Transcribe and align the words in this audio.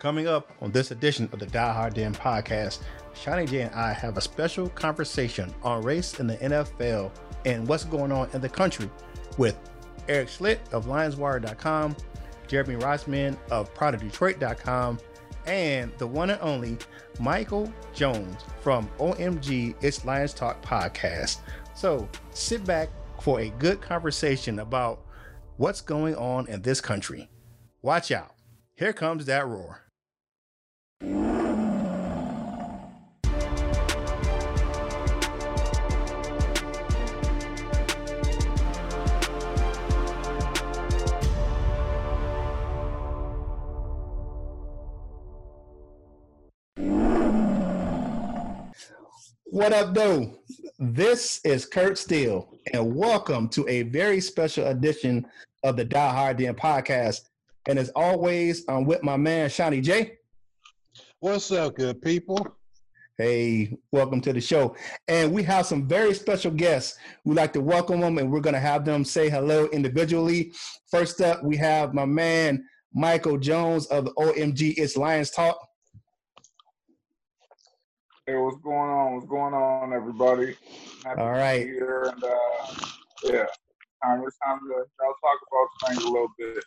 Coming 0.00 0.26
up 0.26 0.50
on 0.62 0.72
this 0.72 0.92
edition 0.92 1.28
of 1.30 1.40
the 1.40 1.46
Die 1.46 1.72
Hard 1.74 1.92
Den 1.92 2.14
podcast, 2.14 2.78
Shawnee 3.12 3.44
J 3.44 3.60
and 3.60 3.74
I 3.74 3.92
have 3.92 4.16
a 4.16 4.20
special 4.22 4.70
conversation 4.70 5.54
on 5.62 5.82
race 5.82 6.18
in 6.20 6.26
the 6.26 6.38
NFL 6.38 7.10
and 7.44 7.68
what's 7.68 7.84
going 7.84 8.10
on 8.10 8.30
in 8.32 8.40
the 8.40 8.48
country 8.48 8.88
with 9.36 9.58
Eric 10.08 10.28
Schlitt 10.28 10.58
of 10.72 10.86
LionsWire.com, 10.86 11.94
Jeremy 12.48 12.76
Reisman 12.76 13.36
of 13.50 13.74
PrideOfDetroit.com, 13.74 14.98
and 15.44 15.92
the 15.98 16.06
one 16.06 16.30
and 16.30 16.40
only 16.40 16.78
Michael 17.20 17.70
Jones 17.92 18.38
from 18.62 18.88
OMG 18.98 19.74
It's 19.82 20.06
Lions 20.06 20.32
Talk 20.32 20.62
podcast. 20.62 21.40
So 21.74 22.08
sit 22.30 22.64
back 22.64 22.88
for 23.20 23.40
a 23.40 23.50
good 23.50 23.82
conversation 23.82 24.60
about 24.60 25.02
what's 25.58 25.82
going 25.82 26.16
on 26.16 26.48
in 26.48 26.62
this 26.62 26.80
country. 26.80 27.28
Watch 27.82 28.10
out. 28.10 28.32
Here 28.76 28.94
comes 28.94 29.26
that 29.26 29.46
roar. 29.46 29.89
What 31.02 31.12
up, 49.72 49.94
though? 49.94 50.34
This 50.78 51.40
is 51.44 51.64
Kurt 51.64 51.96
Steele, 51.96 52.46
and 52.74 52.94
welcome 52.94 53.48
to 53.50 53.66
a 53.68 53.84
very 53.84 54.20
special 54.20 54.66
edition 54.66 55.26
of 55.62 55.78
the 55.78 55.84
Die 55.86 56.12
Hard 56.12 56.36
Den 56.36 56.54
podcast. 56.54 57.22
And 57.66 57.78
as 57.78 57.90
always, 57.96 58.64
I'm 58.68 58.84
with 58.84 59.02
my 59.02 59.16
man 59.16 59.48
Shawnee 59.48 59.80
J. 59.80 60.18
What's 61.22 61.52
up, 61.52 61.76
good 61.76 62.00
people? 62.00 62.56
Hey, 63.18 63.76
welcome 63.92 64.22
to 64.22 64.32
the 64.32 64.40
show. 64.40 64.74
And 65.06 65.34
we 65.34 65.42
have 65.42 65.66
some 65.66 65.86
very 65.86 66.14
special 66.14 66.50
guests. 66.50 66.96
We'd 67.26 67.36
like 67.36 67.52
to 67.52 67.60
welcome 67.60 68.00
them, 68.00 68.16
and 68.16 68.32
we're 68.32 68.40
going 68.40 68.54
to 68.54 68.58
have 68.58 68.86
them 68.86 69.04
say 69.04 69.28
hello 69.28 69.66
individually. 69.66 70.54
First 70.90 71.20
up, 71.20 71.44
we 71.44 71.58
have 71.58 71.92
my 71.92 72.06
man 72.06 72.64
Michael 72.94 73.36
Jones 73.36 73.84
of 73.88 74.06
the 74.06 74.12
OMG 74.12 74.72
It's 74.78 74.96
Lions 74.96 75.30
Talk. 75.30 75.58
Hey, 78.26 78.36
what's 78.36 78.56
going 78.62 78.78
on? 78.78 79.16
What's 79.16 79.26
going 79.26 79.52
on, 79.52 79.92
everybody? 79.92 80.56
Happy 81.04 81.20
All 81.20 81.32
right. 81.32 81.66
Here 81.66 82.14
and 82.14 82.24
uh, 82.24 82.74
yeah, 83.24 83.44
time 84.02 84.22
it's 84.26 84.38
time 84.38 84.58
to 84.58 84.68
y'all 84.68 85.14
talk 85.20 85.38
about 85.52 85.90
things 85.90 86.02
a 86.02 86.08
little 86.08 86.32
bit. 86.38 86.64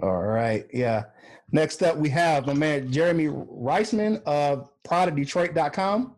All 0.00 0.22
right, 0.22 0.66
yeah. 0.72 1.04
Next 1.50 1.82
up, 1.82 1.96
we 1.96 2.08
have 2.10 2.46
my 2.46 2.54
man 2.54 2.90
Jeremy 2.90 3.26
Reisman 3.26 4.22
of 4.24 4.70
PrideOfDetroit.com. 4.84 6.14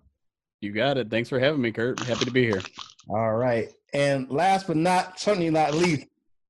You 0.60 0.72
got 0.72 0.96
it. 0.96 1.10
Thanks 1.10 1.28
for 1.28 1.40
having 1.40 1.60
me, 1.60 1.72
Kurt. 1.72 2.00
Happy 2.00 2.24
to 2.24 2.30
be 2.30 2.44
here. 2.44 2.62
All 3.08 3.34
right, 3.34 3.68
and 3.92 4.30
last 4.30 4.66
but 4.66 4.76
not 4.76 5.18
certainly 5.18 5.50
not 5.50 5.74
least, 5.74 6.06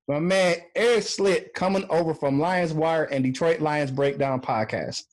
my 0.07 0.21
man 0.21 0.57
Eric 0.75 1.05
Schlitt 1.05 1.55
coming 1.55 1.87
over 1.89 2.15
from 2.15 2.39
Lions 2.39 2.73
Wire 2.73 3.05
and 3.05 3.25
Detroit 3.25 3.61
Lions 3.61 3.91
Breakdown 3.91 4.41
podcast. 4.41 5.05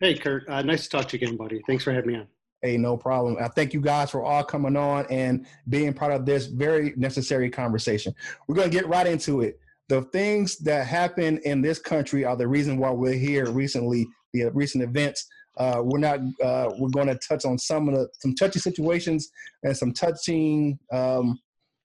Hey, 0.00 0.14
Kurt. 0.14 0.48
Uh, 0.48 0.62
nice 0.62 0.84
to 0.84 0.90
talk 0.90 1.08
to 1.08 1.18
you 1.18 1.26
again, 1.26 1.36
buddy. 1.36 1.62
Thanks 1.66 1.82
for 1.82 1.92
having 1.92 2.12
me 2.12 2.18
on. 2.18 2.28
Hey, 2.62 2.76
no 2.76 2.96
problem. 2.96 3.36
I 3.40 3.48
thank 3.48 3.74
you 3.74 3.80
guys 3.80 4.10
for 4.10 4.22
all 4.22 4.42
coming 4.42 4.76
on 4.76 5.06
and 5.10 5.46
being 5.68 5.92
part 5.92 6.12
of 6.12 6.24
this 6.24 6.46
very 6.46 6.94
necessary 6.96 7.50
conversation. 7.50 8.14
We're 8.46 8.54
going 8.54 8.70
to 8.70 8.76
get 8.76 8.88
right 8.88 9.06
into 9.06 9.42
it. 9.42 9.60
The 9.88 10.02
things 10.02 10.58
that 10.58 10.86
happen 10.86 11.38
in 11.44 11.60
this 11.60 11.78
country 11.78 12.24
are 12.24 12.36
the 12.36 12.48
reason 12.48 12.78
why 12.78 12.90
we're 12.90 13.12
here 13.12 13.50
recently, 13.50 14.06
the 14.32 14.50
recent 14.52 14.82
events. 14.84 15.26
Uh, 15.56 15.82
we're 15.84 15.98
not. 15.98 16.18
Uh, 16.42 16.70
we're 16.78 16.88
going 16.88 17.06
to 17.06 17.18
touch 17.28 17.44
on 17.44 17.58
some 17.58 17.88
of 17.88 17.94
the 17.94 18.08
some 18.20 18.34
touchy 18.34 18.58
situations 18.58 19.30
and 19.62 19.76
some 19.76 19.92
touching 19.92 20.78
um, 20.92 21.38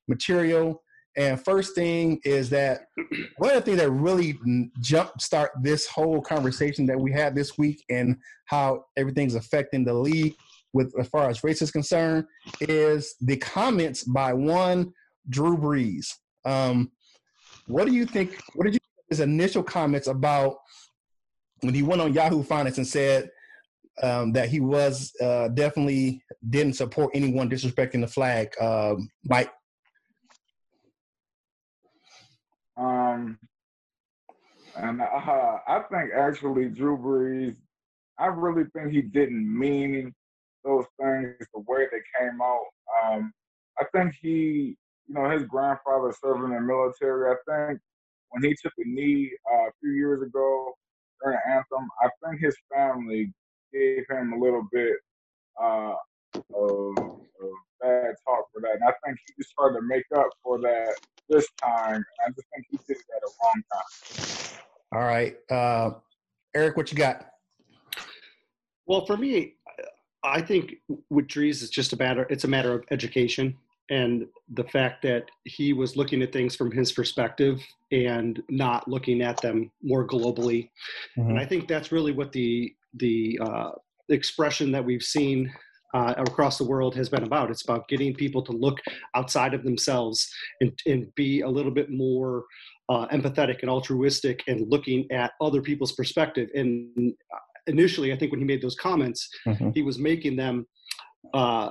material 0.08 0.82
and 1.20 1.44
first 1.44 1.76
thing 1.76 2.20
is 2.24 2.50
that 2.52 2.86
one 3.38 3.52
of 3.52 3.56
the 3.58 3.62
things 3.62 3.78
that 3.80 3.92
really 3.92 4.40
jumpstart 4.82 5.50
this 5.62 5.86
whole 5.86 6.22
conversation 6.22 6.86
that 6.86 7.00
we 7.00 7.12
had 7.12 7.36
this 7.36 7.58
week 7.58 7.84
and 7.90 8.18
how 8.46 8.86
everything's 8.96 9.36
affecting 9.36 9.84
the 9.84 9.94
league 9.94 10.36
with 10.72 10.94
as 11.00 11.08
far 11.10 11.30
as 11.30 11.44
race 11.44 11.62
is 11.62 11.72
concerned 11.72 12.26
is 12.62 13.16
the 13.22 13.36
comments 13.38 14.04
by 14.04 14.32
one 14.34 14.94
Drew 15.30 15.58
Brees. 15.58 16.08
Um, 16.46 16.92
what 17.70 17.88
do 17.88 17.94
you 17.94 18.06
think? 18.06 18.42
What 18.54 18.66
did 18.66 18.74
you 18.74 18.80
his 19.10 19.20
initial 19.20 19.64
comments 19.64 20.08
about 20.08 20.58
when 21.62 21.74
he 21.74 21.82
went 21.82 22.02
on 22.02 22.14
Yahoo 22.14 22.44
Finance 22.44 22.78
and 22.78 22.88
said 22.88 23.30
um, 24.04 24.32
that 24.34 24.50
he 24.50 24.60
was 24.60 25.12
uh, 25.22 25.48
definitely 25.50 26.22
didn't 26.50 26.74
support 26.74 27.12
anyone 27.14 27.50
disrespecting 27.50 28.02
the 28.02 28.08
flag? 28.08 28.50
Um, 28.62 29.10
Mike, 29.24 29.52
Um, 32.80 33.38
and 34.78 35.02
uh, 35.02 35.58
I 35.68 35.84
think 35.92 36.12
actually 36.16 36.70
Drew 36.70 36.98
Brees, 36.98 37.58
I 38.18 38.28
really 38.28 38.70
think 38.74 38.92
he 38.92 39.02
didn't 39.02 39.60
mean 39.60 40.14
those 40.64 40.86
things 41.00 41.36
the 41.54 41.60
way 41.68 41.88
they 41.92 42.00
came 42.18 42.40
out. 42.42 42.66
Um, 43.04 43.34
I 43.80 43.86
think 43.94 44.14
he, 44.22 44.78
you 45.10 45.16
know, 45.16 45.30
his 45.30 45.44
grandfather 45.44 46.14
served 46.24 46.44
in 46.44 46.52
the 46.52 46.62
military. 46.62 47.32
I 47.32 47.68
think 47.68 47.80
when 48.30 48.44
he 48.44 48.56
took 48.62 48.74
a 48.78 48.88
knee 48.88 49.32
uh, 49.52 49.68
a 49.68 49.72
few 49.82 49.92
years 49.92 50.22
ago 50.22 50.74
during 51.22 51.40
the 51.46 51.52
anthem, 51.52 51.90
I 52.02 52.10
think 52.24 52.42
his 52.42 52.56
family 52.74 53.34
gave 53.74 54.04
him 54.10 54.34
a 54.34 54.40
little 54.40 54.68
bit 54.72 54.94
uh, 55.60 55.96
of, 56.36 56.98
of 56.98 57.52
bad 57.82 58.14
talk 58.24 58.46
for 58.54 58.62
that. 58.62 58.76
And 58.76 58.84
I 58.84 58.94
think 59.04 59.18
he 59.26 59.34
just 59.38 59.50
started 59.50 59.80
to 59.80 59.82
make 59.88 60.06
up 60.16 60.30
for 60.44 60.60
that 60.60 60.94
this 61.28 61.48
time. 61.62 62.04
I 62.26 62.30
just 62.30 62.48
think 62.54 62.66
he 62.70 62.78
did 62.88 62.98
it 62.98 63.04
at 63.16 63.24
a 63.24 63.32
wrong 63.44 63.64
time. 63.74 64.60
All 64.92 65.08
right. 65.08 65.38
Uh, 65.50 65.92
Eric, 66.56 66.78
what 66.78 66.92
you 66.92 66.98
got? 66.98 67.26
Well, 68.86 69.06
for 69.08 69.18
me, 69.18 69.56
I 70.24 70.42
think 70.42 70.76
with 71.10 71.28
Brees, 71.28 71.64
it's 71.64 71.70
just 71.70 71.94
a 71.94 71.98
matter, 71.98 72.28
it's 72.30 72.44
a 72.44 72.48
matter 72.48 72.74
of 72.74 72.84
education 72.92 73.56
and 73.90 74.26
the 74.54 74.64
fact 74.66 75.02
that 75.04 75.26
he 75.46 75.74
was 75.74 75.96
looking 75.96 76.22
at 76.22 76.32
things 76.32 76.56
from 76.56 76.72
his 76.72 76.92
perspective 76.92 77.62
and 77.92 78.42
not 78.50 78.88
looking 78.88 79.22
at 79.22 79.42
them 79.42 79.72
more 79.82 80.08
globally. 80.08 80.70
Mm-hmm. 81.18 81.32
And 81.32 81.40
I 81.40 81.46
think 81.46 81.68
that's 81.68 81.92
really 81.92 82.12
what 82.12 82.32
the, 82.32 82.74
the, 82.96 83.40
uh, 83.42 83.72
expression 84.10 84.72
that 84.72 84.84
we've 84.84 85.04
seen 85.04 85.52
uh, 85.94 86.14
across 86.18 86.58
the 86.58 86.64
world 86.64 86.96
has 86.96 87.10
been 87.10 87.24
about. 87.24 87.50
It's 87.50 87.64
about 87.64 87.88
getting 87.88 88.14
people 88.14 88.42
to 88.44 88.52
look 88.52 88.80
outside 89.16 89.54
of 89.54 89.64
themselves 89.64 90.30
and, 90.62 90.78
and 90.86 91.14
be 91.16 91.42
a 91.42 91.50
little 91.50 91.72
bit 91.72 91.90
more 91.90 92.46
uh, 92.90 93.08
empathetic 93.08 93.62
and 93.62 93.70
altruistic 93.70 94.44
and 94.48 94.70
looking 94.70 95.10
at 95.12 95.32
other 95.42 95.62
people's 95.62 95.94
perspective. 95.94 96.50
And 96.54 97.14
initially, 97.68 98.14
I 98.14 98.18
think 98.18 98.32
when 98.32 98.40
he 98.40 98.46
made 98.46 98.62
those 98.62 98.76
comments, 98.76 99.30
mm-hmm. 99.48 99.72
he 99.72 99.82
was 99.82 99.98
making 100.00 100.36
them 100.36 100.68
uh, 101.34 101.70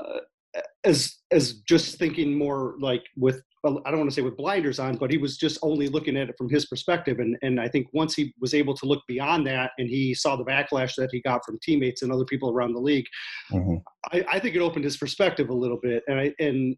as 0.84 1.16
as 1.30 1.54
just 1.68 1.98
thinking 1.98 2.36
more 2.36 2.76
like 2.80 3.02
with 3.16 3.42
I 3.64 3.90
don't 3.90 3.98
want 3.98 4.08
to 4.08 4.14
say 4.14 4.22
with 4.22 4.36
blinders 4.36 4.78
on, 4.78 4.96
but 4.96 5.10
he 5.10 5.18
was 5.18 5.36
just 5.36 5.58
only 5.62 5.88
looking 5.88 6.16
at 6.16 6.28
it 6.28 6.36
from 6.38 6.48
his 6.48 6.66
perspective. 6.66 7.18
And 7.18 7.36
and 7.42 7.60
I 7.60 7.68
think 7.68 7.88
once 7.92 8.14
he 8.14 8.32
was 8.40 8.54
able 8.54 8.74
to 8.74 8.86
look 8.86 9.02
beyond 9.08 9.46
that 9.48 9.72
and 9.78 9.88
he 9.88 10.14
saw 10.14 10.36
the 10.36 10.44
backlash 10.44 10.94
that 10.96 11.10
he 11.10 11.20
got 11.22 11.44
from 11.44 11.58
teammates 11.62 12.02
and 12.02 12.12
other 12.12 12.24
people 12.24 12.50
around 12.50 12.74
the 12.74 12.80
league, 12.80 13.06
mm-hmm. 13.52 13.76
I, 14.12 14.24
I, 14.36 14.38
think 14.38 14.54
it 14.54 14.60
opened 14.60 14.84
his 14.84 14.96
perspective 14.96 15.48
a 15.50 15.54
little 15.54 15.78
bit. 15.82 16.04
And 16.06 16.20
I 16.20 16.32
and 16.38 16.76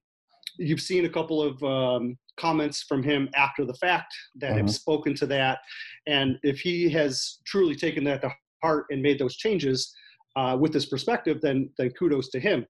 you've 0.58 0.80
seen 0.80 1.04
a 1.04 1.08
couple 1.08 1.42
of 1.42 1.62
um, 1.62 2.16
comments 2.38 2.82
from 2.88 3.02
him 3.02 3.28
after 3.34 3.66
the 3.66 3.74
fact 3.74 4.14
that 4.36 4.50
mm-hmm. 4.50 4.58
have 4.58 4.70
spoken 4.70 5.14
to 5.16 5.26
that. 5.26 5.58
And 6.06 6.38
if 6.42 6.60
he 6.60 6.88
has 6.90 7.40
truly 7.46 7.74
taken 7.74 8.04
that 8.04 8.22
to 8.22 8.32
heart 8.62 8.86
and 8.90 9.02
made 9.02 9.18
those 9.18 9.36
changes. 9.36 9.94
Uh, 10.36 10.56
with 10.56 10.72
this 10.72 10.86
perspective, 10.86 11.40
then 11.42 11.68
then 11.76 11.90
kudos 11.98 12.28
to 12.28 12.38
him. 12.38 12.64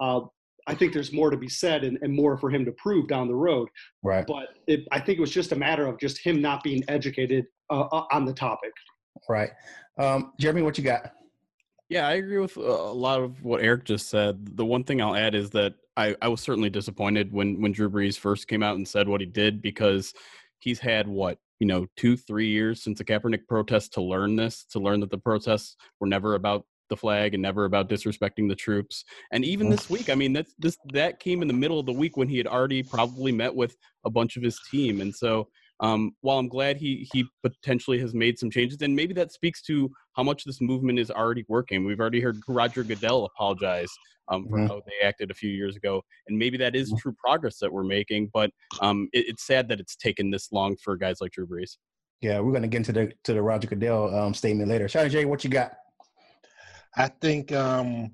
Uh, 0.00 0.20
I 0.66 0.74
think 0.74 0.92
there's 0.92 1.12
more 1.12 1.30
to 1.30 1.36
be 1.36 1.48
said 1.48 1.84
and, 1.84 1.98
and 2.02 2.14
more 2.14 2.36
for 2.36 2.50
him 2.50 2.64
to 2.64 2.72
prove 2.72 3.08
down 3.08 3.28
the 3.28 3.34
road. 3.34 3.68
Right. 4.02 4.26
But 4.26 4.48
it, 4.66 4.86
I 4.90 5.00
think 5.00 5.18
it 5.18 5.20
was 5.20 5.30
just 5.30 5.52
a 5.52 5.56
matter 5.56 5.86
of 5.86 5.98
just 5.98 6.18
him 6.18 6.40
not 6.40 6.62
being 6.62 6.82
educated 6.88 7.46
uh, 7.70 7.82
uh, 7.92 8.04
on 8.12 8.24
the 8.24 8.32
topic. 8.32 8.72
Right. 9.28 9.50
Um, 9.98 10.32
Jeremy, 10.38 10.62
what 10.62 10.76
you 10.76 10.84
got? 10.84 11.12
Yeah, 11.88 12.08
I 12.08 12.14
agree 12.14 12.38
with 12.38 12.56
a 12.56 12.60
lot 12.60 13.20
of 13.20 13.44
what 13.44 13.62
Eric 13.62 13.84
just 13.84 14.08
said. 14.08 14.56
The 14.56 14.64
one 14.64 14.82
thing 14.82 15.00
I'll 15.00 15.14
add 15.14 15.34
is 15.34 15.50
that 15.50 15.74
I, 15.96 16.16
I 16.20 16.28
was 16.28 16.40
certainly 16.40 16.68
disappointed 16.68 17.32
when 17.32 17.60
when 17.60 17.72
Drew 17.72 17.88
Brees 17.88 18.18
first 18.18 18.48
came 18.48 18.62
out 18.62 18.76
and 18.76 18.86
said 18.86 19.08
what 19.08 19.20
he 19.20 19.26
did 19.26 19.62
because 19.62 20.12
he's 20.58 20.80
had 20.80 21.06
what 21.06 21.38
you 21.60 21.66
know 21.66 21.86
two 21.96 22.16
three 22.16 22.48
years 22.48 22.82
since 22.82 22.98
the 22.98 23.04
Kaepernick 23.04 23.46
protest 23.48 23.92
to 23.94 24.02
learn 24.02 24.34
this 24.34 24.64
to 24.72 24.80
learn 24.80 24.98
that 25.00 25.10
the 25.10 25.18
protests 25.18 25.76
were 26.00 26.08
never 26.08 26.34
about 26.34 26.66
the 26.88 26.96
flag 26.96 27.34
and 27.34 27.42
never 27.42 27.64
about 27.64 27.88
disrespecting 27.88 28.48
the 28.48 28.54
troops. 28.54 29.04
And 29.32 29.44
even 29.44 29.68
this 29.68 29.90
week, 29.90 30.10
I 30.10 30.14
mean, 30.14 30.32
that's 30.32 30.54
this 30.58 30.76
that 30.92 31.20
came 31.20 31.42
in 31.42 31.48
the 31.48 31.54
middle 31.54 31.78
of 31.78 31.86
the 31.86 31.92
week 31.92 32.16
when 32.16 32.28
he 32.28 32.38
had 32.38 32.46
already 32.46 32.82
probably 32.82 33.32
met 33.32 33.54
with 33.54 33.76
a 34.04 34.10
bunch 34.10 34.36
of 34.36 34.42
his 34.42 34.58
team. 34.70 35.00
And 35.00 35.14
so 35.14 35.48
um, 35.80 36.12
while 36.22 36.38
I'm 36.38 36.48
glad 36.48 36.78
he 36.78 37.06
he 37.12 37.26
potentially 37.42 37.98
has 38.00 38.14
made 38.14 38.38
some 38.38 38.50
changes, 38.50 38.78
and 38.80 38.96
maybe 38.96 39.12
that 39.14 39.32
speaks 39.32 39.60
to 39.62 39.90
how 40.14 40.22
much 40.22 40.44
this 40.44 40.60
movement 40.60 40.98
is 40.98 41.10
already 41.10 41.44
working. 41.48 41.84
We've 41.84 42.00
already 42.00 42.20
heard 42.20 42.36
Roger 42.48 42.82
Goodell 42.82 43.26
apologize 43.26 43.90
um, 44.28 44.46
for 44.48 44.58
Mhm. 44.58 44.68
how 44.68 44.82
they 44.86 45.06
acted 45.06 45.30
a 45.30 45.34
few 45.34 45.50
years 45.50 45.76
ago, 45.76 46.02
and 46.28 46.38
maybe 46.38 46.56
that 46.56 46.74
is 46.74 46.92
Mhm. 46.92 46.98
true 46.98 47.14
progress 47.22 47.58
that 47.58 47.70
we're 47.72 47.84
making. 47.84 48.30
But 48.32 48.50
um, 48.80 49.08
it, 49.12 49.26
it's 49.28 49.46
sad 49.46 49.68
that 49.68 49.78
it's 49.78 49.96
taken 49.96 50.30
this 50.30 50.50
long 50.50 50.76
for 50.82 50.96
guys 50.96 51.20
like 51.20 51.32
Drew 51.32 51.46
Brees. 51.46 51.76
Yeah, 52.22 52.40
we're 52.40 52.52
gonna 52.52 52.68
get 52.68 52.78
into 52.78 52.92
the 52.92 53.12
to 53.24 53.34
the 53.34 53.42
Roger 53.42 53.68
Goodell 53.68 54.14
um, 54.14 54.32
statement 54.32 54.70
later. 54.70 54.88
Shawnee 54.88 55.10
J, 55.10 55.26
what 55.26 55.44
you 55.44 55.50
got? 55.50 55.72
I 56.96 57.08
think 57.08 57.52
um, 57.52 58.10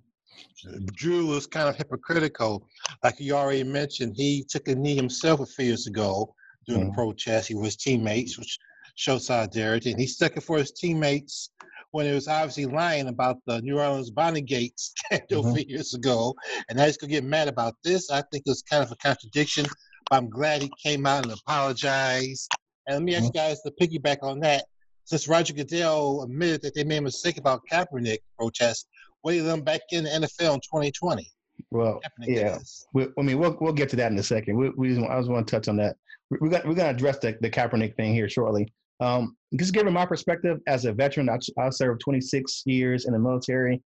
Drew 0.94 1.26
was 1.26 1.46
kind 1.46 1.68
of 1.68 1.76
hypocritical. 1.76 2.66
Like 3.02 3.20
you 3.20 3.34
already 3.34 3.64
mentioned, 3.64 4.14
he 4.16 4.44
took 4.48 4.68
a 4.68 4.74
knee 4.74 4.96
himself 4.96 5.40
a 5.40 5.46
few 5.46 5.66
years 5.66 5.86
ago 5.86 6.34
during 6.66 6.82
Mhm. 6.84 6.86
the 6.88 6.92
protest. 6.94 7.48
He 7.48 7.54
was 7.54 7.76
teammates, 7.76 8.38
which 8.38 8.58
showed 8.96 9.22
solidarity, 9.22 9.90
and 9.90 10.00
he 10.00 10.06
stuck 10.06 10.36
it 10.36 10.42
for 10.42 10.58
his 10.58 10.72
teammates 10.72 11.50
when 11.92 12.06
he 12.06 12.12
was 12.12 12.26
obviously 12.28 12.66
lying 12.66 13.08
about 13.08 13.38
the 13.46 13.60
New 13.62 13.78
Orleans 13.78 14.10
Bountygate 14.10 14.72
scandal 14.76 15.42
Mhm. 15.44 15.50
a 15.52 15.54
few 15.56 15.64
years 15.68 15.94
ago. 15.94 16.34
And 16.68 16.78
now 16.78 16.86
he's 16.86 16.96
gonna 16.96 17.10
get 17.12 17.24
mad 17.24 17.48
about 17.48 17.74
this. 17.84 18.10
I 18.10 18.22
think 18.32 18.44
it's 18.46 18.62
kind 18.62 18.82
of 18.82 18.90
a 18.90 18.96
contradiction. 18.96 19.66
But 20.10 20.16
I'm 20.16 20.30
glad 20.30 20.62
he 20.62 20.70
came 20.82 21.06
out 21.06 21.24
and 21.24 21.32
apologized. 21.32 22.48
And 22.86 22.96
let 22.96 23.02
me 23.04 23.14
ask 23.14 23.26
you 23.26 23.30
guys 23.32 23.60
to 23.62 23.70
piggyback 23.80 24.22
on 24.22 24.40
that. 24.40 24.64
Since 25.04 25.28
Roger 25.28 25.52
Goodell 25.52 26.22
admitted 26.22 26.62
that 26.62 26.74
they 26.74 26.84
made 26.84 26.98
a 26.98 27.02
mistake 27.02 27.38
about 27.38 27.62
Kaepernick 27.70 28.18
protest, 28.38 28.86
do 29.26 29.42
them 29.42 29.60
back 29.62 29.80
in 29.90 30.04
the 30.04 30.10
NFL 30.10 30.54
in 30.54 30.60
2020? 30.60 31.28
Well, 31.70 32.00
Kaepernick, 32.04 32.36
yeah, 32.36 32.58
we, 32.92 33.06
I 33.18 33.22
mean, 33.22 33.38
we'll 33.38 33.56
we'll 33.60 33.72
get 33.72 33.88
to 33.90 33.96
that 33.96 34.10
in 34.12 34.18
a 34.18 34.22
second. 34.22 34.56
We, 34.56 34.70
we 34.70 34.88
just, 34.94 35.00
I 35.08 35.18
just 35.18 35.30
want 35.30 35.46
to 35.46 35.50
touch 35.56 35.68
on 35.68 35.76
that. 35.76 35.96
We- 36.30 36.38
We're 36.40 36.50
gonna 36.50 36.64
we're 36.68 36.74
gonna 36.74 36.90
address 36.90 37.18
the, 37.18 37.36
the 37.40 37.50
Kaepernick 37.50 37.96
thing 37.96 38.14
here 38.14 38.28
shortly. 38.28 38.72
Um, 39.00 39.36
just 39.58 39.74
giving 39.74 39.92
my 39.92 40.06
perspective 40.06 40.60
as 40.66 40.84
a 40.84 40.92
veteran, 40.92 41.28
I, 41.28 41.38
I 41.60 41.70
served 41.70 42.00
26 42.02 42.62
years 42.66 43.04
in 43.06 43.12
the 43.12 43.18
military, 43.18 43.82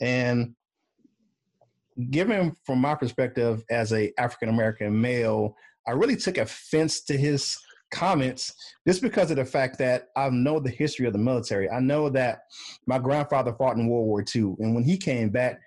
and 0.00 0.54
given 2.10 2.54
from 2.64 2.80
my 2.80 2.94
perspective 2.94 3.62
as 3.70 3.92
a 3.92 4.12
African 4.18 4.48
American 4.48 4.98
male, 5.00 5.54
I 5.86 5.92
really 5.92 6.16
took 6.16 6.38
offense 6.38 7.02
to 7.04 7.16
his 7.16 7.56
comments 7.90 8.54
just 8.86 9.02
because 9.02 9.30
of 9.30 9.36
the 9.36 9.44
fact 9.44 9.78
that 9.78 10.08
I 10.16 10.30
know 10.30 10.60
the 10.60 10.70
history 10.70 11.06
of 11.06 11.12
the 11.12 11.18
military. 11.18 11.68
I 11.70 11.80
know 11.80 12.08
that 12.10 12.42
my 12.86 12.98
grandfather 12.98 13.52
fought 13.52 13.76
in 13.76 13.88
World 13.88 14.06
War 14.06 14.24
II, 14.34 14.54
and 14.58 14.74
when 14.74 14.84
he 14.84 14.96
came 14.96 15.30
back, 15.30 15.60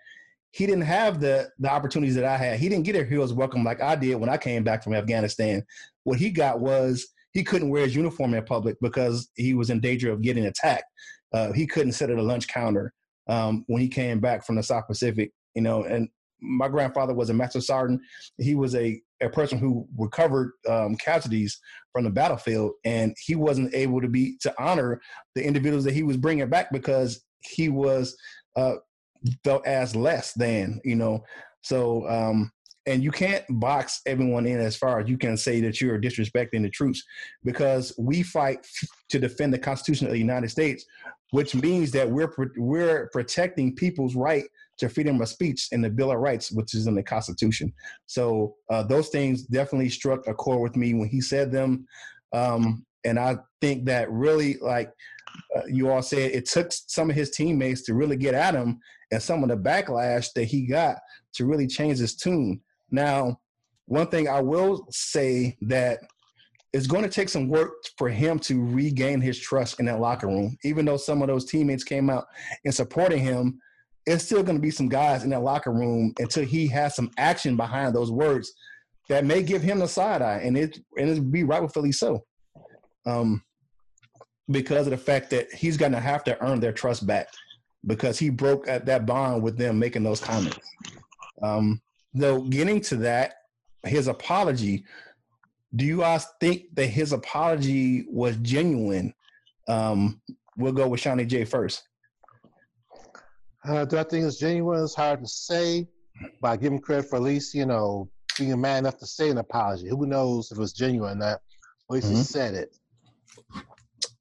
he 0.51 0.65
didn't 0.67 0.83
have 0.83 1.19
the 1.19 1.49
the 1.59 1.69
opportunities 1.69 2.15
that 2.15 2.25
I 2.25 2.37
had. 2.37 2.59
He 2.59 2.69
didn't 2.69 2.85
get 2.85 2.95
a 2.95 3.03
hero's 3.03 3.33
welcome 3.33 3.63
like 3.63 3.81
I 3.81 3.95
did 3.95 4.15
when 4.15 4.29
I 4.29 4.37
came 4.37 4.63
back 4.63 4.83
from 4.83 4.93
Afghanistan. 4.93 5.63
What 6.03 6.19
he 6.19 6.29
got 6.29 6.59
was 6.59 7.07
he 7.33 7.43
couldn't 7.43 7.69
wear 7.69 7.83
his 7.83 7.95
uniform 7.95 8.33
in 8.33 8.45
public 8.45 8.77
because 8.79 9.29
he 9.35 9.55
was 9.55 9.69
in 9.69 9.79
danger 9.79 10.11
of 10.11 10.21
getting 10.21 10.45
attacked. 10.45 10.85
Uh, 11.33 11.51
he 11.51 11.65
couldn't 11.65 11.93
sit 11.93 12.11
at 12.11 12.19
a 12.19 12.21
lunch 12.21 12.47
counter 12.47 12.93
um, 13.27 13.63
when 13.67 13.81
he 13.81 13.87
came 13.87 14.19
back 14.19 14.45
from 14.45 14.55
the 14.55 14.63
South 14.63 14.85
Pacific. 14.87 15.31
You 15.55 15.63
know, 15.63 15.83
and 15.83 16.07
my 16.39 16.67
grandfather 16.67 17.15
was 17.15 17.31
a 17.31 17.33
master 17.33 17.61
sergeant. 17.61 18.01
He 18.37 18.53
was 18.53 18.75
a 18.75 19.01
a 19.21 19.29
person 19.29 19.57
who 19.57 19.87
recovered 19.97 20.51
um, 20.69 20.95
casualties 20.97 21.59
from 21.93 22.03
the 22.03 22.09
battlefield, 22.09 22.73
and 22.83 23.15
he 23.19 23.35
wasn't 23.35 23.73
able 23.73 24.01
to 24.01 24.09
be 24.09 24.37
to 24.41 24.53
honor 24.61 24.99
the 25.35 25.45
individuals 25.45 25.85
that 25.85 25.93
he 25.93 26.03
was 26.03 26.17
bringing 26.17 26.49
back 26.49 26.71
because 26.71 27.23
he 27.41 27.69
was 27.69 28.17
uh, 28.55 28.75
felt 29.43 29.65
as 29.65 29.95
less 29.95 30.33
than 30.33 30.81
you 30.83 30.95
know? 30.95 31.23
So 31.61 32.07
um 32.09 32.51
and 32.85 33.01
you 33.03 33.11
can't 33.11 33.45
box 33.49 34.01
everyone 34.05 34.45
in 34.45 34.59
as 34.59 34.75
far 34.75 34.99
as 34.99 35.09
you 35.09 35.17
can 35.17 35.37
say 35.37 35.61
that 35.61 35.79
you're 35.79 35.99
disrespecting 35.99 36.61
the 36.61 36.69
troops 36.69 37.01
because 37.43 37.93
we 37.97 38.23
fight 38.23 38.65
to 39.09 39.19
defend 39.19 39.53
the 39.53 39.59
constitution 39.59 40.05
of 40.07 40.13
the 40.13 40.19
united 40.19 40.49
states 40.49 40.85
which 41.31 41.55
means 41.55 41.91
that 41.91 42.09
we're 42.09 42.33
we're 42.57 43.09
protecting 43.11 43.75
people's 43.75 44.15
right 44.15 44.43
to 44.83 44.93
freedom 44.93 45.21
of 45.21 45.27
speech 45.27 45.67
in 45.71 45.81
the 45.81 45.89
bill 45.89 46.11
of 46.11 46.19
rights 46.19 46.51
which 46.51 46.73
is 46.73 46.87
in 46.87 46.95
the 46.95 47.03
constitution 47.03 47.71
so 48.05 48.55
uh, 48.69 48.83
those 48.83 49.09
things 49.09 49.43
definitely 49.43 49.89
struck 49.89 50.27
a 50.27 50.33
chord 50.33 50.61
with 50.61 50.75
me 50.75 50.93
when 50.93 51.09
he 51.09 51.21
said 51.21 51.51
them 51.51 51.85
um 52.33 52.85
and 53.05 53.19
i 53.19 53.35
think 53.61 53.85
that 53.85 54.09
really 54.11 54.57
like 54.61 54.91
uh, 55.55 55.61
you 55.67 55.89
all 55.89 56.01
said 56.01 56.31
it 56.31 56.45
took 56.45 56.71
some 56.71 57.09
of 57.09 57.15
his 57.15 57.31
teammates 57.31 57.81
to 57.83 57.93
really 57.93 58.17
get 58.17 58.33
at 58.33 58.53
him 58.53 58.79
and 59.13 59.21
some 59.21 59.43
of 59.43 59.49
the 59.49 59.57
backlash 59.57 60.33
that 60.33 60.45
he 60.45 60.65
got 60.65 60.97
to 61.33 61.45
really 61.45 61.67
change 61.67 61.99
his 61.99 62.15
tune. 62.15 62.59
Now, 62.91 63.39
one 63.85 64.07
thing 64.07 64.27
I 64.27 64.41
will 64.41 64.87
say 64.89 65.57
that 65.61 65.99
it's 66.73 66.87
going 66.87 67.03
to 67.03 67.09
take 67.09 67.29
some 67.29 67.47
work 67.47 67.71
for 67.97 68.09
him 68.09 68.39
to 68.39 68.63
regain 68.63 69.21
his 69.21 69.39
trust 69.39 69.79
in 69.79 69.85
that 69.85 69.99
locker 69.99 70.27
room. 70.27 70.57
Even 70.63 70.85
though 70.85 70.97
some 70.97 71.21
of 71.21 71.27
those 71.27 71.45
teammates 71.45 71.83
came 71.83 72.09
out 72.09 72.25
and 72.65 72.73
supporting 72.73 73.19
him, 73.19 73.59
it's 74.05 74.25
still 74.25 74.43
going 74.43 74.57
to 74.57 74.61
be 74.61 74.71
some 74.71 74.89
guys 74.89 75.23
in 75.23 75.29
that 75.29 75.41
locker 75.41 75.71
room 75.71 76.13
until 76.19 76.43
he 76.45 76.67
has 76.67 76.95
some 76.95 77.11
action 77.17 77.55
behind 77.55 77.95
those 77.95 78.11
words 78.11 78.53
that 79.09 79.25
may 79.25 79.43
give 79.43 79.61
him 79.61 79.79
the 79.79 79.87
side 79.87 80.21
eye, 80.21 80.39
and 80.43 80.57
it 80.57 80.79
and 80.97 81.09
it 81.09 81.31
be 81.31 81.43
rightfully 81.43 81.91
so. 81.91 82.23
Um, 83.05 83.43
because 84.49 84.87
of 84.87 84.91
the 84.91 84.97
fact 84.97 85.29
that 85.29 85.51
he's 85.53 85.77
going 85.77 85.91
to 85.91 85.99
have 85.99 86.23
to 86.25 86.41
earn 86.43 86.59
their 86.59 86.71
trust 86.73 87.07
back 87.07 87.27
because 87.85 88.19
he 88.19 88.29
broke 88.29 88.67
at 88.67 88.85
that 88.85 89.05
bond 89.05 89.41
with 89.41 89.57
them 89.57 89.79
making 89.79 90.03
those 90.03 90.19
comments. 90.19 90.59
Um, 91.41 91.81
though 92.13 92.41
getting 92.41 92.81
to 92.81 92.97
that, 92.97 93.35
his 93.85 94.07
apology, 94.07 94.85
do 95.75 95.85
you 95.85 95.99
guys 95.99 96.27
think 96.39 96.63
that 96.75 96.87
his 96.87 97.13
apology 97.13 98.05
was 98.07 98.37
genuine? 98.37 99.13
Um, 99.67 100.21
we'll 100.57 100.73
go 100.73 100.87
with 100.87 100.99
Shawnee 100.99 101.25
J 101.25 101.45
first. 101.45 101.83
Uh, 103.65 103.85
do 103.85 103.97
I 103.97 104.03
think 104.03 104.25
it's 104.25 104.37
genuine? 104.37 104.83
It's 104.83 104.95
hard 104.95 105.21
to 105.21 105.27
say, 105.27 105.87
but 106.41 106.49
I 106.49 106.57
give 106.57 106.73
him 106.73 106.79
credit 106.79 107.09
for 107.09 107.15
at 107.15 107.21
least, 107.21 107.53
you 107.53 107.65
know, 107.65 108.09
being 108.37 108.51
a 108.51 108.57
man 108.57 108.79
enough 108.79 108.97
to 108.99 109.07
say 109.07 109.29
an 109.29 109.37
apology. 109.37 109.87
Who 109.87 110.05
knows 110.05 110.51
if 110.51 110.57
it 110.57 110.61
was 110.61 110.73
genuine 110.73 111.13
or 111.13 111.15
not? 111.15 111.31
At 111.33 111.41
least 111.89 112.07
he 112.09 112.15
Mhm. 112.15 112.25
said 112.25 112.53
it. 112.55 112.75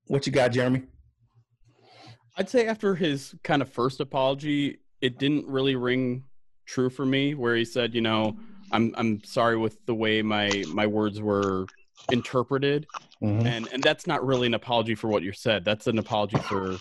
What 0.06 0.26
you 0.26 0.32
got, 0.32 0.52
Jeremy? 0.52 0.82
I'd 2.36 2.48
say 2.48 2.66
after 2.66 2.94
his 2.94 3.34
kind 3.42 3.62
of 3.62 3.70
first 3.70 4.00
apology, 4.00 4.80
it 5.00 5.18
didn't 5.18 5.46
really 5.46 5.76
ring 5.76 6.24
true 6.66 6.88
for 6.90 7.04
me. 7.04 7.34
Where 7.34 7.56
he 7.56 7.64
said, 7.64 7.94
you 7.94 8.00
know, 8.00 8.36
I'm 8.70 8.94
I'm 8.96 9.22
sorry 9.24 9.56
with 9.56 9.84
the 9.86 9.94
way 9.94 10.22
my 10.22 10.64
my 10.68 10.86
words 10.86 11.20
were 11.20 11.66
interpreted, 12.10 12.86
Mhm. 13.22 13.44
and 13.46 13.68
and 13.72 13.82
that's 13.82 14.06
not 14.06 14.24
really 14.26 14.46
an 14.46 14.54
apology 14.54 14.94
for 14.94 15.08
what 15.08 15.22
you 15.22 15.32
said. 15.32 15.64
That's 15.64 15.86
an 15.86 15.98
apology 15.98 16.38
for 16.38 16.78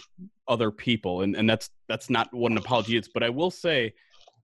other 0.48 0.72
people, 0.72 1.22
and 1.22 1.36
and 1.36 1.50
that's 1.50 1.70
that's 1.88 2.10
not 2.10 2.34
what 2.34 2.52
an 2.52 2.58
apology 2.58 2.98
is. 2.98 3.08
But 3.08 3.24
I 3.24 3.30
will 3.30 3.52
say, 3.52 3.94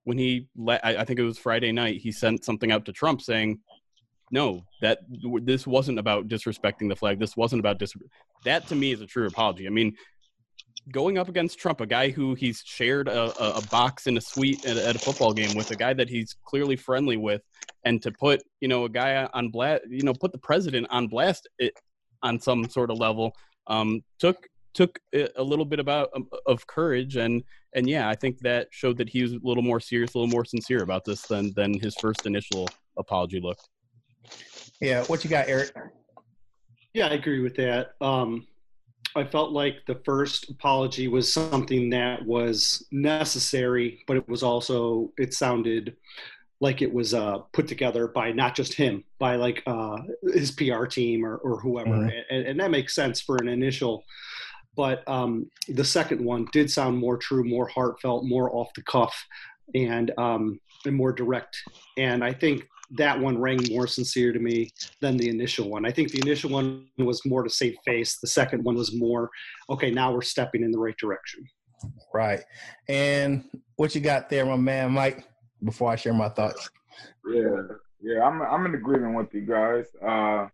when 0.03 0.17
he 0.17 0.47
let, 0.55 0.85
I, 0.85 0.97
I 0.97 1.05
think 1.05 1.19
it 1.19 1.23
was 1.23 1.37
Friday 1.39 1.71
night, 1.71 1.99
he 2.01 2.11
sent 2.11 2.45
something 2.45 2.71
out 2.71 2.85
to 2.85 2.93
Trump 2.93 3.21
saying, 3.21 3.59
no, 4.31 4.65
that 4.81 4.99
this 5.41 5.65
wasn't 5.65 5.99
about 5.99 6.27
disrespecting 6.27 6.89
the 6.89 6.95
flag. 6.95 7.19
This 7.19 7.35
wasn't 7.35 7.59
about 7.61 7.79
dis. 7.79 7.93
That 8.43 8.67
to 8.67 8.75
me 8.75 8.91
is 8.91 9.01
a 9.01 9.05
true 9.07 9.25
apology. 9.25 9.65
I 9.67 9.69
mean, 9.69 9.95
going 10.91 11.17
up 11.17 11.29
against 11.29 11.59
Trump, 11.59 11.81
a 11.81 11.85
guy 11.85 12.09
who 12.09 12.33
he's 12.33 12.61
shared 12.65 13.07
a, 13.07 13.41
a, 13.41 13.57
a 13.57 13.61
box 13.67 14.07
in 14.07 14.17
a 14.17 14.21
suite 14.21 14.65
at, 14.65 14.77
at 14.77 14.95
a 14.95 14.99
football 14.99 15.33
game 15.33 15.55
with, 15.55 15.71
a 15.71 15.75
guy 15.75 15.93
that 15.93 16.09
he's 16.09 16.35
clearly 16.45 16.75
friendly 16.75 17.17
with, 17.17 17.41
and 17.83 18.01
to 18.01 18.11
put 18.11 18.41
you 18.61 18.67
know 18.67 18.85
a 18.85 18.89
guy 18.89 19.27
on 19.33 19.49
blast, 19.49 19.83
you 19.89 20.03
know, 20.03 20.13
put 20.13 20.31
the 20.31 20.37
president 20.37 20.87
on 20.89 21.07
blast 21.07 21.47
it, 21.59 21.73
on 22.23 22.39
some 22.39 22.69
sort 22.69 22.89
of 22.89 22.97
level, 22.97 23.33
um, 23.67 24.01
took 24.19 24.47
took 24.73 24.99
a 25.13 25.29
a 25.37 25.43
little 25.43 25.65
bit 25.65 25.79
about 25.79 26.09
um, 26.15 26.27
of 26.45 26.65
courage 26.67 27.15
and 27.15 27.43
and 27.73 27.87
yeah, 27.87 28.09
I 28.09 28.15
think 28.15 28.39
that 28.39 28.67
showed 28.71 28.97
that 28.97 29.09
he 29.09 29.21
was 29.21 29.33
a 29.33 29.39
little 29.43 29.63
more 29.63 29.79
serious, 29.79 30.15
a 30.15 30.17
little 30.17 30.31
more 30.31 30.45
sincere 30.45 30.83
about 30.83 31.05
this 31.05 31.21
than 31.23 31.53
than 31.53 31.79
his 31.79 31.95
first 31.95 32.25
initial 32.25 32.67
apology 32.97 33.39
looked. 33.39 33.69
Yeah, 34.81 35.03
what 35.05 35.23
you 35.23 35.29
got, 35.29 35.47
Eric? 35.47 35.71
Yeah, 36.93 37.07
I 37.07 37.13
agree 37.13 37.41
with 37.41 37.55
that. 37.55 37.91
Um, 38.01 38.47
I 39.17 39.23
felt 39.25 39.51
like 39.51 39.85
the 39.87 39.99
first 40.05 40.49
apology 40.49 41.07
was 41.07 41.31
something 41.33 41.89
that 41.91 42.25
was 42.25 42.85
necessary, 42.91 44.03
but 44.07 44.17
it 44.17 44.27
was 44.29 44.43
also 44.43 45.11
it 45.17 45.33
sounded 45.33 45.95
like 46.59 46.81
it 46.81 46.91
was 46.91 47.13
uh, 47.13 47.37
put 47.53 47.67
together 47.67 48.07
by 48.07 48.31
not 48.31 48.55
just 48.55 48.73
him, 48.73 49.03
by 49.19 49.35
like 49.35 49.61
uh, 49.67 49.97
his 50.33 50.51
PR 50.51 50.85
team 50.85 51.23
or, 51.25 51.35
or 51.37 51.59
whoever, 51.59 51.89
Mhm. 51.89 52.21
and, 52.31 52.47
and 52.47 52.59
that 52.59 52.71
makes 52.71 52.95
sense 52.95 53.21
for 53.21 53.35
an 53.37 53.47
initial. 53.47 54.03
But 54.75 55.07
um, 55.07 55.49
the 55.67 55.83
second 55.83 56.23
one 56.23 56.47
did 56.51 56.69
sound 56.71 56.97
more 56.97 57.17
true, 57.17 57.43
more 57.43 57.67
heartfelt, 57.67 58.25
more 58.25 58.55
off 58.55 58.69
the 58.75 58.83
cuff, 58.83 59.15
and 59.75 60.11
um, 60.17 60.59
and 60.85 60.95
more 60.95 61.11
direct. 61.11 61.57
And 61.97 62.23
I 62.23 62.33
think 62.33 62.67
that 62.91 63.19
one 63.19 63.37
rang 63.39 63.59
more 63.69 63.87
sincere 63.87 64.31
to 64.31 64.39
me 64.39 64.71
than 65.01 65.17
the 65.17 65.29
initial 65.29 65.69
one. 65.69 65.85
I 65.85 65.91
think 65.91 66.11
the 66.11 66.21
initial 66.21 66.49
one 66.49 66.87
was 66.97 67.25
more 67.25 67.43
to 67.43 67.49
save 67.49 67.75
face. 67.85 68.17
The 68.19 68.27
second 68.27 68.63
one 68.63 68.75
was 68.75 68.95
more, 68.95 69.29
okay, 69.69 69.91
now 69.91 70.13
we're 70.13 70.21
stepping 70.21 70.63
in 70.63 70.71
the 70.71 70.79
right 70.79 70.95
direction. 70.97 71.45
Right. 72.13 72.41
And 72.87 73.43
what 73.75 73.93
you 73.93 74.01
got 74.01 74.29
there, 74.29 74.45
my 74.45 74.55
man, 74.55 74.91
Mike? 74.91 75.27
Before 75.63 75.91
I 75.91 75.95
share 75.95 76.13
my 76.13 76.29
thoughts. 76.29 76.69
Yeah, 77.27 77.61
yeah, 77.99 78.23
I'm 78.23 78.41
I'm 78.43 78.65
in 78.67 78.75
agreement 78.75 79.15
with 79.15 79.33
you 79.33 79.41
guys. 79.41 79.85
Uh, 80.01 80.47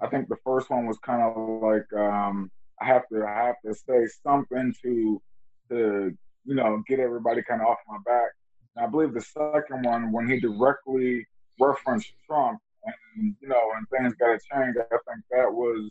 I 0.00 0.08
think 0.10 0.28
the 0.28 0.36
first 0.42 0.70
one 0.70 0.86
was 0.86 0.98
kind 0.98 1.22
of 1.22 1.62
like 1.62 1.92
um, 1.92 2.50
I 2.80 2.86
have 2.86 3.06
to 3.12 3.24
I 3.24 3.46
have 3.46 3.56
to 3.66 3.74
say 3.74 4.06
something 4.22 4.74
to 4.82 5.22
to 5.70 6.16
you 6.44 6.54
know 6.54 6.82
get 6.88 7.00
everybody 7.00 7.42
kind 7.42 7.60
of 7.60 7.68
off 7.68 7.78
my 7.86 7.98
back. 8.06 8.30
I 8.78 8.86
believe 8.86 9.12
the 9.12 9.20
second 9.20 9.84
one 9.84 10.10
when 10.10 10.28
he 10.28 10.40
directly 10.40 11.26
referenced 11.58 12.12
Trump 12.26 12.58
and 12.84 13.34
you 13.40 13.48
know 13.48 13.70
and 13.76 13.86
things 13.88 14.14
got 14.14 14.26
to 14.26 14.38
change. 14.52 14.76
I 14.78 14.84
think 14.90 15.24
that 15.30 15.52
was 15.52 15.90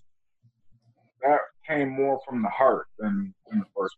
that 1.21 1.39
came 1.67 1.89
more 1.89 2.19
from 2.27 2.41
the 2.41 2.49
heart 2.49 2.87
than, 2.99 3.33
than 3.49 3.59
the 3.59 3.65
first. 3.75 3.95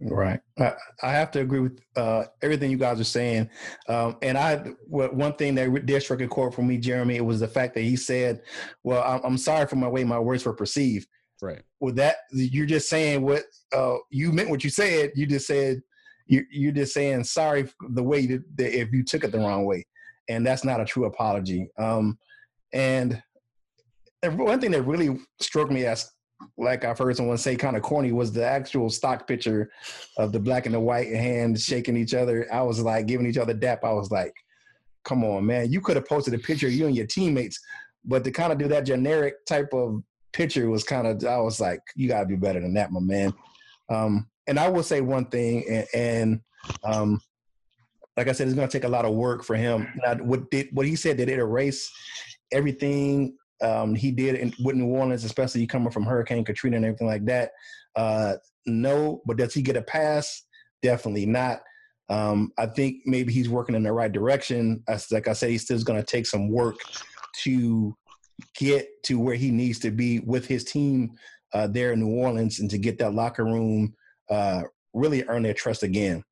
Right. 0.00 0.40
I, 0.58 0.74
I 1.02 1.10
have 1.12 1.30
to 1.32 1.40
agree 1.40 1.60
with 1.60 1.80
uh, 1.96 2.24
everything 2.42 2.70
you 2.70 2.76
guys 2.76 3.00
are 3.00 3.04
saying. 3.04 3.50
Um, 3.88 4.16
and 4.22 4.38
I, 4.38 4.58
one 4.86 5.32
thing 5.34 5.56
that 5.56 5.86
did 5.86 6.02
strike 6.02 6.20
a 6.20 6.28
chord 6.28 6.54
for 6.54 6.62
me, 6.62 6.78
Jeremy, 6.78 7.16
it 7.16 7.24
was 7.24 7.40
the 7.40 7.48
fact 7.48 7.74
that 7.74 7.80
he 7.80 7.96
said, 7.96 8.42
"Well, 8.84 9.02
I'm, 9.02 9.20
I'm 9.24 9.38
sorry 9.38 9.66
for 9.66 9.76
my 9.76 9.88
way 9.88 10.04
my 10.04 10.18
words 10.18 10.44
were 10.44 10.54
perceived." 10.54 11.08
Right. 11.40 11.62
With 11.80 11.96
that, 11.96 12.16
you're 12.32 12.66
just 12.66 12.88
saying 12.88 13.22
what 13.22 13.44
uh, 13.72 13.96
you 14.10 14.32
meant. 14.32 14.50
What 14.50 14.62
you 14.62 14.70
said, 14.70 15.12
you 15.14 15.26
just 15.26 15.46
said 15.46 15.82
you, 16.28 16.44
you're 16.50 16.72
just 16.72 16.94
saying 16.94 17.24
sorry 17.24 17.68
the 17.90 18.02
way 18.02 18.26
that, 18.26 18.42
that 18.56 18.78
if 18.78 18.92
you 18.92 19.02
took 19.02 19.24
it 19.24 19.32
the 19.32 19.38
wrong 19.38 19.64
way, 19.64 19.84
and 20.28 20.46
that's 20.46 20.64
not 20.64 20.80
a 20.80 20.84
true 20.84 21.06
apology. 21.06 21.70
Um, 21.78 22.18
and 22.72 23.22
one 24.22 24.60
thing 24.60 24.72
that 24.72 24.82
really 24.82 25.18
struck 25.40 25.70
me 25.70 25.84
as 25.84 26.10
like 26.56 26.84
I've 26.84 26.98
heard 26.98 27.16
someone 27.16 27.38
say 27.38 27.56
kind 27.56 27.76
of 27.76 27.82
corny 27.82 28.12
was 28.12 28.32
the 28.32 28.44
actual 28.44 28.90
stock 28.90 29.26
picture 29.26 29.70
of 30.16 30.32
the 30.32 30.40
black 30.40 30.66
and 30.66 30.74
the 30.74 30.80
white 30.80 31.08
hands 31.08 31.64
shaking 31.64 31.96
each 31.96 32.14
other. 32.14 32.46
I 32.52 32.62
was 32.62 32.80
like 32.80 33.06
giving 33.06 33.26
each 33.26 33.38
other 33.38 33.54
dap. 33.54 33.84
I 33.84 33.92
was 33.92 34.10
like, 34.10 34.32
come 35.04 35.24
on, 35.24 35.46
man. 35.46 35.72
You 35.72 35.80
could 35.80 35.96
have 35.96 36.06
posted 36.06 36.34
a 36.34 36.38
picture 36.38 36.66
of 36.66 36.72
you 36.72 36.86
and 36.86 36.96
your 36.96 37.06
teammates, 37.06 37.58
but 38.04 38.24
to 38.24 38.30
kind 38.30 38.52
of 38.52 38.58
do 38.58 38.68
that 38.68 38.86
generic 38.86 39.44
type 39.46 39.72
of 39.72 40.02
picture 40.32 40.68
was 40.68 40.84
kind 40.84 41.06
of, 41.06 41.24
I 41.24 41.38
was 41.38 41.60
like, 41.60 41.80
you 41.96 42.08
got 42.08 42.20
to 42.20 42.26
be 42.26 42.36
better 42.36 42.60
than 42.60 42.74
that, 42.74 42.92
my 42.92 43.00
man. 43.00 43.32
Um, 43.88 44.28
and 44.46 44.58
I 44.58 44.68
will 44.68 44.82
say 44.82 45.00
one 45.00 45.26
thing, 45.26 45.64
and, 45.68 45.86
and 45.94 46.40
um, 46.84 47.20
like 48.18 48.26
I 48.26 48.32
said, 48.32 48.48
it's 48.48 48.56
going 48.56 48.68
to 48.68 48.72
take 48.72 48.84
a 48.84 48.88
lot 48.88 49.04
of 49.04 49.14
work 49.14 49.44
for 49.44 49.54
him. 49.54 49.86
What 50.22 50.50
did 50.50 50.70
what 50.72 50.84
he 50.84 50.96
said 50.96 51.18
did 51.18 51.28
it 51.28 51.38
erase 51.38 51.88
everything 52.52 53.36
um, 53.62 53.94
he 53.94 54.10
did 54.10 54.34
in, 54.34 54.52
with 54.64 54.74
New 54.74 54.88
Orleans, 54.88 55.22
especially 55.22 55.64
coming 55.68 55.92
from 55.92 56.02
Hurricane 56.04 56.44
Katrina 56.44 56.76
and 56.76 56.84
everything 56.84 57.06
like 57.06 57.24
that. 57.26 57.52
Uh, 57.94 58.34
no, 58.66 59.22
but 59.24 59.36
does 59.36 59.54
he 59.54 59.62
get 59.62 59.76
a 59.76 59.82
pass? 59.82 60.46
Definitely 60.82 61.26
not. 61.26 61.60
Um, 62.08 62.50
I 62.58 62.66
think 62.66 63.02
maybe 63.06 63.32
he's 63.32 63.48
working 63.48 63.76
in 63.76 63.84
the 63.84 63.92
right 63.92 64.10
direction. 64.10 64.82
As, 64.88 65.12
like 65.12 65.28
I 65.28 65.32
said, 65.32 65.50
he's 65.50 65.62
still 65.62 65.80
going 65.82 66.00
to 66.00 66.06
take 66.06 66.26
some 66.26 66.50
work 66.50 66.74
to 67.44 67.96
get 68.56 68.88
to 69.04 69.20
where 69.20 69.36
he 69.36 69.52
needs 69.52 69.78
to 69.80 69.92
be 69.92 70.18
with 70.20 70.48
his 70.48 70.64
team 70.64 71.12
uh, 71.52 71.68
there 71.68 71.92
in 71.92 72.00
New 72.00 72.16
Orleans 72.16 72.58
and 72.58 72.68
to 72.70 72.78
get 72.78 72.98
that 72.98 73.14
locker 73.14 73.44
room 73.44 73.94
uh, 74.28 74.62
really 74.92 75.22
earn 75.28 75.44
their 75.44 75.54
trust 75.54 75.84
again. 75.84 76.24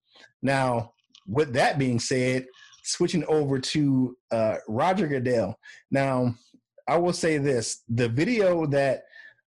Now, 0.43 0.95
with 1.27 1.53
that 1.55 1.79
being 1.79 1.99
said, 1.99 2.47
switching 2.83 3.25
over 3.27 3.59
to 3.59 4.17
uh, 4.31 4.57
Roger 4.69 5.07
Goodell. 5.07 5.59
Now, 5.91 6.35
I 6.89 6.97
will 6.99 7.13
say 7.13 7.39
this: 7.39 7.83
the 7.89 8.09
video 8.09 8.67
that 8.67 9.03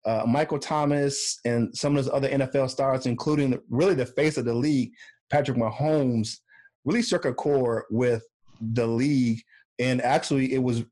uh, 0.05 0.25
Michael 0.27 0.59
Thomas 0.59 1.39
and 1.45 1.77
some 1.77 1.97
of 1.97 2.05
those 2.05 2.13
other 2.13 2.29
NFL 2.29 2.71
stars, 2.71 3.07
including 3.07 3.59
really 3.69 3.95
the 3.95 4.07
face 4.07 4.37
of 4.37 4.45
the 4.45 4.55
league, 4.55 4.93
Patrick 5.31 5.57
Mahomes, 5.57 6.39
really 6.85 7.03
struck 7.03 7.25
a 7.25 7.35
chord 7.35 7.85
with 7.91 8.23
the 8.61 8.87
league. 8.87 9.41
And 9.79 10.03
actually, 10.03 10.55
it 10.55 10.63
was 10.63 10.85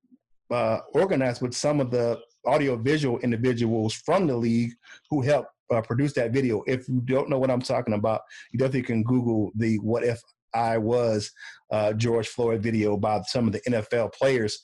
uh, 0.51 0.79
organized 0.95 1.43
with 1.43 1.55
some 1.55 1.81
of 1.81 1.91
the 1.91 2.21
audiovisual 2.47 3.19
individuals 3.21 3.95
from 3.95 4.27
the 4.27 4.37
league 4.37 4.73
who 5.11 5.21
helped 5.23 5.51
uh, 5.73 5.81
produce 5.81 6.13
that 6.15 6.33
video. 6.33 6.63
If 6.67 6.89
you 6.89 7.01
don't 7.01 7.29
know 7.29 7.39
what 7.39 7.51
I'm 7.51 7.63
talking 7.63 7.95
about, 7.95 8.21
you 8.53 8.59
definitely 8.59 8.83
can 8.83 9.03
Google 9.03 9.51
the 9.57 9.77
"What 9.77 10.05
If 10.05 10.21
I 10.57 10.79
Was" 10.79 11.31
uh, 11.71 11.93
George 11.93 12.29
Floyd 12.29 12.63
video 12.63 12.97
by 12.97 13.21
some 13.27 13.47
of 13.47 13.53
the 13.53 13.61
NFL 13.69 14.13
players. 14.13 14.59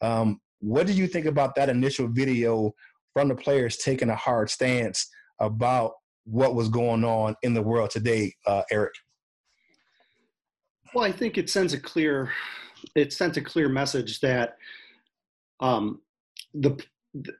Um, 0.00 0.40
what 0.60 0.86
did 0.86 0.96
you 0.96 1.06
think 1.06 1.26
about 1.26 1.54
that 1.54 1.68
initial 1.68 2.08
video 2.08 2.72
from 3.12 3.28
the 3.28 3.34
players 3.34 3.76
taking 3.76 4.10
a 4.10 4.16
hard 4.16 4.50
stance 4.50 5.08
about 5.40 5.92
what 6.24 6.54
was 6.54 6.68
going 6.68 7.04
on 7.04 7.36
in 7.42 7.54
the 7.54 7.62
world 7.62 7.90
today, 7.90 8.34
uh, 8.46 8.62
Eric? 8.70 8.92
Well, 10.94 11.04
I 11.04 11.12
think 11.12 11.38
it 11.38 11.48
sends 11.48 11.72
a 11.72 11.80
clear 11.80 12.32
it 12.94 13.12
sent 13.12 13.36
a 13.36 13.42
clear 13.42 13.68
message 13.68 14.20
that 14.20 14.56
um, 15.60 16.00
the, 16.54 16.78
the 17.14 17.32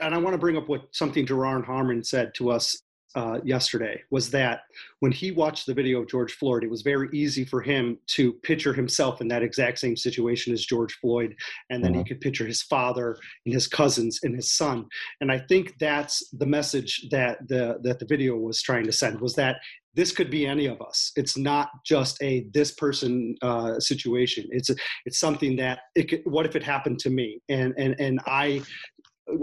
and 0.00 0.14
I 0.14 0.18
want 0.18 0.34
to 0.34 0.38
bring 0.38 0.56
up 0.56 0.68
what 0.68 0.88
something 0.92 1.24
Duron 1.24 1.64
Harmon 1.64 2.02
said 2.02 2.34
to 2.34 2.50
us 2.50 2.82
uh, 3.14 3.38
yesterday 3.44 4.02
was 4.10 4.30
that 4.30 4.62
when 5.00 5.12
he 5.12 5.30
watched 5.30 5.66
the 5.66 5.74
video 5.74 6.00
of 6.00 6.08
George 6.08 6.32
Floyd, 6.32 6.64
it 6.64 6.70
was 6.70 6.82
very 6.82 7.08
easy 7.12 7.44
for 7.44 7.60
him 7.60 7.98
to 8.08 8.32
picture 8.32 8.72
himself 8.72 9.20
in 9.20 9.28
that 9.28 9.42
exact 9.42 9.78
same 9.78 9.96
situation 9.96 10.52
as 10.52 10.64
George 10.64 10.94
Floyd, 11.00 11.34
and 11.70 11.82
then 11.82 11.92
mm-hmm. 11.92 12.00
he 12.00 12.04
could 12.04 12.20
picture 12.20 12.46
his 12.46 12.62
father 12.62 13.18
and 13.44 13.54
his 13.54 13.66
cousins 13.66 14.20
and 14.22 14.34
his 14.34 14.52
son. 14.52 14.86
And 15.20 15.30
I 15.30 15.38
think 15.38 15.74
that's 15.78 16.28
the 16.30 16.46
message 16.46 17.08
that 17.10 17.38
the 17.48 17.78
that 17.82 17.98
the 17.98 18.06
video 18.06 18.36
was 18.36 18.62
trying 18.62 18.84
to 18.84 18.92
send 18.92 19.20
was 19.20 19.34
that 19.34 19.56
this 19.94 20.12
could 20.12 20.30
be 20.30 20.46
any 20.46 20.66
of 20.66 20.80
us. 20.80 21.12
It's 21.16 21.36
not 21.36 21.68
just 21.84 22.22
a 22.22 22.46
this 22.52 22.72
person 22.72 23.36
uh, 23.42 23.78
situation. 23.78 24.46
It's 24.50 24.70
a, 24.70 24.74
it's 25.04 25.18
something 25.18 25.56
that 25.56 25.80
it 25.94 26.04
could, 26.04 26.22
what 26.24 26.46
if 26.46 26.56
it 26.56 26.62
happened 26.62 26.98
to 27.00 27.10
me? 27.10 27.40
And 27.48 27.74
and 27.76 27.94
and 28.00 28.20
I 28.26 28.62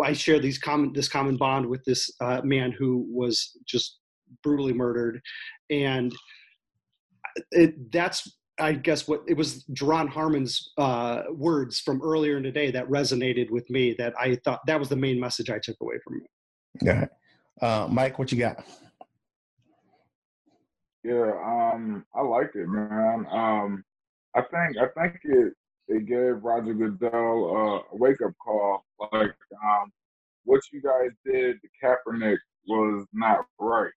I 0.03 0.13
share 0.13 0.39
these 0.39 0.57
common 0.57 0.93
this 0.93 1.07
common 1.07 1.37
bond 1.37 1.65
with 1.65 1.83
this 1.85 2.11
uh, 2.21 2.41
man 2.43 2.71
who 2.71 3.05
was 3.09 3.57
just 3.65 3.99
brutally 4.43 4.73
murdered, 4.73 5.21
and 5.69 6.13
it, 7.51 7.91
that's 7.91 8.29
I 8.59 8.73
guess 8.73 9.07
what 9.07 9.23
it 9.27 9.35
was 9.35 9.63
Duron 9.71 10.09
Harmon's 10.09 10.71
uh, 10.77 11.23
words 11.31 11.79
from 11.79 12.01
earlier 12.01 12.37
in 12.37 12.43
the 12.43 12.51
day 12.51 12.71
that 12.71 12.87
resonated 12.89 13.49
with 13.49 13.69
me. 13.69 13.95
That 13.97 14.13
I 14.19 14.35
thought 14.43 14.59
that 14.67 14.79
was 14.79 14.89
the 14.89 14.95
main 14.95 15.19
message 15.19 15.49
I 15.49 15.59
took 15.59 15.77
away 15.81 15.95
from 16.03 16.21
it. 16.23 16.85
Yeah, 16.85 17.05
uh, 17.61 17.87
Mike, 17.89 18.19
what 18.19 18.31
you 18.31 18.39
got? 18.39 18.63
Yeah, 21.03 21.31
um, 21.45 22.05
I 22.13 22.21
liked 22.21 22.55
it, 22.55 22.67
man. 22.67 23.25
Um, 23.31 23.83
I 24.35 24.41
think 24.41 24.77
I 24.77 25.01
think 25.01 25.19
it 25.23 25.53
it 25.89 26.05
gave 26.05 26.43
Roger 26.43 26.73
Goodell 26.73 27.83
a 27.91 27.95
wake 27.95 28.21
up 28.21 28.31
call. 28.43 28.85
Like, 29.11 29.33
um, 29.63 29.91
what 30.43 30.61
you 30.71 30.81
guys 30.81 31.09
did 31.25 31.57
to 31.61 31.67
Kaepernick 31.83 32.37
was 32.67 33.05
not 33.11 33.45
right. 33.59 33.91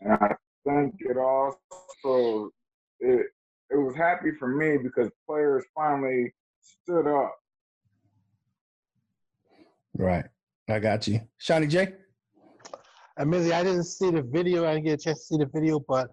And 0.00 0.12
I 0.14 0.34
think 0.66 0.94
it 1.00 1.16
also 1.16 2.50
it 3.00 3.26
it 3.70 3.76
was 3.76 3.94
happy 3.94 4.30
for 4.38 4.48
me 4.48 4.78
because 4.78 5.10
players 5.26 5.64
finally 5.74 6.32
stood 6.62 7.06
up. 7.06 7.34
Right. 9.96 10.24
I 10.68 10.78
got 10.78 11.06
you. 11.06 11.20
Shawnee 11.38 11.66
J. 11.66 11.94
Admittedly, 13.18 13.52
I 13.52 13.64
didn't 13.64 13.84
see 13.84 14.10
the 14.10 14.22
video. 14.22 14.64
I 14.64 14.74
didn't 14.74 14.84
get 14.84 15.00
a 15.00 15.02
chance 15.02 15.20
to 15.20 15.24
see 15.24 15.38
the 15.38 15.50
video, 15.52 15.80
but 15.80 16.08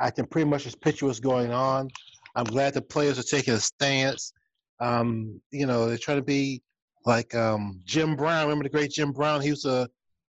I 0.00 0.10
can 0.10 0.26
pretty 0.26 0.48
much 0.48 0.64
just 0.64 0.80
picture 0.80 1.06
what's 1.06 1.20
going 1.20 1.52
on. 1.52 1.90
I'm 2.36 2.44
glad 2.44 2.74
the 2.74 2.82
players 2.82 3.18
are 3.18 3.22
taking 3.22 3.54
a 3.54 3.58
stance. 3.58 4.32
Um, 4.78 5.40
you 5.50 5.64
know, 5.64 5.88
they're 5.88 5.96
trying 5.96 6.18
to 6.18 6.24
be 6.24 6.62
like 7.06 7.34
um, 7.34 7.80
Jim 7.84 8.14
Brown. 8.14 8.44
Remember 8.44 8.64
the 8.64 8.70
great 8.70 8.90
Jim 8.90 9.10
Brown? 9.10 9.40
He 9.40 9.50
was 9.50 9.64
a 9.64 9.88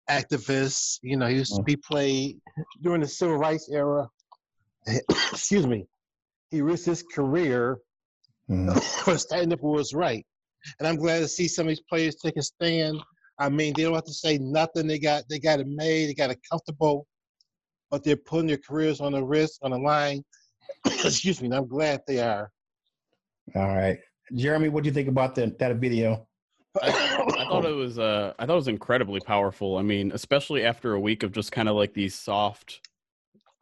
activist. 0.07 0.99
You 1.01 1.17
know, 1.17 1.25
he 1.25 1.37
used 1.37 1.55
to 1.55 1.63
be 1.63 1.75
played 1.75 2.37
during 2.83 3.01
the 3.01 3.07
civil 3.07 3.37
rights 3.37 3.69
era. 3.71 4.07
Excuse 5.31 5.65
me. 5.65 5.87
He 6.51 6.61
risked 6.61 6.85
his 6.85 7.01
career 7.01 7.79
mm. 8.47 8.79
for 9.03 9.17
standing 9.17 9.53
up 9.53 9.61
for 9.61 9.71
what's 9.71 9.95
right. 9.95 10.23
And 10.77 10.87
I'm 10.87 10.97
glad 10.97 11.19
to 11.19 11.27
see 11.27 11.47
some 11.47 11.65
of 11.65 11.69
these 11.69 11.83
players 11.89 12.15
take 12.15 12.37
a 12.37 12.43
stand. 12.43 12.99
I 13.39 13.49
mean, 13.49 13.73
they 13.75 13.83
don't 13.83 13.95
have 13.95 14.05
to 14.05 14.13
say 14.13 14.37
nothing. 14.37 14.85
They 14.85 14.99
got 14.99 15.23
they 15.27 15.39
got 15.39 15.59
it 15.59 15.67
made. 15.67 16.07
They 16.07 16.13
got 16.13 16.29
it 16.29 16.39
comfortable, 16.49 17.07
but 17.89 18.03
they're 18.03 18.15
putting 18.15 18.47
their 18.47 18.57
careers 18.57 19.01
on 19.01 19.13
the 19.13 19.23
risk 19.23 19.57
on 19.63 19.71
the 19.71 19.79
line 19.79 20.23
Excuse 20.85 21.41
me. 21.41 21.55
I'm 21.55 21.67
glad 21.67 22.01
they 22.07 22.19
are. 22.19 22.51
All 23.55 23.67
right, 23.67 23.99
Jeremy, 24.33 24.69
what 24.69 24.83
do 24.83 24.89
you 24.89 24.93
think 24.93 25.07
about 25.07 25.35
the, 25.35 25.55
that 25.59 25.75
video? 25.77 26.27
I, 26.81 26.89
I, 26.89 27.45
thought 27.47 27.65
it 27.65 27.75
was 27.75 27.99
uh, 27.99 28.33
I 28.37 28.45
thought 28.45 28.53
it 28.53 28.57
was 28.57 28.67
incredibly 28.67 29.19
powerful. 29.19 29.77
I 29.77 29.81
mean, 29.81 30.11
especially 30.13 30.65
after 30.65 30.93
a 30.93 30.99
week 30.99 31.23
of 31.23 31.31
just 31.31 31.51
kind 31.51 31.69
of 31.69 31.75
like 31.75 31.93
these 31.93 32.15
soft 32.15 32.81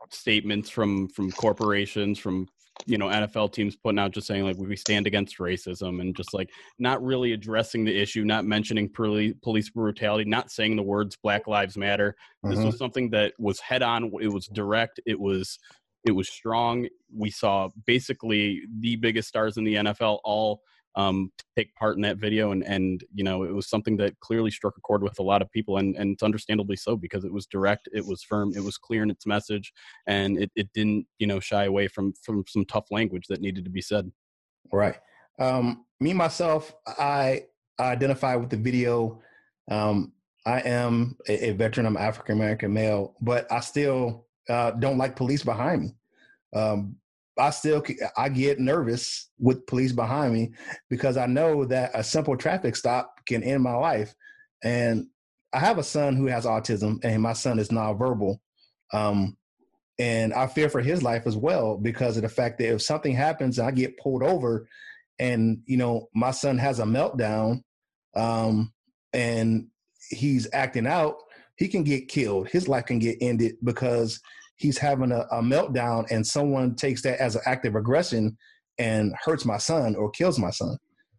statements 0.09 0.69
from 0.69 1.07
from 1.09 1.31
corporations, 1.31 2.17
from 2.17 2.47
you 2.85 2.97
know 2.97 3.07
NFL 3.07 3.53
teams 3.53 3.75
putting 3.75 3.99
out 3.99 4.13
just 4.13 4.27
saying 4.27 4.43
like 4.43 4.57
we 4.57 4.75
stand 4.75 5.05
against 5.05 5.37
racism 5.37 6.01
and 6.01 6.15
just 6.15 6.33
like 6.33 6.49
not 6.79 7.03
really 7.03 7.33
addressing 7.33 7.85
the 7.85 7.95
issue, 7.95 8.23
not 8.23 8.45
mentioning 8.45 8.89
police 8.89 9.33
police 9.43 9.69
brutality, 9.69 10.27
not 10.27 10.51
saying 10.51 10.75
the 10.75 10.83
words 10.83 11.17
Black 11.21 11.47
Lives 11.47 11.77
Matter. 11.77 12.15
This 12.43 12.55
mm-hmm. 12.55 12.65
was 12.65 12.77
something 12.77 13.09
that 13.11 13.33
was 13.37 13.59
head 13.59 13.83
on. 13.83 14.11
It 14.21 14.29
was 14.29 14.47
direct. 14.47 14.99
It 15.05 15.19
was 15.19 15.59
it 16.05 16.11
was 16.11 16.29
strong. 16.29 16.87
We 17.15 17.29
saw 17.29 17.69
basically 17.85 18.63
the 18.79 18.95
biggest 18.97 19.27
stars 19.27 19.57
in 19.57 19.63
the 19.63 19.75
NFL 19.75 20.19
all 20.23 20.61
um, 20.95 21.31
take 21.55 21.73
part 21.75 21.95
in 21.95 22.01
that 22.03 22.17
video, 22.17 22.51
and 22.51 22.63
and 22.63 23.03
you 23.13 23.23
know 23.23 23.43
it 23.43 23.53
was 23.53 23.67
something 23.67 23.97
that 23.97 24.19
clearly 24.19 24.51
struck 24.51 24.77
a 24.77 24.81
chord 24.81 25.01
with 25.01 25.17
a 25.19 25.23
lot 25.23 25.41
of 25.41 25.51
people, 25.51 25.77
and 25.77 25.95
and 25.95 26.13
it's 26.13 26.23
understandably 26.23 26.75
so 26.75 26.95
because 26.95 27.25
it 27.25 27.33
was 27.33 27.47
direct, 27.47 27.89
it 27.93 28.05
was 28.05 28.21
firm, 28.21 28.53
it 28.55 28.63
was 28.63 28.77
clear 28.77 29.01
in 29.01 29.09
its 29.09 29.25
message, 29.25 29.73
and 30.07 30.37
it, 30.37 30.51
it 30.55 30.69
didn't 30.73 31.07
you 31.17 31.27
know 31.27 31.39
shy 31.39 31.65
away 31.65 31.87
from 31.87 32.13
from 32.21 32.43
some 32.47 32.65
tough 32.65 32.85
language 32.91 33.25
that 33.27 33.41
needed 33.41 33.63
to 33.63 33.71
be 33.71 33.81
said. 33.81 34.11
Right. 34.71 34.97
Um, 35.39 35.85
me 35.99 36.13
myself, 36.13 36.75
I 36.85 37.45
identify 37.79 38.35
with 38.35 38.49
the 38.49 38.57
video. 38.57 39.21
Um, 39.71 40.13
I 40.45 40.59
am 40.59 41.17
a, 41.27 41.49
a 41.49 41.51
veteran. 41.53 41.87
I'm 41.87 41.97
African 41.97 42.35
American 42.35 42.71
male, 42.71 43.15
but 43.19 43.51
I 43.51 43.61
still 43.61 44.27
uh, 44.49 44.71
don't 44.71 44.97
like 44.97 45.15
police 45.15 45.43
behind 45.43 45.81
me. 45.81 45.95
Um, 46.53 46.97
I 47.37 47.49
still 47.49 47.83
I 48.15 48.29
get 48.29 48.59
nervous 48.59 49.29
with 49.39 49.65
police 49.65 49.91
behind 49.91 50.33
me 50.33 50.53
because 50.89 51.17
I 51.17 51.25
know 51.25 51.65
that 51.65 51.91
a 51.93 52.03
simple 52.03 52.37
traffic 52.37 52.75
stop 52.75 53.21
can 53.25 53.41
end 53.43 53.63
my 53.63 53.73
life. 53.73 54.13
And 54.63 55.07
I 55.51 55.59
have 55.59 55.77
a 55.77 55.83
son 55.83 56.15
who 56.15 56.27
has 56.27 56.45
autism, 56.45 57.03
and 57.03 57.21
my 57.21 57.33
son 57.33 57.59
is 57.59 57.69
nonverbal. 57.69 58.37
Um, 58.91 59.37
and 59.99 60.33
I 60.33 60.47
fear 60.47 60.69
for 60.69 60.81
his 60.81 61.03
life 61.03 61.27
as 61.27 61.37
well 61.37 61.77
because 61.77 62.17
of 62.17 62.23
the 62.23 62.29
fact 62.29 62.57
that 62.57 62.73
if 62.73 62.81
something 62.81 63.15
happens 63.15 63.59
and 63.59 63.67
I 63.67 63.71
get 63.71 63.97
pulled 63.97 64.23
over, 64.23 64.67
and 65.19 65.61
you 65.65 65.77
know 65.77 66.09
my 66.13 66.31
son 66.31 66.57
has 66.57 66.79
a 66.79 66.85
meltdown, 66.85 67.61
um, 68.15 68.73
and 69.11 69.67
he's 70.09 70.47
acting 70.53 70.87
out, 70.87 71.17
he 71.57 71.67
can 71.67 71.83
get 71.83 72.07
killed. 72.07 72.49
His 72.49 72.67
life 72.67 72.85
can 72.85 72.99
get 72.99 73.17
ended 73.21 73.55
because 73.63 74.19
he's 74.57 74.77
having 74.77 75.11
a, 75.11 75.21
a 75.31 75.41
meltdown 75.41 76.05
and 76.09 76.25
someone 76.25 76.75
takes 76.75 77.01
that 77.03 77.19
as 77.19 77.35
an 77.35 77.41
act 77.45 77.65
of 77.65 77.75
aggression 77.75 78.37
and 78.79 79.13
hurts 79.23 79.45
my 79.45 79.57
son 79.57 79.95
or 79.95 80.09
kills 80.09 80.39
my 80.39 80.49
son. 80.49 80.77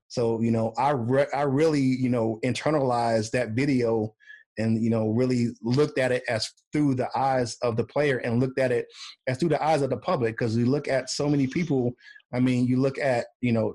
So, 0.08 0.40
you 0.40 0.50
know, 0.50 0.72
I 0.78 0.90
re- 0.90 1.26
I 1.34 1.42
really, 1.42 1.80
you 1.80 2.08
know, 2.08 2.38
internalized 2.44 3.30
that 3.32 3.50
video 3.50 4.14
and, 4.58 4.82
you 4.82 4.90
know, 4.90 5.08
really 5.08 5.48
looked 5.62 5.98
at 5.98 6.12
it 6.12 6.22
as 6.28 6.48
through 6.72 6.94
the 6.94 7.08
eyes 7.16 7.56
of 7.62 7.76
the 7.76 7.84
player 7.84 8.18
and 8.18 8.40
looked 8.40 8.58
at 8.58 8.70
it 8.70 8.86
as 9.26 9.38
through 9.38 9.48
the 9.48 9.62
eyes 9.62 9.82
of 9.82 9.90
the 9.90 9.96
public. 9.96 10.36
Cause 10.36 10.56
we 10.56 10.64
look 10.64 10.86
at 10.86 11.10
so 11.10 11.28
many 11.28 11.46
people. 11.46 11.92
I 12.32 12.40
mean, 12.40 12.66
you 12.66 12.80
look 12.80 12.98
at, 12.98 13.26
you 13.40 13.52
know, 13.52 13.74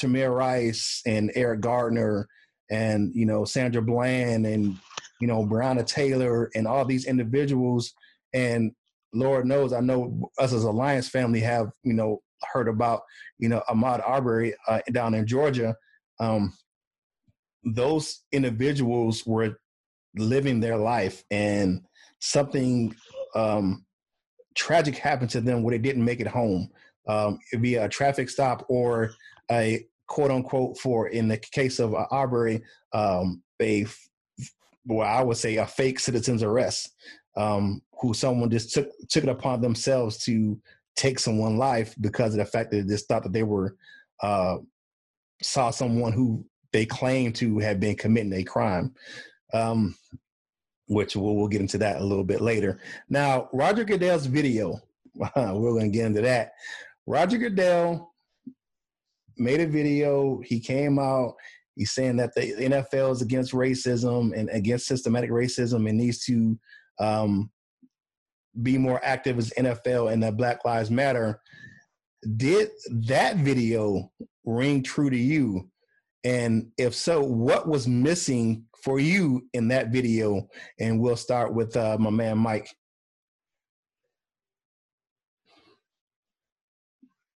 Tamir 0.00 0.34
Rice 0.34 1.02
and 1.06 1.30
Eric 1.34 1.60
Garner 1.60 2.28
and, 2.70 3.10
you 3.14 3.26
know, 3.26 3.44
Sandra 3.44 3.82
Bland 3.82 4.46
and, 4.46 4.78
you 5.20 5.26
know, 5.26 5.44
Breonna 5.44 5.86
Taylor 5.86 6.50
and 6.54 6.66
all 6.66 6.84
these 6.84 7.06
individuals. 7.06 7.92
And 8.34 8.72
Lord 9.12 9.46
knows, 9.46 9.72
I 9.72 9.80
know 9.80 10.30
us 10.38 10.52
as 10.52 10.64
Alliance 10.64 11.08
family 11.08 11.40
have, 11.40 11.70
you 11.82 11.94
know, 11.94 12.20
heard 12.52 12.68
about, 12.68 13.02
you 13.38 13.48
know, 13.48 13.62
Ahmaud 13.68 14.06
Arbery 14.06 14.54
uh, 14.68 14.80
down 14.92 15.14
in 15.14 15.26
Georgia. 15.26 15.74
Um, 16.20 16.52
those 17.64 18.22
individuals 18.32 19.26
were 19.26 19.58
living 20.16 20.60
their 20.60 20.76
life 20.76 21.24
and 21.30 21.82
something 22.20 22.94
um, 23.34 23.84
tragic 24.56 24.96
happened 24.96 25.30
to 25.30 25.40
them 25.40 25.62
where 25.62 25.72
they 25.72 25.82
didn't 25.82 26.04
make 26.04 26.20
it 26.20 26.26
home. 26.26 26.68
Um, 27.08 27.38
it'd 27.52 27.62
be 27.62 27.76
a 27.76 27.88
traffic 27.88 28.28
stop 28.28 28.64
or 28.68 29.12
a 29.50 29.86
quote 30.08 30.30
unquote 30.30 30.78
for, 30.78 31.08
in 31.08 31.28
the 31.28 31.38
case 31.38 31.78
of 31.78 31.94
uh, 31.94 32.06
Arbery, 32.10 32.62
um, 32.92 33.42
a, 33.60 33.86
well, 34.88 35.06
I 35.06 35.22
would 35.22 35.36
say 35.36 35.56
a 35.56 35.66
fake 35.66 36.00
citizen's 36.00 36.42
arrest 36.42 36.94
um, 37.36 37.82
who 38.00 38.14
someone 38.14 38.50
just 38.50 38.72
took 38.74 38.90
took 39.08 39.24
it 39.24 39.30
upon 39.30 39.60
themselves 39.60 40.18
to 40.24 40.60
take 40.96 41.18
someone's 41.18 41.58
life 41.58 41.94
because 42.00 42.34
of 42.34 42.38
the 42.38 42.44
fact 42.44 42.70
that 42.70 42.78
they 42.78 42.94
just 42.94 43.06
thought 43.06 43.22
that 43.22 43.32
they 43.32 43.44
were 43.44 43.76
uh, 44.22 44.56
saw 45.42 45.70
someone 45.70 46.12
who 46.12 46.44
they 46.72 46.84
claimed 46.84 47.34
to 47.36 47.58
have 47.58 47.78
been 47.78 47.96
committing 47.96 48.32
a 48.32 48.42
crime. 48.42 48.94
Um, 49.52 49.94
which 50.88 51.16
we'll, 51.16 51.36
we'll 51.36 51.48
get 51.48 51.60
into 51.60 51.78
that 51.78 52.00
a 52.00 52.04
little 52.04 52.24
bit 52.24 52.40
later. 52.40 52.80
Now, 53.08 53.48
Roger 53.52 53.84
Goodell's 53.84 54.26
video, 54.26 54.80
we're 55.14 55.32
going 55.34 55.92
to 55.92 55.96
get 55.96 56.06
into 56.06 56.22
that. 56.22 56.52
Roger 57.06 57.38
Goodell 57.38 58.14
made 59.36 59.60
a 59.60 59.66
video. 59.66 60.40
He 60.44 60.60
came 60.60 60.98
out. 60.98 61.34
He's 61.78 61.92
saying 61.92 62.16
that 62.16 62.34
the 62.34 62.54
NFL 62.54 63.12
is 63.12 63.22
against 63.22 63.52
racism 63.52 64.36
and 64.36 64.50
against 64.50 64.88
systematic 64.88 65.30
racism 65.30 65.88
and 65.88 65.96
needs 65.96 66.24
to 66.24 66.58
um, 66.98 67.52
be 68.60 68.76
more 68.76 69.00
active 69.04 69.38
as 69.38 69.52
NFL 69.56 70.12
and 70.12 70.20
the 70.20 70.32
Black 70.32 70.64
Lives 70.64 70.90
Matter. 70.90 71.40
Did 72.36 72.70
that 73.06 73.36
video 73.36 74.10
ring 74.44 74.82
true 74.82 75.08
to 75.08 75.16
you? 75.16 75.70
And 76.24 76.72
if 76.78 76.96
so, 76.96 77.22
what 77.22 77.68
was 77.68 77.86
missing 77.86 78.64
for 78.82 78.98
you 78.98 79.46
in 79.52 79.68
that 79.68 79.90
video? 79.90 80.48
And 80.80 80.98
we'll 80.98 81.14
start 81.14 81.54
with 81.54 81.76
uh, 81.76 81.96
my 82.00 82.10
man 82.10 82.38
Mike. 82.38 82.68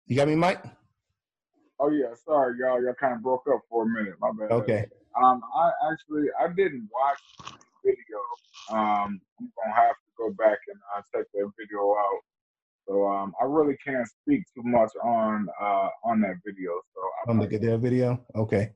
You 0.06 0.16
got 0.16 0.28
me, 0.28 0.34
Mike? 0.34 0.64
Oh 1.80 1.88
yeah, 1.90 2.14
sorry 2.26 2.56
y'all. 2.60 2.82
Y'all 2.82 2.94
kind 3.00 3.14
of 3.14 3.22
broke 3.22 3.44
up 3.52 3.62
for 3.70 3.84
a 3.84 3.86
minute. 3.86 4.14
My 4.20 4.30
bad. 4.38 4.52
Okay. 4.52 4.86
Um, 5.20 5.42
I 5.56 5.70
actually 5.90 6.26
I 6.38 6.48
didn't 6.48 6.88
watch 6.92 7.18
the 7.38 7.54
video. 7.82 8.18
Um, 8.70 9.20
I'm 9.40 9.50
gonna 9.56 9.74
have 9.74 9.94
to 9.94 10.10
go 10.18 10.30
back 10.32 10.58
and 10.68 10.78
uh, 10.94 11.00
check 11.10 11.26
that 11.32 11.50
video 11.58 11.92
out. 11.92 12.20
So 12.86 13.08
um, 13.08 13.32
I 13.40 13.44
really 13.44 13.76
can't 13.84 14.06
speak 14.06 14.42
too 14.54 14.62
much 14.62 14.90
on 15.02 15.48
uh, 15.58 15.88
on 16.04 16.20
that 16.20 16.36
video. 16.44 16.72
So 16.94 17.00
I'm 17.22 17.38
gonna 17.38 17.44
on 17.44 17.48
the 17.50 17.58
Goodell 17.58 17.78
video, 17.78 18.26
okay. 18.34 18.72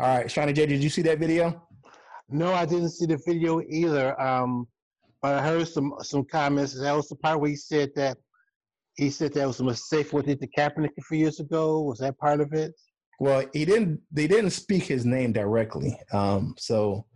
All 0.00 0.16
right, 0.16 0.30
Shawnee 0.30 0.52
J, 0.52 0.66
did 0.66 0.82
you 0.82 0.90
see 0.90 1.02
that 1.02 1.20
video? 1.20 1.62
No, 2.28 2.52
I 2.52 2.66
didn't 2.66 2.90
see 2.90 3.06
the 3.06 3.20
video 3.24 3.62
either. 3.68 4.20
Um, 4.20 4.66
but 5.22 5.36
I 5.36 5.42
heard 5.42 5.68
some 5.68 5.94
some 6.02 6.24
comments. 6.24 6.78
That 6.78 6.92
was 6.96 7.08
the 7.08 7.16
part 7.16 7.40
where 7.40 7.50
he 7.50 7.56
said 7.56 7.90
that 7.94 8.18
he 8.98 9.10
said 9.10 9.32
that 9.32 9.46
was 9.46 9.60
a 9.60 9.64
mistake 9.64 10.12
what 10.12 10.26
did 10.26 10.40
the 10.40 10.48
Kaepernick 10.48 10.90
a 10.98 11.02
few 11.02 11.18
years 11.18 11.38
ago. 11.38 11.80
Was 11.82 12.00
that 12.00 12.18
part 12.18 12.40
of 12.40 12.52
it? 12.52 12.74
Well, 13.20 13.44
he 13.52 13.64
didn't. 13.64 14.00
They 14.10 14.26
didn't 14.26 14.50
speak 14.50 14.82
his 14.82 15.06
name 15.06 15.32
directly. 15.32 15.98
Um, 16.12 16.54
so, 16.58 17.06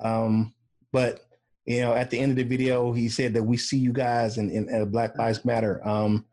um, 0.00 0.54
but 0.92 1.20
you 1.66 1.80
know, 1.80 1.94
at 1.94 2.10
the 2.10 2.18
end 2.18 2.30
of 2.30 2.36
the 2.36 2.44
video, 2.44 2.92
he 2.92 3.08
said 3.08 3.34
that 3.34 3.42
we 3.42 3.56
see 3.56 3.78
you 3.78 3.92
guys 3.92 4.38
in, 4.38 4.50
in, 4.50 4.68
in 4.68 4.90
Black 4.90 5.18
Lives 5.18 5.44
Matter. 5.44 5.86
Um, 5.86 6.26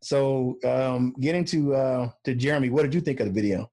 so 0.00 0.58
um, 0.64 1.14
getting 1.20 1.44
to 1.46 1.74
uh, 1.74 2.10
to 2.24 2.34
Jeremy, 2.34 2.68
what 2.68 2.82
did 2.82 2.94
you 2.94 3.00
think 3.00 3.20
of 3.20 3.26
the 3.26 3.32
video? 3.32 3.70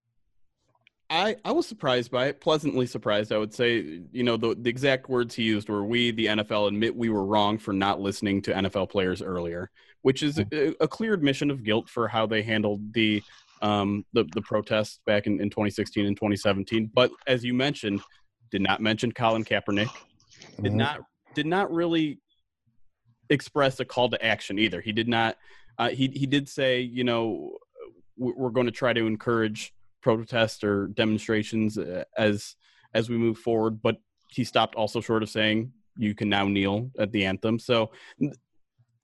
I, 1.09 1.37
I 1.45 1.51
was 1.51 1.65
surprised 1.67 2.11
by 2.11 2.27
it, 2.27 2.41
pleasantly 2.41 2.85
surprised, 2.85 3.31
I 3.31 3.37
would 3.37 3.53
say. 3.53 4.01
You 4.11 4.23
know, 4.23 4.35
the, 4.35 4.55
the 4.55 4.69
exact 4.69 5.09
words 5.09 5.35
he 5.35 5.43
used 5.43 5.69
were 5.69 5.85
we, 5.85 6.11
the 6.11 6.25
NFL, 6.25 6.67
admit 6.67 6.95
we 6.95 7.09
were 7.09 7.25
wrong 7.25 7.57
for 7.57 7.73
not 7.73 8.01
listening 8.01 8.41
to 8.43 8.53
NFL 8.53 8.89
players 8.89 9.21
earlier, 9.21 9.71
which 10.07 10.23
is 10.23 10.39
a, 10.39 10.73
a 10.79 10.87
clear 10.87 11.13
admission 11.13 11.51
of 11.51 11.65
guilt 11.65 11.89
for 11.89 12.07
how 12.07 12.25
they 12.25 12.41
handled 12.41 12.93
the 12.93 13.21
um, 13.61 14.05
the, 14.13 14.23
the 14.33 14.41
protests 14.41 15.01
back 15.05 15.27
in, 15.27 15.41
in 15.41 15.49
2016 15.49 16.05
and 16.05 16.15
2017. 16.15 16.89
But 16.93 17.11
as 17.27 17.43
you 17.43 17.53
mentioned, 17.53 17.99
did 18.49 18.61
not 18.61 18.79
mention 18.79 19.11
Colin 19.11 19.43
Kaepernick, 19.43 19.89
did 20.61 20.63
mm-hmm. 20.63 20.77
not 20.77 21.01
did 21.35 21.45
not 21.45 21.69
really 21.73 22.21
express 23.29 23.81
a 23.81 23.85
call 23.85 24.09
to 24.11 24.25
action 24.25 24.57
either. 24.57 24.79
He 24.79 24.93
did 24.93 25.09
not. 25.09 25.35
Uh, 25.77 25.89
he 25.89 26.07
he 26.07 26.25
did 26.25 26.47
say, 26.47 26.79
you 26.79 27.03
know, 27.03 27.57
we're 28.15 28.51
going 28.51 28.67
to 28.67 28.71
try 28.71 28.93
to 28.93 29.07
encourage 29.07 29.73
protests 30.01 30.63
or 30.63 30.87
demonstrations 30.87 31.77
uh, 31.77 32.05
as 32.17 32.55
as 32.93 33.09
we 33.09 33.17
move 33.17 33.39
forward, 33.39 33.81
but 33.81 33.97
he 34.31 34.45
stopped 34.45 34.75
also 34.75 35.01
short 35.01 35.21
of 35.21 35.29
saying 35.29 35.73
you 35.97 36.15
can 36.15 36.29
now 36.29 36.47
kneel 36.47 36.91
at 36.97 37.11
the 37.11 37.25
anthem. 37.25 37.59
So 37.59 37.91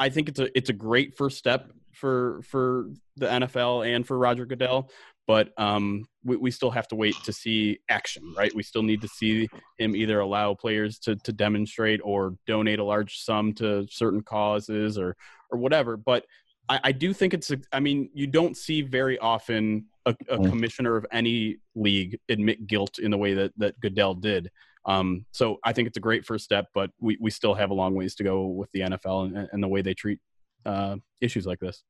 I 0.03 0.09
think 0.09 0.29
it's 0.29 0.39
a 0.39 0.57
it's 0.57 0.69
a 0.69 0.73
great 0.73 1.15
first 1.17 1.37
step 1.37 1.71
for 1.91 2.41
for 2.43 2.89
the 3.15 3.27
NFL 3.27 3.87
and 3.87 4.05
for 4.05 4.17
Roger 4.17 4.45
Goodell 4.45 4.89
but 5.27 5.57
um, 5.57 6.05
we, 6.23 6.35
we 6.35 6.51
still 6.51 6.71
have 6.71 6.87
to 6.89 6.95
wait 6.95 7.15
to 7.23 7.31
see 7.31 7.79
action, 7.89 8.33
right? 8.37 8.53
We 8.53 8.63
still 8.63 8.83
need 8.83 9.01
to 9.01 9.07
see 9.07 9.47
him 9.77 9.95
either 9.95 10.19
allow 10.19 10.53
players 10.53 10.99
to, 10.99 11.15
to 11.15 11.31
demonstrate 11.31 12.01
or 12.03 12.35
donate 12.45 12.79
a 12.79 12.83
large 12.83 13.19
sum 13.19 13.53
to 13.53 13.87
certain 13.89 14.21
causes 14.21 14.97
or 14.97 15.15
or 15.49 15.57
whatever. 15.59 15.97
But 15.97 16.25
I, 16.67 16.79
I 16.85 16.91
do 16.91 17.13
think 17.13 17.33
it's, 17.33 17.51
a, 17.51 17.57
I 17.71 17.79
mean, 17.79 18.09
you 18.13 18.27
don't 18.27 18.57
see 18.57 18.81
very 18.81 19.19
often 19.19 19.85
a, 20.05 20.15
a 20.29 20.37
mm. 20.37 20.49
commissioner 20.49 20.95
of 20.97 21.05
any 21.11 21.57
league 21.75 22.19
admit 22.27 22.65
guilt 22.67 22.99
in 22.99 23.11
the 23.11 23.17
way 23.17 23.33
that, 23.35 23.51
that 23.57 23.79
Goodell 23.79 24.15
did. 24.15 24.49
Um, 24.85 25.25
so 25.31 25.59
I 25.63 25.73
think 25.73 25.87
it's 25.87 25.97
a 25.97 26.01
great 26.01 26.25
first 26.25 26.43
step, 26.43 26.67
but 26.73 26.91
we, 26.99 27.17
we 27.21 27.29
still 27.29 27.53
have 27.53 27.71
a 27.71 27.73
long 27.73 27.95
ways 27.95 28.15
to 28.15 28.23
go 28.23 28.47
with 28.47 28.71
the 28.71 28.81
NFL 28.81 29.25
and, 29.25 29.49
and 29.51 29.63
the 29.63 29.67
way 29.67 29.81
they 29.81 29.93
treat 29.93 30.19
uh, 30.65 30.97
issues 31.21 31.45
like 31.45 31.59
this. 31.59 31.83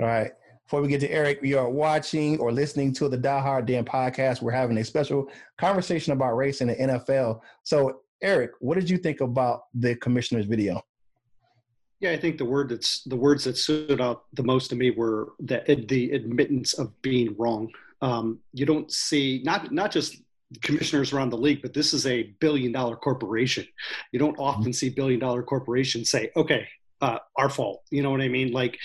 All 0.00 0.06
right. 0.06 0.32
Before 0.64 0.80
we 0.80 0.88
get 0.88 1.00
to 1.00 1.10
Eric, 1.10 1.38
you 1.42 1.58
are 1.58 1.70
watching 1.70 2.40
or 2.40 2.50
listening 2.50 2.92
to 2.94 3.08
the 3.08 3.16
Die 3.16 3.40
Hard 3.40 3.66
Den 3.66 3.84
podcast. 3.84 4.42
We're 4.42 4.50
having 4.50 4.76
a 4.78 4.84
special 4.84 5.28
conversation 5.58 6.12
about 6.12 6.36
race 6.36 6.60
in 6.60 6.68
the 6.68 6.74
NFL. 6.74 7.40
So, 7.62 8.00
Eric, 8.20 8.52
what 8.58 8.74
did 8.74 8.90
you 8.90 8.98
think 8.98 9.20
about 9.20 9.62
the 9.74 9.94
commissioner's 9.96 10.46
video? 10.46 10.82
Yeah, 12.00 12.10
I 12.10 12.16
think 12.16 12.36
the 12.36 12.44
word 12.44 12.70
that's 12.70 13.02
the 13.04 13.16
words 13.16 13.44
that 13.44 13.56
stood 13.56 14.00
out 14.00 14.24
the 14.32 14.42
most 14.42 14.68
to 14.70 14.76
me 14.76 14.90
were 14.90 15.32
that 15.40 15.66
the 15.88 16.10
admittance 16.10 16.74
of 16.74 17.00
being 17.00 17.34
wrong. 17.38 17.70
Um, 18.02 18.40
you 18.52 18.66
don't 18.66 18.90
see 18.90 19.42
not 19.44 19.72
not 19.72 19.92
just 19.92 20.16
commissioners 20.62 21.12
around 21.12 21.30
the 21.30 21.38
league, 21.38 21.62
but 21.62 21.74
this 21.74 21.92
is 21.92 22.06
a 22.06 22.34
billion 22.40 22.72
dollar 22.72 22.96
corporation. 22.96 23.66
You 24.12 24.18
don't 24.18 24.38
often 24.38 24.72
see 24.72 24.88
billion 24.88 25.20
dollar 25.20 25.42
corporations 25.42 26.10
say, 26.10 26.30
"Okay, 26.36 26.68
uh, 27.00 27.18
our 27.36 27.48
fault." 27.48 27.82
You 27.90 28.02
know 28.02 28.10
what 28.10 28.20
I 28.20 28.28
mean? 28.28 28.52
Like, 28.52 28.78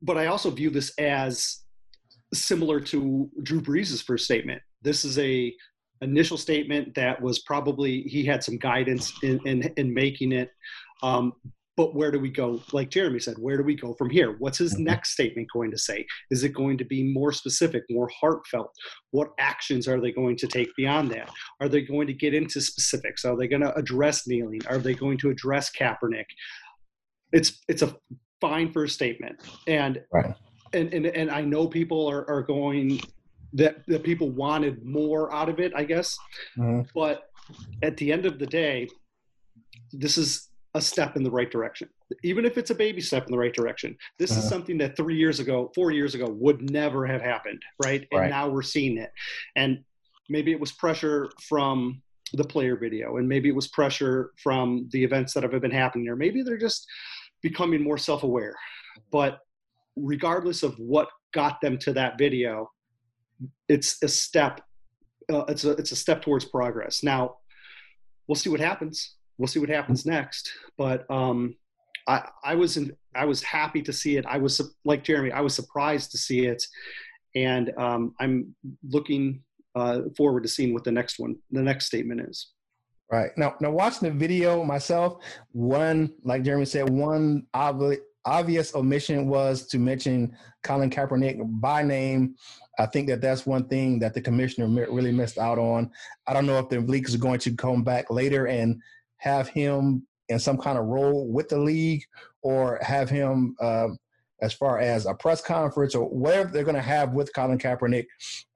but 0.00 0.16
I 0.16 0.26
also 0.26 0.50
view 0.50 0.70
this 0.70 0.92
as 0.98 1.62
similar 2.32 2.80
to 2.80 3.30
Drew 3.42 3.60
Brees' 3.60 4.02
first 4.02 4.24
statement. 4.24 4.62
This 4.82 5.04
is 5.04 5.18
a 5.18 5.54
initial 6.00 6.36
statement 6.36 6.94
that 6.94 7.20
was 7.20 7.40
probably 7.40 8.02
he 8.02 8.24
had 8.24 8.42
some 8.42 8.56
guidance 8.56 9.12
in 9.22 9.40
in, 9.46 9.62
in 9.76 9.92
making 9.92 10.32
it. 10.32 10.50
Um, 11.02 11.34
but 11.76 11.94
where 11.94 12.10
do 12.10 12.18
we 12.18 12.28
go? 12.28 12.62
Like 12.72 12.90
Jeremy 12.90 13.18
said, 13.18 13.38
where 13.38 13.56
do 13.56 13.62
we 13.62 13.74
go 13.74 13.94
from 13.94 14.10
here? 14.10 14.36
What's 14.38 14.58
his 14.58 14.74
mm-hmm. 14.74 14.84
next 14.84 15.12
statement 15.12 15.48
going 15.52 15.70
to 15.70 15.78
say? 15.78 16.06
Is 16.30 16.44
it 16.44 16.50
going 16.50 16.76
to 16.78 16.84
be 16.84 17.02
more 17.02 17.32
specific, 17.32 17.84
more 17.88 18.10
heartfelt? 18.20 18.74
What 19.10 19.30
actions 19.38 19.88
are 19.88 20.00
they 20.00 20.12
going 20.12 20.36
to 20.36 20.46
take 20.46 20.74
beyond 20.76 21.10
that? 21.12 21.30
Are 21.60 21.68
they 21.68 21.80
going 21.80 22.06
to 22.08 22.12
get 22.12 22.34
into 22.34 22.60
specifics? 22.60 23.24
Are 23.24 23.36
they 23.36 23.48
going 23.48 23.62
to 23.62 23.74
address 23.74 24.26
kneeling? 24.26 24.60
Are 24.68 24.78
they 24.78 24.94
going 24.94 25.18
to 25.18 25.30
address 25.30 25.70
Kaepernick? 25.70 26.26
It's 27.32 27.62
it's 27.68 27.82
a 27.82 27.96
fine 28.42 28.70
first 28.72 28.94
statement, 28.94 29.40
and 29.66 30.02
right. 30.12 30.34
and, 30.74 30.92
and 30.92 31.06
and 31.06 31.30
I 31.30 31.40
know 31.40 31.66
people 31.66 32.06
are 32.10 32.28
are 32.28 32.42
going 32.42 33.00
that 33.54 33.86
that 33.86 34.02
people 34.02 34.28
wanted 34.28 34.84
more 34.84 35.32
out 35.32 35.48
of 35.48 35.58
it, 35.58 35.72
I 35.74 35.84
guess, 35.84 36.18
mm-hmm. 36.58 36.82
but 36.94 37.30
at 37.82 37.96
the 37.96 38.12
end 38.12 38.26
of 38.26 38.38
the 38.38 38.46
day, 38.46 38.86
this 39.92 40.18
is 40.18 40.50
a 40.74 40.80
step 40.80 41.16
in 41.16 41.22
the 41.22 41.30
right 41.30 41.50
direction. 41.50 41.88
Even 42.22 42.44
if 42.44 42.56
it's 42.56 42.70
a 42.70 42.74
baby 42.74 43.00
step 43.00 43.26
in 43.26 43.32
the 43.32 43.38
right 43.38 43.52
direction, 43.52 43.96
this 44.18 44.30
uh-huh. 44.30 44.40
is 44.40 44.48
something 44.48 44.78
that 44.78 44.96
three 44.96 45.16
years 45.16 45.38
ago, 45.38 45.70
four 45.74 45.90
years 45.90 46.14
ago 46.14 46.28
would 46.30 46.70
never 46.70 47.06
have 47.06 47.20
happened, 47.20 47.60
right? 47.82 48.06
And 48.10 48.20
right. 48.20 48.30
now 48.30 48.48
we're 48.48 48.62
seeing 48.62 48.98
it. 48.98 49.12
And 49.54 49.84
maybe 50.28 50.52
it 50.52 50.60
was 50.60 50.72
pressure 50.72 51.30
from 51.42 52.02
the 52.32 52.44
player 52.44 52.76
video, 52.76 53.18
and 53.18 53.28
maybe 53.28 53.50
it 53.50 53.54
was 53.54 53.68
pressure 53.68 54.32
from 54.42 54.88
the 54.92 55.04
events 55.04 55.34
that 55.34 55.42
have 55.42 55.52
been 55.60 55.70
happening, 55.70 56.08
or 56.08 56.16
maybe 56.16 56.42
they're 56.42 56.56
just 56.56 56.86
becoming 57.42 57.82
more 57.82 57.98
self 57.98 58.22
aware. 58.22 58.54
But 59.10 59.40
regardless 59.96 60.62
of 60.62 60.74
what 60.78 61.08
got 61.34 61.60
them 61.60 61.76
to 61.78 61.92
that 61.92 62.16
video, 62.16 62.70
it's 63.68 64.02
a 64.02 64.08
step. 64.08 64.62
Uh, 65.30 65.44
it's 65.48 65.64
a 65.64 65.72
it's 65.72 65.92
a 65.92 65.96
step 65.96 66.22
towards 66.22 66.46
progress. 66.46 67.02
Now, 67.02 67.36
we'll 68.26 68.36
see 68.36 68.48
what 68.48 68.60
happens 68.60 69.16
we'll 69.38 69.48
see 69.48 69.60
what 69.60 69.68
happens 69.68 70.06
next. 70.06 70.50
But 70.76 71.10
um, 71.10 71.54
I, 72.08 72.28
I 72.44 72.54
was 72.54 72.76
in, 72.76 72.92
I 73.14 73.24
was 73.24 73.42
happy 73.42 73.82
to 73.82 73.92
see 73.92 74.16
it. 74.16 74.26
I 74.26 74.38
was 74.38 74.60
like 74.84 75.04
Jeremy, 75.04 75.32
I 75.32 75.40
was 75.40 75.54
surprised 75.54 76.10
to 76.12 76.18
see 76.18 76.46
it, 76.46 76.62
and 77.34 77.72
um, 77.78 78.14
I'm 78.20 78.54
looking 78.88 79.42
uh, 79.74 80.02
forward 80.16 80.42
to 80.42 80.48
seeing 80.48 80.74
what 80.74 80.84
the 80.84 80.92
next 80.92 81.18
one, 81.18 81.36
the 81.50 81.62
next 81.62 81.86
statement 81.86 82.20
is. 82.28 82.48
Right 83.10 83.30
now, 83.36 83.54
now 83.60 83.70
watching 83.70 84.08
the 84.08 84.14
video 84.14 84.64
myself, 84.64 85.22
one 85.52 86.14
like 86.24 86.42
Jeremy 86.42 86.64
said, 86.64 86.88
one 86.88 87.46
obvious 88.24 88.74
omission 88.74 89.28
was 89.28 89.66
to 89.66 89.78
mention 89.78 90.34
Colin 90.62 90.90
Kaepernick 90.90 91.38
by 91.60 91.82
name. 91.82 92.36
I 92.78 92.86
think 92.86 93.08
that 93.08 93.20
that's 93.20 93.44
one 93.44 93.68
thing 93.68 93.98
that 93.98 94.14
the 94.14 94.20
commissioner 94.20 94.66
really 94.90 95.12
missed 95.12 95.38
out 95.38 95.58
on. 95.58 95.90
I 96.26 96.32
don't 96.32 96.46
know 96.46 96.58
if 96.58 96.68
the 96.70 96.80
leagues 96.80 97.14
are 97.14 97.18
going 97.18 97.40
to 97.40 97.54
come 97.54 97.84
back 97.84 98.10
later 98.10 98.46
and 98.46 98.80
have 99.22 99.48
him 99.48 100.04
in 100.28 100.38
some 100.38 100.58
kind 100.58 100.76
of 100.76 100.86
role 100.86 101.28
with 101.28 101.48
the 101.48 101.58
league 101.58 102.02
or 102.42 102.78
have 102.82 103.08
him 103.08 103.54
um, 103.60 103.96
as 104.40 104.52
far 104.52 104.80
as 104.80 105.06
a 105.06 105.14
press 105.14 105.40
conference 105.40 105.94
or 105.94 106.08
whatever 106.08 106.50
they're 106.50 106.64
going 106.64 106.74
to 106.74 106.82
have 106.82 107.12
with 107.12 107.32
Colin 107.32 107.58
Kaepernick, 107.58 108.06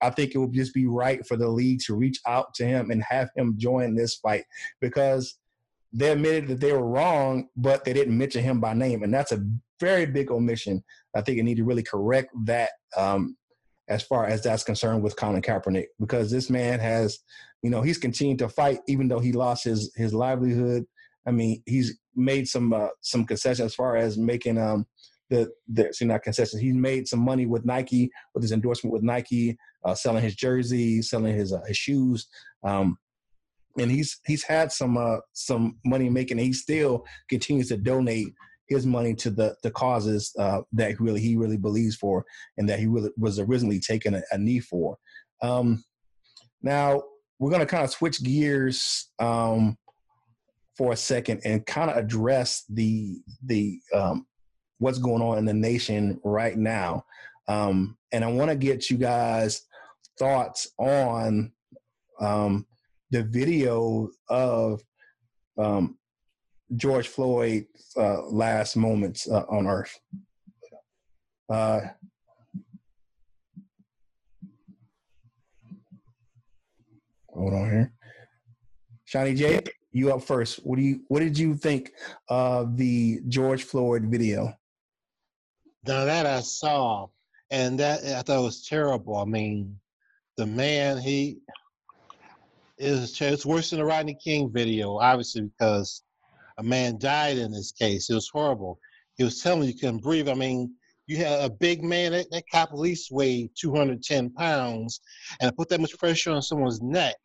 I 0.03 0.11
think 0.11 0.35
it 0.35 0.39
would 0.39 0.53
just 0.53 0.75
be 0.75 0.87
right 0.87 1.25
for 1.25 1.37
the 1.37 1.49
league 1.49 1.81
to 1.87 1.95
reach 1.95 2.19
out 2.27 2.53
to 2.55 2.67
him 2.67 2.91
and 2.91 3.03
have 3.09 3.31
him 3.37 3.55
join 3.57 3.95
this 3.95 4.17
fight 4.17 4.45
because 4.81 5.39
they 5.93 6.11
admitted 6.11 6.49
that 6.49 6.61
they 6.61 6.73
were 6.73 6.87
wrong, 6.87 7.49
but 7.57 7.85
they 7.85 7.93
didn't 7.93 8.19
mention 8.19 8.43
him 8.43 8.61
by 8.61 8.75
name, 8.75 9.05
and 9.05 9.15
that's 9.15 9.33
a 9.33 9.47
very 9.79 10.07
big 10.07 10.33
omission. 10.33 10.83
I 11.15 11.21
think 11.21 11.37
you 11.37 11.45
need 11.45 11.59
to 11.59 11.65
really 11.65 11.85
correct 11.85 12.31
that 12.45 12.71
um, 12.97 13.37
as 13.89 14.03
far 14.03 14.27
as 14.27 14.43
that's 14.43 14.65
concerned 14.65 15.03
with 15.03 15.17
Colin 15.17 15.43
Kaepernick 15.43 15.87
because 16.01 16.31
this 16.31 16.51
man 16.51 16.81
has 16.81 17.21
you 17.63 17.71
know, 17.71 17.83
he's 17.83 17.99
continued 17.99 18.39
to 18.39 18.49
fight 18.49 18.79
even 18.87 19.09
though 19.09 19.19
he 19.19 19.33
lost 19.33 19.65
his 19.65 19.93
his 19.97 20.15
livelihood. 20.15 20.87
I 21.27 21.33
mean, 21.33 21.65
he's 21.67 21.99
made 22.15 22.49
some 22.49 22.73
uh, 22.73 22.89
some 23.01 23.25
concessions 23.25 23.67
as 23.67 23.75
far 23.75 23.97
as 23.97 24.17
making 24.17 24.59
um 24.59 24.87
the 25.31 25.51
the 25.67 25.93
so 25.93 26.07
not 26.07 26.23
concessions. 26.23 26.63
He's 26.63 26.75
made 26.75 27.09
some 27.09 27.21
money 27.21 27.47
with 27.47 27.65
Nike 27.65 28.11
with 28.35 28.45
his 28.45 28.53
endorsement 28.53 28.93
with 28.93 29.03
Nike, 29.03 29.57
uh, 29.85 29.95
selling 29.95 30.23
his 30.23 30.37
jersey, 30.37 31.03
selling 31.03 31.35
his 31.35 31.53
uh, 31.53 31.63
his 31.67 31.77
shoes. 31.77 32.29
Um, 32.63 32.99
and 33.79 33.91
he's 33.91 34.21
he's 34.25 34.45
had 34.45 34.71
some 34.71 34.97
uh, 34.97 35.19
some 35.33 35.79
money 35.85 36.09
making. 36.09 36.39
He 36.39 36.53
still 36.53 37.05
continues 37.29 37.69
to 37.69 37.77
donate 37.77 38.29
his 38.69 38.87
money 38.87 39.15
to 39.15 39.31
the 39.31 39.57
the 39.63 39.71
causes 39.71 40.33
uh, 40.39 40.61
that 40.73 41.01
really 41.01 41.21
he 41.21 41.37
really 41.37 41.57
believes 41.57 41.97
for, 41.97 42.25
and 42.59 42.69
that 42.69 42.79
he 42.79 42.87
really 42.87 43.11
was 43.17 43.39
originally 43.39 43.81
taking 43.81 44.15
a, 44.15 44.23
a 44.33 44.39
knee 44.39 44.61
for. 44.61 44.97
Um, 45.43 45.85
now, 46.63 47.03
we're 47.39 47.51
going 47.51 47.61
to 47.61 47.67
kind 47.67 47.85
of 47.85 47.91
switch 47.91 48.23
gears 48.23 49.11
um, 49.19 49.77
for 50.77 50.93
a 50.93 50.97
second 50.97 51.41
and 51.45 51.65
kind 51.67 51.91
of 51.91 51.97
address 51.97 52.65
the 52.69 53.19
the 53.45 53.79
um, 53.95 54.27
what's 54.79 54.99
going 54.99 55.23
on 55.23 55.39
in 55.39 55.45
the 55.45 55.55
nation 55.55 56.21
right 56.25 56.57
now. 56.57 57.05
Um, 57.49 57.97
and 58.13 58.25
I 58.25 58.29
want 58.29 58.51
to 58.51 58.57
get 58.57 58.91
you 58.91 58.97
guys 58.97 59.63
thoughts 60.19 60.69
on 60.79 61.53
um, 62.21 62.67
the 63.11 63.23
video 63.23 64.09
of 64.29 64.83
um, 65.59 65.99
George 66.75 67.09
Floyd's 67.09 67.93
uh, 67.97 68.23
last 68.27 68.77
moments 68.77 69.31
uh, 69.31 69.45
on 69.49 69.67
Earth. 69.67 69.99
Uh, 71.49 71.81
Hold 77.37 77.53
on 77.53 77.71
here. 77.71 77.93
Shawnee 79.05 79.35
J, 79.35 79.61
you 79.93 80.13
up 80.13 80.23
first. 80.23 80.61
What 80.65 80.77
do 80.77 80.83
you 80.83 81.01
what 81.09 81.21
did 81.21 81.39
you 81.39 81.55
think 81.55 81.93
of 82.31 82.79
the 82.79 83.21
George 83.29 83.65
Floyd 83.65 84.05
video? 84.05 84.55
Now 85.87 86.07
that 86.07 86.25
I 86.25 86.41
saw, 86.41 87.09
and 87.51 87.79
that 87.79 88.03
I 88.05 88.23
thought 88.23 88.43
was 88.43 88.67
terrible. 88.67 89.17
I 89.17 89.27
mean, 89.27 89.79
the 90.39 90.47
man 90.47 90.97
he 90.97 91.41
is 92.79 93.21
it's 93.21 93.45
worse 93.45 93.71
than 93.71 93.81
the 93.81 93.85
Rodney 93.85 94.17
King 94.23 94.51
video, 94.51 94.97
obviously 94.97 95.43
because 95.43 96.03
a 96.59 96.63
man 96.63 96.99
died 96.99 97.39
in 97.39 97.53
this 97.53 97.73
case. 97.73 98.11
It 98.11 98.15
was 98.15 98.29
horrible. 98.29 98.79
He 99.17 99.25
was 99.25 99.41
telling 99.41 99.63
you, 99.63 99.69
you 99.69 99.79
couldn't 99.79 100.03
breathe. 100.03 100.29
I 100.29 100.35
mean, 100.35 100.75
you 101.07 101.19
had 101.19 101.45
a 101.45 101.51
big 101.51 101.83
man 101.83 102.13
that, 102.13 102.31
that 102.31 102.45
cop 102.51 102.71
at 102.71 102.79
least 102.79 103.11
weighed 103.11 103.51
210 103.55 104.31
pounds 104.31 105.01
and 105.41 105.57
put 105.57 105.69
that 105.69 105.81
much 105.81 105.97
pressure 105.99 106.31
on 106.33 106.43
someone's 106.43 106.83
neck 106.83 107.17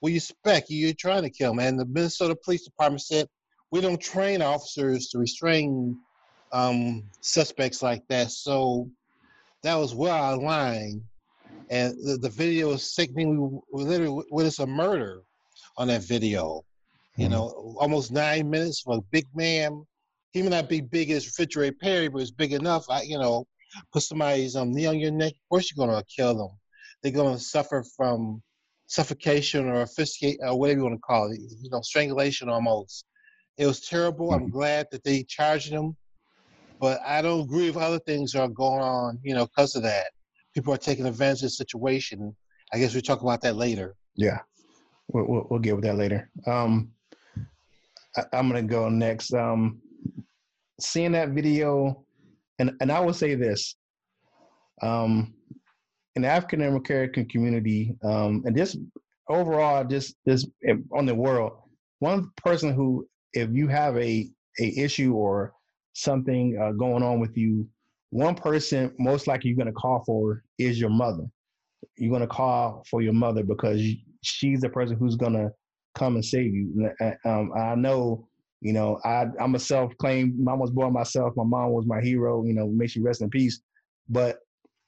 what 0.00 0.10
you 0.10 0.16
expect 0.16 0.70
you're 0.70 0.92
trying 0.94 1.22
to 1.22 1.30
kill 1.30 1.54
man 1.54 1.76
the 1.76 1.86
minnesota 1.86 2.36
police 2.44 2.64
department 2.64 3.02
said 3.02 3.26
we 3.70 3.80
don't 3.80 4.00
train 4.00 4.42
officers 4.42 5.08
to 5.08 5.18
restrain 5.18 5.96
um, 6.52 7.04
suspects 7.20 7.82
like 7.82 8.02
that 8.08 8.30
so 8.30 8.90
that 9.62 9.76
was 9.76 9.94
well 9.94 10.14
out 10.14 10.34
of 10.34 10.42
line 10.42 11.02
and 11.70 11.94
the, 12.04 12.18
the 12.18 12.28
video 12.28 12.72
is 12.72 12.94
sickening 12.94 13.40
we, 13.40 13.60
we 13.72 13.84
literally 13.84 14.24
witnessed 14.30 14.58
a 14.58 14.66
murder 14.66 15.22
on 15.76 15.88
that 15.88 16.02
video 16.02 16.64
you 17.20 17.26
mm-hmm. 17.26 17.34
know 17.34 17.76
almost 17.78 18.10
nine 18.10 18.50
minutes 18.50 18.80
for 18.80 18.96
a 18.96 19.02
big 19.12 19.26
man 19.34 19.84
he 20.32 20.42
may 20.42 20.48
not 20.48 20.68
be 20.68 20.80
big 20.80 21.10
as 21.10 21.26
refrigerator 21.26 21.76
Perry, 21.80 22.08
but 22.08 22.22
it's 22.22 22.30
big 22.30 22.52
enough. 22.52 22.84
I, 22.88 23.02
you 23.02 23.18
know, 23.18 23.46
put 23.92 24.02
somebody's 24.02 24.56
um, 24.56 24.72
knee 24.72 24.86
on 24.86 24.98
your 24.98 25.10
neck. 25.10 25.32
Of 25.32 25.48
course, 25.48 25.70
you're 25.70 25.86
gonna 25.86 26.04
kill 26.04 26.36
them. 26.36 26.50
They're 27.02 27.12
gonna 27.12 27.38
suffer 27.38 27.84
from 27.96 28.42
suffocation 28.86 29.68
or 29.68 29.82
asphyxiate 29.82 30.38
or 30.40 30.58
whatever 30.58 30.78
you 30.78 30.84
want 30.84 30.96
to 30.96 31.00
call 31.00 31.30
it. 31.30 31.40
You 31.40 31.70
know, 31.70 31.80
strangulation 31.80 32.48
almost. 32.48 33.04
It 33.58 33.66
was 33.66 33.80
terrible. 33.80 34.32
I'm 34.32 34.42
mm-hmm. 34.42 34.50
glad 34.50 34.86
that 34.92 35.04
they 35.04 35.24
charged 35.24 35.70
him, 35.70 35.96
but 36.80 37.00
I 37.04 37.22
don't 37.22 37.42
agree 37.42 37.66
with 37.66 37.76
other 37.76 38.00
things 38.00 38.32
that 38.32 38.42
are 38.42 38.48
going 38.48 38.82
on. 38.82 39.18
You 39.22 39.34
know, 39.34 39.46
because 39.46 39.74
of 39.74 39.82
that, 39.82 40.06
people 40.54 40.72
are 40.72 40.78
taking 40.78 41.06
advantage 41.06 41.42
of 41.42 41.46
the 41.46 41.50
situation. 41.50 42.36
I 42.72 42.78
guess 42.78 42.94
we'll 42.94 43.02
talk 43.02 43.22
about 43.22 43.42
that 43.42 43.56
later. 43.56 43.96
Yeah, 44.14 44.38
we'll, 45.08 45.26
we'll, 45.26 45.46
we'll 45.50 45.60
get 45.60 45.74
with 45.74 45.84
that 45.84 45.96
later. 45.96 46.30
Um, 46.46 46.92
I, 48.16 48.24
am 48.32 48.48
gonna 48.48 48.62
go 48.62 48.88
next. 48.88 49.32
Um, 49.32 49.80
seeing 50.80 51.12
that 51.12 51.30
video, 51.30 52.04
and 52.58 52.72
and 52.80 52.90
I 52.90 53.00
will 53.00 53.12
say 53.12 53.34
this, 53.34 53.76
um, 54.82 55.34
in 56.16 56.22
the 56.22 56.28
African 56.28 56.62
American 56.62 57.28
community, 57.28 57.94
um, 58.02 58.42
and 58.44 58.56
just 58.56 58.78
overall, 59.28 59.84
just 59.84 60.16
this 60.24 60.46
on 60.92 61.06
the 61.06 61.14
world, 61.14 61.52
one 62.00 62.30
person 62.36 62.74
who, 62.74 63.06
if 63.32 63.50
you 63.52 63.68
have 63.68 63.96
a 63.96 64.28
a 64.58 64.78
issue 64.78 65.14
or 65.14 65.52
something 65.94 66.58
uh, 66.60 66.72
going 66.72 67.02
on 67.02 67.20
with 67.20 67.36
you, 67.36 67.68
one 68.10 68.34
person 68.34 68.92
most 68.98 69.26
likely 69.26 69.50
you're 69.50 69.56
to 69.66 69.72
call 69.72 70.02
for 70.04 70.42
is 70.58 70.80
your 70.80 70.90
mother. 70.90 71.24
you're 71.96 72.10
to 72.22 72.26
call 72.26 72.84
for 72.90 73.02
your 73.02 73.12
mother 73.12 73.44
because 73.44 73.80
she's 74.22 74.60
the 74.60 74.68
person 74.68 74.96
who's 74.96 75.16
to 75.34 75.52
come 75.94 76.14
and 76.14 76.24
save 76.24 76.54
you. 76.54 76.90
Um, 77.24 77.52
I 77.56 77.74
know, 77.74 78.26
you 78.60 78.72
know, 78.72 79.00
I, 79.04 79.26
I'm 79.40 79.54
a 79.54 79.58
self-claimed. 79.58 80.38
Mom 80.38 80.58
was 80.58 80.70
born 80.70 80.92
myself. 80.92 81.34
My 81.36 81.44
mom 81.44 81.70
was 81.72 81.86
my 81.86 82.00
hero. 82.00 82.44
You 82.44 82.54
know, 82.54 82.68
may 82.68 82.86
she 82.86 83.00
rest 83.00 83.22
in 83.22 83.30
peace. 83.30 83.60
But 84.08 84.38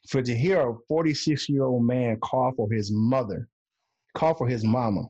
for 0.08 0.22
to 0.22 0.36
hear 0.36 0.70
a 0.70 0.74
46 0.88 1.48
year 1.48 1.64
old 1.64 1.84
man 1.84 2.18
call 2.20 2.52
for 2.56 2.70
his 2.70 2.90
mother, 2.92 3.48
call 4.14 4.34
for 4.34 4.48
his 4.48 4.64
mama, 4.64 5.04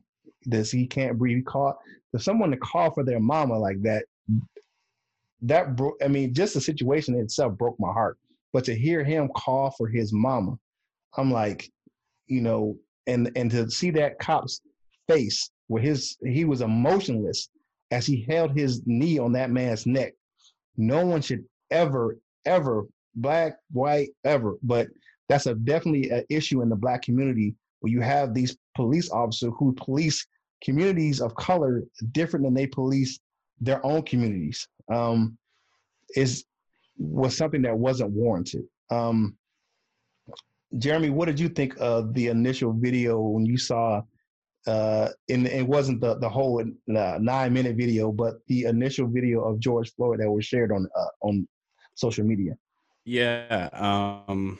this 0.45 0.71
he 0.71 0.85
can't 0.85 1.17
breathe. 1.17 1.45
Call 1.45 1.77
for 2.11 2.19
someone 2.19 2.51
to 2.51 2.57
call 2.57 2.91
for 2.91 3.03
their 3.03 3.19
mama 3.19 3.57
like 3.57 3.81
that. 3.83 4.05
That 5.41 5.75
broke. 5.75 5.97
I 6.03 6.07
mean, 6.07 6.33
just 6.33 6.53
the 6.53 6.61
situation 6.61 7.15
itself 7.15 7.57
broke 7.57 7.79
my 7.79 7.91
heart. 7.91 8.17
But 8.53 8.63
to 8.65 8.75
hear 8.75 9.03
him 9.03 9.29
call 9.35 9.71
for 9.71 9.87
his 9.87 10.13
mama, 10.13 10.57
I'm 11.17 11.31
like, 11.31 11.69
you 12.27 12.41
know, 12.41 12.77
and 13.07 13.31
and 13.35 13.49
to 13.51 13.69
see 13.69 13.89
that 13.91 14.19
cop's 14.19 14.61
face 15.07 15.49
where 15.67 15.81
his 15.81 16.17
he 16.23 16.45
was 16.45 16.61
emotionless 16.61 17.49
as 17.91 18.05
he 18.05 18.25
held 18.29 18.51
his 18.51 18.81
knee 18.85 19.19
on 19.19 19.31
that 19.33 19.51
man's 19.51 19.85
neck. 19.85 20.13
No 20.77 21.05
one 21.05 21.21
should 21.21 21.45
ever, 21.69 22.17
ever, 22.45 22.85
black, 23.15 23.57
white, 23.71 24.09
ever, 24.25 24.57
but 24.63 24.87
that's 25.29 25.45
a 25.45 25.55
definitely 25.55 26.09
an 26.09 26.25
issue 26.29 26.61
in 26.61 26.69
the 26.69 26.75
black 26.75 27.03
community 27.03 27.55
where 27.79 27.91
you 27.91 28.01
have 28.01 28.33
these 28.33 28.57
police 28.75 29.11
officers 29.11 29.51
who 29.57 29.73
police 29.73 30.25
communities 30.63 31.21
of 31.21 31.35
color 31.35 31.83
different 32.11 32.45
than 32.45 32.53
they 32.53 32.67
police 32.67 33.19
their 33.59 33.85
own 33.85 34.01
communities. 34.03 34.67
Um, 34.91 35.37
is 36.15 36.45
was 36.97 37.35
something 37.35 37.61
that 37.63 37.77
wasn't 37.77 38.11
warranted. 38.11 38.63
Um, 38.89 39.35
Jeremy, 40.77 41.09
what 41.09 41.25
did 41.25 41.39
you 41.39 41.49
think 41.49 41.75
of 41.79 42.13
the 42.13 42.27
initial 42.27 42.73
video 42.73 43.19
when 43.19 43.45
you 43.45 43.57
saw? 43.57 44.01
Uh, 44.65 45.09
and 45.29 45.47
it 45.47 45.67
wasn't 45.67 45.99
the 45.99 46.15
the 46.19 46.29
whole 46.29 46.61
uh, 46.61 47.17
nine 47.19 47.53
minute 47.53 47.75
video, 47.75 48.11
but 48.11 48.35
the 48.47 48.63
initial 48.63 49.07
video 49.07 49.41
of 49.41 49.59
George 49.59 49.93
Floyd 49.93 50.19
that 50.19 50.31
was 50.31 50.45
shared 50.45 50.71
on 50.71 50.87
uh, 50.95 51.09
on 51.21 51.47
social 51.95 52.23
media. 52.25 52.55
Yeah, 53.05 53.69
um, 53.73 54.57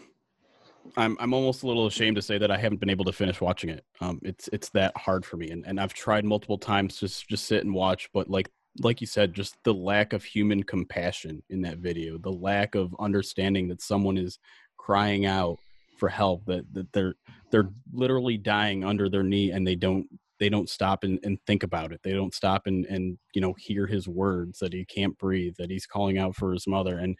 I'm 0.97 1.17
I'm 1.19 1.33
almost 1.33 1.63
a 1.63 1.67
little 1.67 1.87
ashamed 1.87 2.17
to 2.17 2.21
say 2.21 2.37
that 2.37 2.51
I 2.51 2.57
haven't 2.57 2.79
been 2.79 2.89
able 2.89 3.05
to 3.05 3.13
finish 3.13 3.39
watching 3.39 3.69
it. 3.69 3.85
Um, 4.01 4.19
it's 4.23 4.49
it's 4.51 4.69
that 4.71 4.95
hard 4.97 5.25
for 5.25 5.37
me, 5.37 5.49
and, 5.49 5.65
and 5.65 5.79
I've 5.79 5.93
tried 5.93 6.25
multiple 6.25 6.57
times 6.57 6.95
to 6.95 7.07
just 7.07 7.29
just 7.29 7.45
sit 7.45 7.63
and 7.63 7.73
watch, 7.73 8.09
but 8.13 8.29
like 8.29 8.49
like 8.81 9.01
you 9.01 9.07
said, 9.07 9.33
just 9.33 9.55
the 9.63 9.73
lack 9.73 10.13
of 10.13 10.23
human 10.23 10.63
compassion 10.63 11.43
in 11.49 11.61
that 11.61 11.77
video, 11.77 12.17
the 12.17 12.31
lack 12.31 12.75
of 12.75 12.95
understanding 12.99 13.67
that 13.69 13.81
someone 13.81 14.17
is 14.17 14.39
crying 14.77 15.25
out 15.25 15.59
for 15.97 16.09
help, 16.09 16.45
that, 16.45 16.65
that 16.73 16.91
they're 16.93 17.15
they're 17.51 17.69
literally 17.93 18.37
dying 18.37 18.83
under 18.83 19.09
their 19.09 19.23
knee 19.23 19.51
and 19.51 19.65
they 19.65 19.75
don't 19.75 20.07
they 20.39 20.49
don't 20.49 20.69
stop 20.69 21.03
and, 21.03 21.19
and 21.23 21.37
think 21.45 21.63
about 21.63 21.91
it. 21.91 22.01
They 22.03 22.11
don't 22.11 22.33
stop 22.33 22.63
and, 22.65 22.85
and 22.85 23.17
you 23.33 23.41
know 23.41 23.53
hear 23.57 23.87
his 23.87 24.07
words 24.07 24.59
that 24.59 24.73
he 24.73 24.85
can't 24.85 25.17
breathe, 25.17 25.55
that 25.57 25.69
he's 25.69 25.85
calling 25.85 26.17
out 26.17 26.35
for 26.35 26.53
his 26.53 26.67
mother. 26.67 26.97
And 26.97 27.17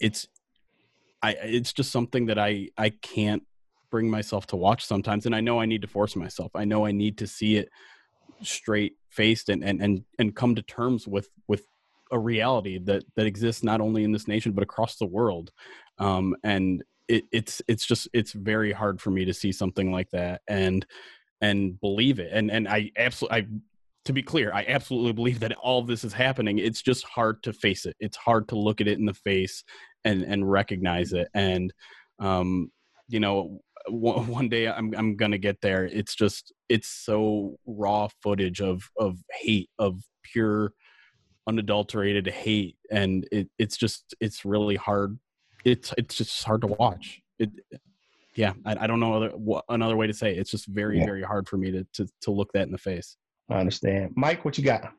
it's 0.00 0.28
I 1.22 1.32
it's 1.32 1.72
just 1.72 1.92
something 1.92 2.26
that 2.26 2.38
I 2.38 2.68
I 2.78 2.90
can't 2.90 3.42
bring 3.90 4.10
myself 4.10 4.46
to 4.48 4.56
watch 4.56 4.84
sometimes. 4.84 5.26
And 5.26 5.34
I 5.34 5.40
know 5.40 5.60
I 5.60 5.66
need 5.66 5.82
to 5.82 5.88
force 5.88 6.16
myself. 6.16 6.52
I 6.54 6.64
know 6.64 6.86
I 6.86 6.92
need 6.92 7.18
to 7.18 7.26
see 7.26 7.56
it 7.56 7.68
straight 8.42 8.94
faced 9.10 9.48
and, 9.48 9.62
and 9.62 9.80
and 9.82 10.04
and 10.18 10.34
come 10.34 10.54
to 10.54 10.62
terms 10.62 11.06
with 11.06 11.28
with 11.48 11.66
a 12.12 12.18
reality 12.18 12.78
that 12.78 13.04
that 13.16 13.26
exists 13.26 13.62
not 13.62 13.80
only 13.80 14.04
in 14.04 14.12
this 14.12 14.28
nation 14.28 14.52
but 14.52 14.62
across 14.62 14.96
the 14.96 15.06
world 15.06 15.50
um, 15.98 16.34
and 16.44 16.82
it, 17.08 17.24
it's 17.32 17.62
it's 17.68 17.86
just 17.86 18.08
it's 18.12 18.32
very 18.32 18.72
hard 18.72 19.00
for 19.00 19.10
me 19.10 19.24
to 19.24 19.34
see 19.34 19.52
something 19.52 19.92
like 19.92 20.10
that 20.10 20.42
and 20.48 20.86
and 21.40 21.80
believe 21.80 22.18
it. 22.18 22.30
And 22.32 22.50
and 22.50 22.68
i 22.68 22.90
absolutely 22.96 23.38
i 23.38 23.46
to 24.04 24.12
be 24.12 24.22
clear 24.22 24.52
i 24.52 24.64
absolutely 24.68 25.12
believe 25.12 25.40
that 25.40 25.52
all 25.56 25.80
of 25.80 25.86
this 25.86 26.04
is 26.04 26.12
happening. 26.12 26.58
It's 26.58 26.82
just 26.82 27.04
hard 27.04 27.42
to 27.44 27.52
face 27.52 27.86
it. 27.86 27.96
It's 28.00 28.16
hard 28.16 28.48
to 28.48 28.58
look 28.58 28.80
at 28.80 28.88
it 28.88 28.98
in 28.98 29.04
the 29.06 29.14
face 29.14 29.64
and 30.04 30.22
and 30.22 30.50
recognize 30.50 31.12
it. 31.12 31.28
And 31.34 31.72
um 32.18 32.70
you 33.08 33.20
know 33.20 33.60
one 33.88 34.48
day 34.48 34.68
I'm 34.68 34.94
I'm 34.96 35.16
gonna 35.16 35.38
get 35.38 35.60
there. 35.60 35.84
It's 35.84 36.14
just 36.14 36.52
it's 36.68 36.88
so 36.88 37.56
raw 37.66 38.08
footage 38.22 38.60
of 38.60 38.88
of 38.98 39.18
hate 39.30 39.70
of 39.78 40.00
pure 40.22 40.72
unadulterated 41.46 42.26
hate. 42.26 42.76
And 42.90 43.28
it, 43.30 43.48
it's 43.58 43.76
just 43.76 44.14
it's 44.20 44.44
really 44.44 44.76
hard 44.76 45.18
it's 45.64 45.94
it's 45.96 46.14
just 46.14 46.44
hard 46.44 46.60
to 46.62 46.68
watch. 46.68 47.20
It 47.38 47.50
yeah 48.36 48.52
i, 48.64 48.76
I 48.80 48.86
don't 48.88 48.98
know 48.98 49.14
other 49.14 49.28
what, 49.30 49.64
another 49.68 49.96
way 49.96 50.08
to 50.08 50.12
say 50.12 50.32
it. 50.32 50.38
it's 50.38 50.50
just 50.50 50.66
very 50.66 50.98
yeah. 50.98 51.04
very 51.04 51.22
hard 51.22 51.48
for 51.48 51.56
me 51.56 51.70
to, 51.70 51.86
to 51.94 52.08
to 52.22 52.30
look 52.30 52.52
that 52.52 52.66
in 52.66 52.72
the 52.72 52.78
face. 52.78 53.16
I 53.48 53.54
understand. 53.54 54.12
Mike 54.16 54.44
what 54.44 54.58
you 54.58 54.64
got? 54.64 54.92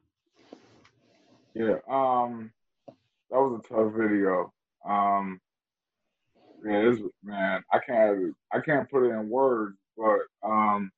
Yeah 1.53 1.77
um 1.89 2.51
that 3.29 3.37
was 3.37 3.61
a 3.63 3.67
tough 3.67 3.93
video. 3.93 4.53
Um 4.87 5.39
yeah, 6.65 6.81
this 6.89 6.99
man, 7.23 7.63
I 7.71 7.79
can't 7.79 8.35
I 8.51 8.59
can't 8.59 8.89
put 8.89 9.05
it 9.05 9.11
in 9.11 9.29
words, 9.29 9.77
but 9.95 10.19
um, 10.43 10.91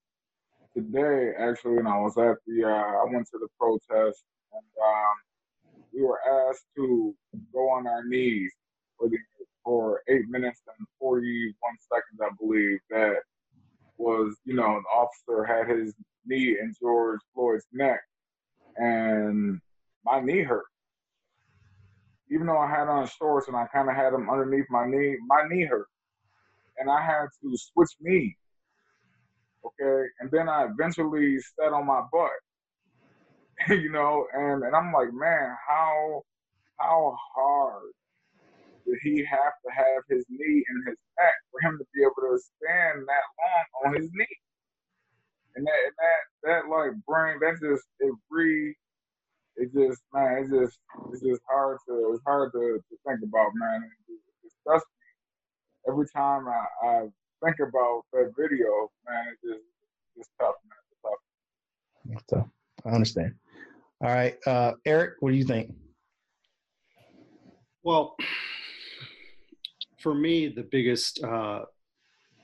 today 0.74 1.32
actually, 1.38 1.76
when 1.76 1.88
I 1.88 2.00
was 2.00 2.18
at 2.18 2.38
the 2.48 2.64
uh, 2.64 2.70
I 2.70 3.04
went 3.12 3.28
to 3.32 3.38
the 3.38 3.50
protest 3.60 4.24
and 4.54 4.64
um, 4.82 5.16
we 5.94 6.04
were 6.04 6.22
asked 6.50 6.66
to 6.78 7.14
go 7.54 7.70
on 7.70 7.86
our 7.86 8.06
knees 8.06 8.54
for 8.98 9.10
the 9.10 9.18
for 9.68 10.02
eight 10.08 10.30
minutes 10.30 10.62
and 10.78 10.88
forty 10.98 11.54
one 11.60 11.76
seconds, 11.92 12.22
I 12.22 12.30
believe. 12.40 12.80
That 12.90 13.18
was 13.98 14.36
you 14.46 14.56
know, 14.56 14.78
an 14.78 14.84
officer 14.96 15.44
had 15.44 15.70
his 15.70 15.94
knee 16.26 16.58
in 16.60 16.74
George 16.80 17.20
Floyd's 17.34 17.66
neck, 17.74 18.00
and 18.78 19.60
my 20.06 20.22
knee 20.22 20.44
hurt 20.44 20.66
even 22.30 22.48
though 22.48 22.58
I 22.58 22.70
had 22.70 22.88
on 22.88 23.08
shorts 23.08 23.48
and 23.48 23.56
I 23.56 23.66
kind 23.68 23.90
of 23.90 23.96
had 23.96 24.14
them 24.14 24.30
underneath 24.30 24.66
my 24.70 24.86
knee, 24.86 25.18
my 25.28 25.44
knee 25.50 25.66
hurt. 25.66 25.88
And 26.78 26.90
I 26.92 27.02
had 27.02 27.28
to 27.42 27.58
switch 27.58 27.90
knees. 28.00 28.36
Okay. 29.66 30.08
And 30.20 30.30
then 30.32 30.50
I 30.50 30.66
eventually 30.66 31.40
sat 31.40 31.74
on 31.74 31.88
my 31.88 32.02
butt, 32.12 32.32
you 33.70 33.92
know, 33.92 34.26
and, 34.34 34.64
and 34.64 34.76
I'm 34.76 34.92
like, 34.94 35.12
man, 35.14 35.56
how, 35.68 36.24
how 36.78 37.18
hard 37.36 37.92
he 39.04 39.24
have 39.26 39.56
to 39.66 39.70
have 39.72 40.04
his 40.10 40.26
knee 40.30 40.64
in 40.64 40.76
his 40.88 40.98
back 41.18 41.36
for 41.52 41.60
him 41.68 41.78
to 41.78 41.86
be 41.94 42.02
able 42.02 42.24
to 42.32 42.40
stand 42.40 43.04
that 43.08 43.26
long 43.38 43.66
on 43.86 44.02
his 44.02 44.10
knee? 44.14 44.38
And 45.56 45.66
that, 45.66 45.80
and 45.86 45.96
that, 45.98 46.22
that 46.44 46.62
like 46.70 46.92
brain, 47.08 47.40
that 47.42 47.58
just, 47.62 47.84
it 48.00 48.14
re, 48.30 48.76
it 49.58 49.74
just 49.74 50.02
man, 50.14 50.38
it's 50.40 50.52
just 50.52 50.80
it's 51.12 51.22
just 51.22 51.42
hard 51.50 51.78
to 51.88 52.12
it's 52.14 52.24
hard 52.26 52.52
to, 52.54 52.60
to 52.78 52.96
think 53.08 53.20
about, 53.24 53.52
man. 53.56 53.84
It, 54.08 54.14
it 54.14 54.20
disgusts 54.44 54.88
me 55.02 55.92
every 55.92 56.06
time 56.16 56.48
I, 56.48 56.88
I 56.88 57.00
think 57.44 57.58
about 57.60 58.04
that 58.14 58.34
video, 58.38 58.90
man. 59.08 59.26
It's 59.32 59.42
just 59.42 59.66
it's 60.16 60.30
tough, 60.40 60.56
man. 60.70 60.78
It's 60.92 61.02
tough. 61.02 61.22
It's 62.12 62.24
tough. 62.30 62.48
I 62.86 62.96
understand. 62.96 63.34
All 64.04 64.14
right, 64.14 64.38
uh, 64.46 64.74
Eric, 64.86 65.16
what 65.22 65.32
do 65.32 65.38
you 65.38 65.44
think? 65.44 65.74
Well, 67.82 68.16
for 70.00 70.14
me, 70.14 70.48
the 70.48 70.64
biggest 70.64 71.24
uh, 71.24 71.62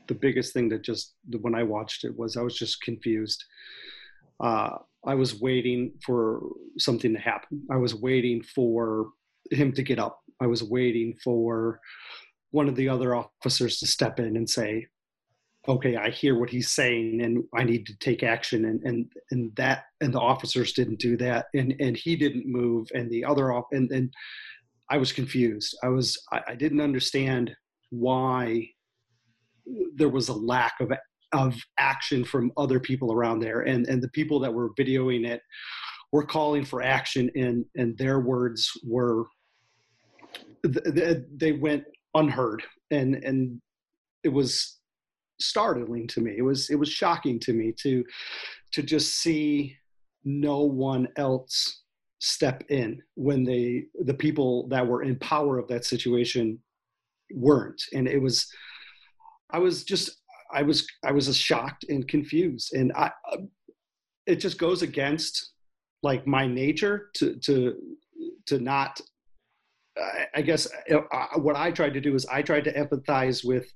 the 0.08 0.14
biggest 0.14 0.54
thing 0.54 0.70
that 0.70 0.82
just 0.82 1.16
when 1.42 1.56
I 1.56 1.64
watched 1.64 2.04
it 2.04 2.18
was 2.18 2.38
I 2.38 2.42
was 2.42 2.58
just 2.58 2.82
confused. 2.82 3.44
Uh, 4.40 4.78
I 5.06 5.16
was 5.16 5.40
waiting 5.40 5.94
for 6.06 6.42
something 6.78 7.14
to 7.14 7.20
happen. 7.20 7.64
I 7.70 7.78
was 7.78 7.96
waiting 7.96 8.42
for 8.42 9.10
him 9.52 9.72
to 9.74 9.84
get 9.84 10.00
up. 10.00 10.20
I 10.42 10.48
was 10.48 10.64
waiting 10.64 11.16
for 11.24 11.80
one 12.52 12.70
of 12.70 12.76
the 12.76 12.90
other 12.90 13.16
officers 13.16 13.80
to 13.80 13.88
step 13.88 14.20
in 14.20 14.38
and 14.38 14.50
say, 14.50 14.88
okay, 15.68 15.96
I 15.96 16.10
hear 16.10 16.38
what 16.38 16.50
he's 16.50 16.70
saying 16.70 17.22
and 17.22 17.44
I 17.54 17.64
need 17.64 17.86
to 17.88 17.98
take 17.98 18.22
action. 18.22 18.66
And, 18.66 18.84
and, 18.84 19.12
and 19.32 19.56
that, 19.56 19.86
and 20.02 20.14
the 20.14 20.20
officers 20.20 20.74
didn't 20.74 21.00
do 21.00 21.16
that. 21.18 21.46
And, 21.54 21.76
and 21.80 21.96
he 21.96 22.16
didn't 22.16 22.46
move 22.46 22.90
and 22.94 23.10
the 23.10 23.24
other, 23.24 23.54
off, 23.54 23.66
and, 23.72 23.90
and 23.92 24.14
I 24.90 24.98
was 24.98 25.12
confused. 25.12 25.78
I 25.84 25.88
was, 25.90 26.22
I, 26.32 26.42
I 26.50 26.56
didn't 26.56 26.82
understand 26.82 27.56
why 27.90 28.68
there 29.96 30.10
was 30.10 30.30
a 30.30 30.34
lack 30.34 30.74
of 30.80 30.92
of 31.34 31.56
action 31.80 32.24
from 32.24 32.52
other 32.58 32.80
people 32.80 33.12
around 33.12 33.40
there. 33.40 33.62
And 33.62 33.88
and 33.88 34.02
the 34.02 34.10
people 34.10 34.40
that 34.42 34.54
were 34.54 34.74
videoing 34.80 35.28
it 35.28 35.42
were 36.12 36.26
calling 36.26 36.64
for 36.64 36.82
action 36.82 37.30
and 37.36 37.66
and 37.76 37.98
their 37.98 38.20
words 38.20 38.72
were 38.86 39.26
they 40.64 41.54
went 41.54 41.84
unheard. 42.14 42.64
And 42.92 43.16
and 43.16 43.60
it 44.24 44.30
was 44.30 44.80
startling 45.42 46.08
to 46.08 46.22
me. 46.22 46.36
It 46.38 46.44
was 46.44 46.70
it 46.70 46.76
was 46.76 46.90
shocking 46.90 47.40
to 47.42 47.54
me 47.54 47.74
to 47.82 48.04
to 48.74 48.84
just 48.84 49.16
see 49.16 49.76
no 50.24 50.62
one 50.62 51.08
else 51.18 51.83
step 52.26 52.64
in 52.70 53.02
when 53.16 53.44
they 53.44 53.86
the 54.06 54.14
people 54.14 54.68
that 54.70 54.88
were 54.88 55.04
in 55.04 55.18
power 55.20 55.58
of 55.60 55.68
that 55.68 55.84
situation 55.86 56.58
weren't. 57.34 57.82
And 57.94 58.08
it 58.08 58.22
was 58.22 58.48
i 59.52 59.60
was 59.60 59.84
just 59.84 60.24
I 60.54 60.62
was 60.62 60.88
I 61.04 61.12
was 61.12 61.36
shocked 61.36 61.86
and 61.90 62.08
confused, 62.08 62.74
and 62.74 62.94
I 62.94 63.12
it 64.26 64.36
just 64.38 64.58
goes 64.58 64.84
against 64.84 65.52
like 66.04 66.28
my 66.28 66.46
nature 66.48 67.10
to 67.16 67.36
to 67.38 67.76
to 68.46 68.60
not 68.60 69.02
I 70.34 70.42
guess 70.42 70.68
uh, 70.92 71.28
what 71.36 71.56
I 71.56 71.72
tried 71.72 71.94
to 71.94 72.02
do 72.02 72.16
is 72.16 72.26
I 72.26 72.42
tried 72.42 72.64
to 72.64 72.74
empathize 72.74 73.46
with 73.46 73.72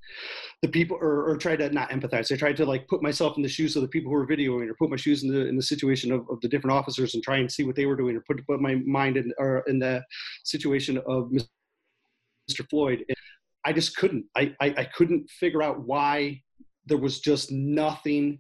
the 0.62 0.68
people, 0.68 0.98
or, 1.00 1.30
or 1.30 1.38
try 1.38 1.56
to 1.56 1.70
not 1.70 1.92
empathize. 1.92 2.32
I 2.32 2.38
tried 2.38 2.58
to 2.58 2.66
like 2.66 2.88
put 2.88 3.04
myself 3.04 3.38
in 3.38 3.44
the 3.44 3.50
shoes 3.50 3.76
of 3.76 3.84
the 3.84 3.88
people 3.88 4.12
who 4.12 4.18
were 4.18 4.28
videoing, 4.28 4.68
or 4.68 4.74
put 4.74 4.90
my 4.90 4.96
shoes 4.96 5.24
in 5.24 5.32
the 5.32 5.48
in 5.48 5.56
the 5.56 5.62
situation 5.62 6.12
of, 6.12 6.22
of 6.30 6.42
the 6.42 6.48
different 6.48 6.76
officers, 6.76 7.14
and 7.14 7.24
try 7.24 7.38
and 7.38 7.52
see 7.52 7.64
what 7.64 7.76
they 7.76 7.86
were 7.86 7.96
doing, 7.96 8.16
or 8.16 8.22
put 8.22 8.46
put 8.48 8.60
my 8.62 8.76
mind 8.86 9.18
in 9.18 9.32
or 9.38 9.64
in 9.68 9.78
the 9.78 10.04
situation 10.44 10.98
of 11.08 11.32
Mr. 12.50 12.68
Floyd. 12.70 13.06
And 13.08 13.18
I 13.66 13.74
just 13.74 13.96
couldn't. 13.96 14.26
I, 14.36 14.56
I 14.60 14.74
I 14.78 14.84
couldn't 14.86 15.30
figure 15.30 15.62
out 15.62 15.86
why 15.86 16.42
there 16.88 16.98
was 16.98 17.20
just 17.20 17.52
nothing 17.52 18.40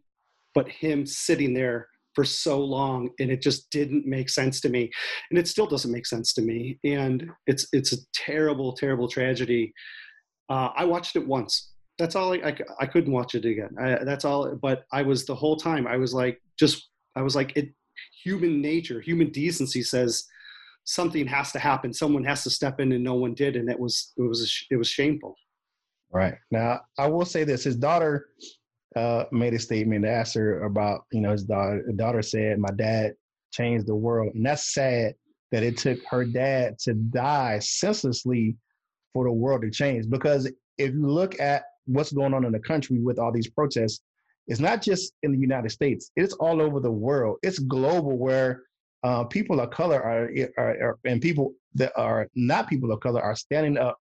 but 0.55 0.67
him 0.67 1.05
sitting 1.05 1.53
there 1.53 1.89
for 2.17 2.25
so 2.25 2.59
long 2.59 3.11
and 3.19 3.29
it 3.29 3.43
just 3.43 3.69
didn't 3.69 4.07
make 4.07 4.27
sense 4.27 4.59
to 4.59 4.69
me. 4.69 4.89
And 5.29 5.37
it 5.37 5.47
still 5.47 5.67
doesn't 5.67 5.91
make 5.91 6.07
sense 6.07 6.33
to 6.33 6.41
me. 6.41 6.79
And 6.83 7.29
it's 7.45 7.67
it's 7.73 7.93
a 7.93 7.97
terrible 8.15 8.73
terrible 8.73 9.07
tragedy. 9.07 9.71
Uh, 10.49 10.69
i 10.75 10.83
watched 10.83 11.15
it 11.15 11.27
once. 11.27 11.73
That's 11.99 12.15
all 12.15 12.33
I, 12.33 12.37
I, 12.37 12.57
I 12.79 12.85
couldn't 12.87 13.13
watch 13.13 13.35
it 13.35 13.45
again. 13.45 13.69
I, 13.79 14.03
that's 14.03 14.25
all 14.25 14.55
but 14.55 14.85
i 14.91 15.03
was 15.03 15.25
the 15.25 15.35
whole 15.35 15.57
time 15.57 15.85
i 15.85 15.95
was 15.95 16.11
like 16.11 16.41
just 16.57 16.89
i 17.15 17.21
was 17.21 17.35
like 17.35 17.55
it 17.55 17.67
human 18.23 18.61
nature 18.61 18.99
human 18.99 19.29
decency 19.29 19.83
says 19.83 20.25
something 20.85 21.27
has 21.27 21.51
to 21.51 21.59
happen. 21.59 21.93
Someone 21.93 22.23
has 22.23 22.41
to 22.45 22.49
step 22.49 22.79
in 22.79 22.93
and 22.93 23.03
no 23.03 23.13
one 23.13 23.35
did 23.35 23.55
and 23.57 23.69
it 23.69 23.79
was 23.79 24.13
it 24.17 24.23
was 24.23 24.39
it 24.71 24.77
was 24.77 24.89
shameful. 24.89 25.35
Right. 26.11 26.37
Now 26.49 26.81
i 26.97 27.05
will 27.07 27.25
say 27.25 27.43
this. 27.43 27.63
His 27.63 27.75
daughter 27.75 28.29
uh, 28.97 29.25
made 29.31 29.53
a 29.53 29.59
statement 29.59 30.03
to 30.03 30.09
ask 30.09 30.33
her 30.35 30.63
about, 30.63 31.05
you 31.11 31.21
know, 31.21 31.31
his 31.31 31.43
daughter. 31.43 31.83
Daughter 31.95 32.21
said, 32.21 32.59
"My 32.59 32.71
dad 32.75 33.13
changed 33.51 33.87
the 33.87 33.95
world," 33.95 34.33
and 34.33 34.45
that's 34.45 34.73
sad 34.73 35.13
that 35.51 35.63
it 35.63 35.77
took 35.77 35.99
her 36.09 36.25
dad 36.25 36.79
to 36.79 36.93
die 36.93 37.59
senselessly 37.59 38.57
for 39.13 39.25
the 39.25 39.31
world 39.31 39.61
to 39.61 39.69
change. 39.69 40.09
Because 40.09 40.51
if 40.77 40.93
you 40.93 41.07
look 41.07 41.39
at 41.39 41.63
what's 41.85 42.11
going 42.11 42.33
on 42.33 42.43
in 42.43 42.51
the 42.51 42.59
country 42.59 42.99
with 42.99 43.19
all 43.19 43.31
these 43.31 43.49
protests, 43.49 44.01
it's 44.47 44.59
not 44.59 44.81
just 44.81 45.13
in 45.21 45.31
the 45.31 45.37
United 45.37 45.69
States; 45.69 46.11
it's 46.15 46.33
all 46.33 46.59
over 46.61 46.79
the 46.79 46.91
world. 46.91 47.37
It's 47.43 47.59
global, 47.59 48.17
where 48.17 48.63
uh, 49.03 49.25
people 49.25 49.59
of 49.59 49.69
color 49.69 50.01
are, 50.01 50.29
are, 50.57 50.83
are, 50.83 50.99
and 51.05 51.21
people 51.21 51.53
that 51.75 51.91
are 51.95 52.27
not 52.33 52.67
people 52.67 52.91
of 52.91 52.99
color 52.99 53.21
are 53.21 53.35
standing 53.35 53.77
up 53.77 53.99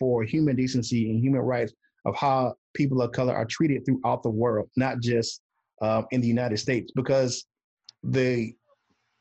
for 0.00 0.22
human 0.22 0.56
decency 0.56 1.10
and 1.10 1.20
human 1.20 1.42
rights 1.42 1.74
of 2.06 2.16
how 2.16 2.54
people 2.78 3.02
of 3.02 3.12
color 3.12 3.34
are 3.34 3.44
treated 3.44 3.84
throughout 3.84 4.22
the 4.22 4.30
world, 4.30 4.70
not 4.76 5.00
just 5.00 5.42
um, 5.82 6.06
in 6.12 6.20
the 6.22 6.26
United 6.26 6.58
States, 6.58 6.90
because 6.94 7.44
the 8.04 8.54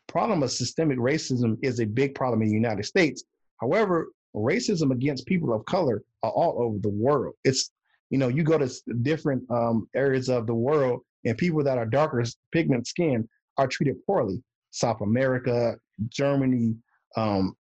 problem 0.07 0.43
of 0.43 0.51
systemic 0.51 0.97
racism 0.99 1.57
is 1.61 1.79
a 1.79 1.85
big 1.85 2.15
problem 2.15 2.41
in 2.43 2.47
the 2.47 2.53
United 2.53 2.85
States. 2.85 3.23
However, 3.59 4.07
racism 4.35 4.91
against 4.91 5.25
people 5.25 5.51
of 5.53 5.65
color 5.65 6.03
are 6.23 6.31
all 6.31 6.61
over 6.63 6.77
the 6.79 6.95
world. 7.07 7.33
It's, 7.43 7.71
you 8.11 8.19
know, 8.19 8.29
you 8.29 8.43
go 8.43 8.57
to 8.57 8.69
different 9.01 9.43
um, 9.49 9.89
areas 9.95 10.29
of 10.29 10.45
the 10.47 10.53
world 10.53 11.01
and 11.25 11.37
people 11.37 11.63
that 11.63 11.77
are 11.77 11.85
darker 11.85 12.23
pigment 12.51 12.87
skin 12.87 13.27
are 13.57 13.67
treated 13.67 13.97
poorly. 14.05 14.41
South 14.71 15.01
America, 15.01 15.75
Germany, 16.09 16.75
um, 17.15 17.55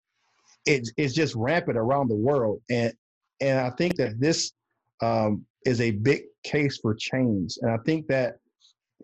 it, 0.66 0.88
it's 0.96 1.14
just 1.14 1.34
rampant 1.36 1.78
around 1.78 2.08
the 2.08 2.16
world. 2.16 2.60
And, 2.68 2.92
and 3.40 3.60
I 3.60 3.70
think 3.70 3.94
that 3.96 4.18
this 4.18 4.52
um, 5.00 5.46
is 5.64 5.80
a 5.80 5.92
big 5.92 6.22
case 6.42 6.78
for 6.78 6.94
change. 6.94 7.58
And 7.62 7.70
I 7.70 7.78
think 7.78 8.06
that 8.08 8.38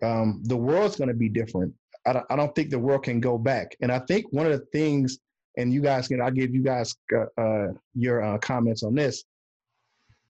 um, 0.02 0.42
the 0.44 0.56
world's 0.56 0.96
going 0.96 1.08
to 1.08 1.14
be 1.14 1.28
different. 1.28 1.74
I 2.06 2.14
don't, 2.14 2.26
I 2.30 2.36
don't, 2.36 2.54
think 2.54 2.70
the 2.70 2.78
world 2.78 3.04
can 3.04 3.20
go 3.20 3.36
back. 3.36 3.76
And 3.80 3.92
I 3.92 3.98
think 4.00 4.26
one 4.30 4.46
of 4.46 4.52
the 4.52 4.66
things, 4.72 5.18
and 5.58 5.72
you 5.72 5.82
guys 5.82 6.08
can, 6.08 6.20
I'll 6.20 6.30
give 6.30 6.54
you 6.54 6.62
guys 6.62 6.94
uh, 7.14 7.40
uh, 7.40 7.68
your 7.94 8.22
uh, 8.22 8.38
comments 8.38 8.82
on 8.82 8.94
this. 8.94 9.24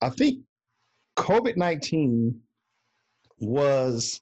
I 0.01 0.09
think 0.09 0.39
COVID 1.17 1.55
19 1.55 2.39
was 3.39 4.21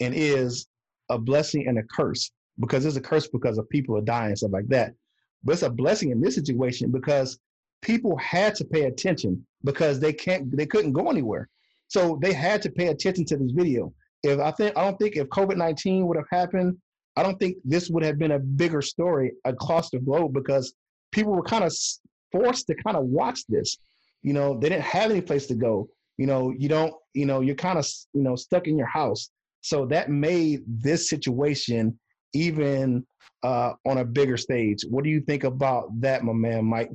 and 0.00 0.14
is 0.14 0.66
a 1.08 1.18
blessing 1.18 1.68
and 1.68 1.78
a 1.78 1.82
curse 1.82 2.30
because 2.58 2.84
it's 2.84 2.96
a 2.96 3.00
curse 3.00 3.28
because 3.28 3.58
of 3.58 3.68
people 3.68 3.96
are 3.96 4.02
dying 4.02 4.30
and 4.30 4.38
stuff 4.38 4.52
like 4.52 4.68
that. 4.68 4.94
But 5.42 5.52
it's 5.52 5.62
a 5.62 5.70
blessing 5.70 6.10
in 6.10 6.20
this 6.20 6.34
situation 6.34 6.90
because 6.90 7.38
people 7.82 8.16
had 8.16 8.54
to 8.56 8.64
pay 8.64 8.84
attention 8.84 9.46
because 9.64 9.98
they 9.98 10.12
can't 10.12 10.54
they 10.56 10.66
couldn't 10.66 10.92
go 10.92 11.10
anywhere. 11.10 11.48
So 11.88 12.18
they 12.22 12.32
had 12.32 12.62
to 12.62 12.70
pay 12.70 12.88
attention 12.88 13.24
to 13.26 13.36
this 13.36 13.52
video. 13.52 13.92
If 14.22 14.38
I 14.38 14.50
think 14.52 14.76
I 14.76 14.84
don't 14.84 14.98
think 14.98 15.16
if 15.16 15.28
COVID-19 15.28 16.06
would 16.06 16.16
have 16.16 16.28
happened, 16.30 16.76
I 17.16 17.22
don't 17.22 17.38
think 17.38 17.56
this 17.64 17.90
would 17.90 18.04
have 18.04 18.18
been 18.18 18.32
a 18.32 18.38
bigger 18.38 18.82
story 18.82 19.32
across 19.44 19.90
the 19.90 19.98
globe 19.98 20.32
because 20.32 20.74
people 21.12 21.32
were 21.32 21.42
kind 21.42 21.64
of 21.64 21.74
forced 22.32 22.66
to 22.66 22.74
kind 22.74 22.96
of 22.96 23.04
watch 23.04 23.46
this. 23.48 23.78
You 24.22 24.32
know, 24.32 24.58
they 24.58 24.68
didn't 24.68 24.84
have 24.84 25.10
any 25.10 25.20
place 25.20 25.46
to 25.46 25.54
go. 25.54 25.88
You 26.16 26.26
know, 26.26 26.54
you 26.56 26.68
don't, 26.68 26.94
you 27.12 27.26
know, 27.26 27.40
you're 27.40 27.54
kind 27.54 27.78
of, 27.78 27.86
you 28.12 28.22
know, 28.22 28.36
stuck 28.36 28.66
in 28.66 28.78
your 28.78 28.86
house. 28.86 29.30
So 29.60 29.86
that 29.86 30.10
made 30.10 30.62
this 30.66 31.08
situation 31.08 31.98
even 32.32 33.06
uh, 33.42 33.74
on 33.86 33.98
a 33.98 34.04
bigger 34.04 34.36
stage. 34.36 34.84
What 34.88 35.04
do 35.04 35.10
you 35.10 35.20
think 35.20 35.44
about 35.44 35.88
that, 36.00 36.24
my 36.24 36.32
man, 36.32 36.64
Mike? 36.64 36.90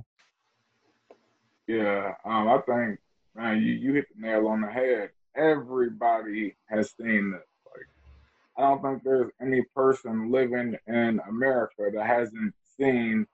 Yeah, 1.70 2.16
um, 2.26 2.48
I 2.48 2.58
think 2.66 3.00
man, 3.36 3.62
you, 3.62 3.74
you 3.74 3.94
hit 3.94 4.06
the 4.16 4.28
nail 4.28 4.48
on 4.48 4.62
the 4.62 4.72
head. 4.72 5.12
Everybody 5.36 6.56
has 6.66 6.96
seen 7.00 7.30
this. 7.30 7.46
Like, 7.64 7.86
I 8.58 8.62
don't 8.62 8.82
think 8.82 9.04
there's 9.04 9.30
any 9.40 9.62
person 9.76 10.32
living 10.32 10.76
in 10.88 11.22
America 11.30 11.92
that 11.94 12.08
hasn't 12.08 12.56
seen 12.76 13.28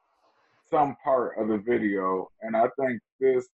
some 0.70 0.98
part 1.02 1.38
of 1.38 1.48
the 1.48 1.60
video. 1.60 2.30
And 2.42 2.58
I 2.58 2.66
think 2.78 3.00
this, 3.22 3.48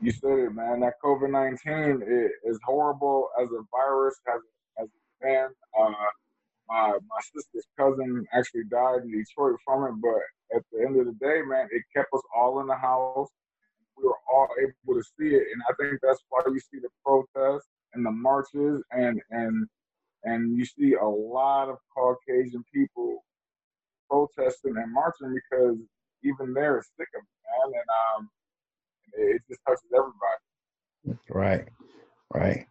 you 0.00 0.10
said 0.10 0.38
it, 0.38 0.54
man. 0.54 0.80
That 0.80 0.94
COVID 1.04 1.30
nineteen 1.30 2.02
is 2.46 2.58
horrible 2.64 3.28
as 3.38 3.50
a 3.50 3.60
virus, 3.70 4.14
has 4.26 4.40
as 4.80 4.88
a 4.88 5.22
been. 5.22 5.48
Uh, 5.78 5.92
my 6.66 6.92
my 7.10 7.20
sister's 7.34 7.66
cousin 7.78 8.24
actually 8.32 8.64
died 8.70 9.02
in 9.02 9.12
Detroit 9.12 9.58
from 9.66 9.84
it, 9.84 10.00
but 10.00 10.56
at 10.56 10.62
the 10.72 10.80
end 10.86 10.98
of 10.98 11.04
the 11.04 11.12
day, 11.12 11.42
man, 11.46 11.68
it 11.70 11.82
kept 11.94 12.08
us 12.14 12.22
all 12.34 12.60
in 12.60 12.66
the 12.68 12.74
house 12.74 13.28
we 13.96 14.04
were 14.04 14.18
all 14.32 14.48
able 14.60 15.00
to 15.00 15.04
see 15.18 15.34
it, 15.34 15.46
and 15.52 15.62
I 15.68 15.74
think 15.78 16.00
that's 16.02 16.22
why 16.28 16.40
you 16.46 16.60
see 16.60 16.78
the 16.80 16.88
protests 17.04 17.68
and 17.94 18.04
the 18.04 18.10
marches, 18.10 18.82
and 18.90 19.20
and 19.30 19.66
and 20.24 20.56
you 20.56 20.64
see 20.64 20.94
a 20.94 21.06
lot 21.06 21.68
of 21.68 21.78
Caucasian 21.94 22.64
people 22.72 23.24
protesting 24.10 24.76
and 24.76 24.92
marching 24.92 25.34
because 25.34 25.76
even 26.22 26.52
they're 26.52 26.82
sick 26.98 27.08
of 27.14 27.22
it, 27.22 27.72
man, 27.72 27.80
and 27.80 27.88
um, 28.18 28.30
it 29.14 29.42
just 29.48 29.60
touches 29.66 29.84
everybody. 29.94 31.20
Right, 31.30 31.68
right. 32.34 32.66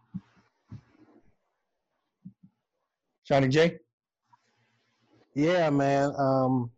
Johnny 3.26 3.48
J. 3.48 3.78
Yeah, 5.34 5.70
man. 5.70 6.12
Um, 6.16 6.70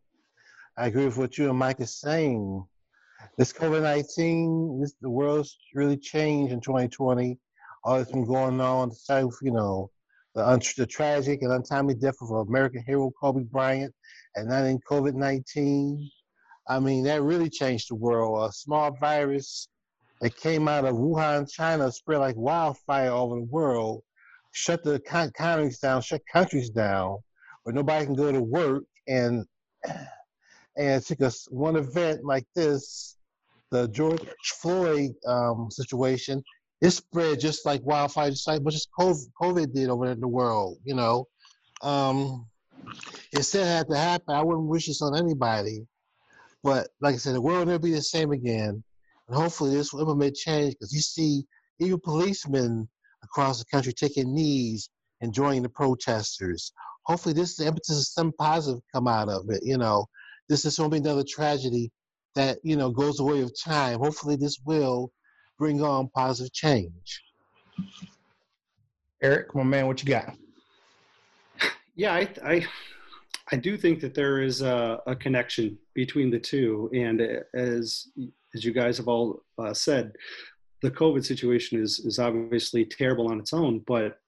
I 0.77 0.87
agree 0.87 1.05
with 1.05 1.19
what 1.19 1.37
you 1.37 1.51
and 1.51 1.59
Mike 1.59 1.81
is 1.81 2.01
saying 2.01 2.65
this 3.39 3.53
COVID 3.53 3.83
nineteen, 3.83 4.81
this 4.81 4.95
the 5.01 5.09
world's 5.09 5.57
really 5.73 5.97
changed 5.97 6.53
in 6.53 6.61
2020. 6.61 7.39
All 7.85 7.97
that's 7.97 8.11
been 8.11 8.27
going 8.27 8.61
on, 8.61 8.89
the 8.89 9.39
you 9.43 9.53
know, 9.53 9.91
the, 10.35 10.75
the 10.77 10.85
tragic 10.85 11.43
and 11.43 11.53
untimely 11.53 11.95
death 11.95 12.17
of 12.21 12.31
American 12.49 12.83
hero 12.85 13.13
Kobe 13.19 13.45
Bryant, 13.45 13.95
and 14.35 14.51
then 14.51 14.67
in 14.67 14.81
COVID 14.81 15.15
nineteen. 15.15 16.11
I 16.69 16.81
mean, 16.81 17.05
that 17.05 17.23
really 17.23 17.49
changed 17.49 17.89
the 17.91 17.95
world. 17.95 18.51
A 18.51 18.53
small 18.53 18.95
virus 19.01 19.69
that 20.21 20.37
came 20.37 20.67
out 20.67 20.85
of 20.85 20.97
Wuhan, 20.97 21.51
China, 21.51 21.91
spread 21.93 22.19
like 22.19 22.37
wildfire 22.37 23.11
over 23.11 23.37
the 23.37 23.47
world, 23.47 24.03
shut 24.51 24.83
the 24.83 24.95
economies 24.95 25.79
down, 25.79 26.03
shut 26.03 26.23
countries 26.31 26.71
down, 26.71 27.19
where 27.63 27.73
nobody 27.73 28.05
can 28.05 28.17
go 28.17 28.33
to 28.33 28.43
work, 28.43 28.83
and 29.07 29.47
and 30.77 31.07
took 31.07 31.23
us 31.23 31.47
one 31.51 31.77
event 31.77 32.25
like 32.25 32.45
this 32.57 33.15
the 33.71 33.89
George 33.89 34.21
Floyd 34.61 35.13
um, 35.27 35.69
situation, 35.71 36.43
it 36.81 36.91
spread 36.91 37.41
just 37.41 37.67
like 37.67 37.85
wildfire, 37.85 38.31
just 38.31 38.47
like 38.47 38.63
as 38.67 38.87
COVID 38.97 39.73
did 39.75 39.91
over 39.91 40.07
in 40.07 40.21
the 40.21 40.29
world. 40.29 40.79
You 40.85 40.95
know, 40.95 41.27
um, 41.83 42.47
it 43.33 43.43
still 43.43 43.65
had 43.65 43.89
to 43.89 43.97
happen. 43.97 44.35
I 44.35 44.43
wouldn't 44.43 44.69
wish 44.69 44.87
this 44.87 45.03
on 45.03 45.17
anybody, 45.17 45.87
but 46.63 46.89
like 47.01 47.15
I 47.15 47.19
said, 47.19 47.35
the 47.35 47.41
world 47.41 47.61
will 47.61 47.67
never 47.67 47.79
be 47.81 47.93
the 47.93 48.03
same 48.03 48.33
again. 48.33 48.83
And 49.29 49.37
hopefully, 49.37 49.75
this 49.75 49.93
will 49.93 50.01
implement 50.01 50.37
change 50.37 50.75
because 50.75 50.93
you 50.93 51.01
see 51.01 51.45
even 51.81 52.01
policemen 52.01 52.89
across 53.23 53.59
the 53.59 53.65
country 53.67 53.93
taking 53.93 54.35
knees 54.35 54.89
and 55.21 55.35
joining 55.35 55.63
the 55.63 55.69
protesters. 55.69 56.73
Hopefully, 57.05 57.35
this 57.35 57.51
is 57.51 57.57
the 57.57 57.67
impetus 57.67 57.99
of 57.99 58.05
some 58.05 58.33
positive 58.39 58.81
come 58.95 59.09
out 59.09 59.29
of 59.29 59.51
it. 59.51 59.61
You 59.63 59.79
know, 59.79 60.07
this 60.49 60.65
is 60.65 60.77
going 60.77 60.91
to 60.91 60.95
be 60.95 61.01
another 61.01 61.25
tragedy 61.29 61.91
that 62.35 62.59
you 62.63 62.77
know 62.77 62.91
goes 62.91 63.17
the 63.17 63.25
way 63.25 63.41
of 63.43 63.53
time. 63.59 63.99
Hopefully, 63.99 64.37
this 64.37 64.59
will 64.65 65.13
bring 65.59 65.83
on 65.83 66.09
positive 66.15 66.53
change. 66.53 67.23
Eric, 69.23 69.55
my 69.55 69.65
man, 69.65 69.87
what 69.87 70.03
you 70.03 70.09
got? 70.09 70.35
Yeah, 71.97 72.15
I, 72.15 72.29
I, 72.45 72.67
I 73.51 73.57
do 73.57 73.77
think 73.77 73.99
that 74.03 74.15
there 74.15 74.41
is 74.41 74.63
a, 74.63 75.01
a, 75.09 75.17
connection 75.17 75.77
between 75.95 76.31
the 76.31 76.39
two, 76.39 76.89
and 76.95 77.21
as 77.55 78.07
as 78.55 78.65
you 78.65 78.73
guys 78.73 78.99
have 78.99 79.09
all 79.09 79.43
uh, 79.59 79.75
said, 79.75 80.13
the 80.81 80.93
COVID 80.93 81.25
situation 81.25 81.83
is 81.83 81.99
is 81.99 82.21
obviously 82.21 82.85
terrible 82.85 83.29
on 83.33 83.41
its 83.41 83.53
own, 83.53 83.81
but 83.81 84.21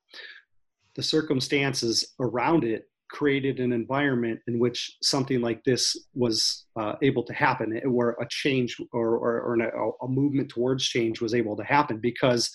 the 0.96 1.02
circumstances 1.02 2.14
around 2.18 2.64
it 2.64 2.89
created 3.10 3.58
an 3.60 3.72
environment 3.72 4.40
in 4.46 4.58
which 4.58 4.96
something 5.02 5.40
like 5.40 5.62
this 5.64 5.96
was 6.14 6.66
uh, 6.78 6.94
able 7.02 7.24
to 7.24 7.32
happen, 7.32 7.80
where 7.84 8.10
a 8.20 8.26
change 8.28 8.76
or, 8.92 9.16
or, 9.16 9.40
or 9.40 9.54
a, 9.60 9.90
a 10.04 10.08
movement 10.08 10.48
towards 10.48 10.84
change 10.84 11.20
was 11.20 11.34
able 11.34 11.56
to 11.56 11.64
happen 11.64 11.98
because 11.98 12.50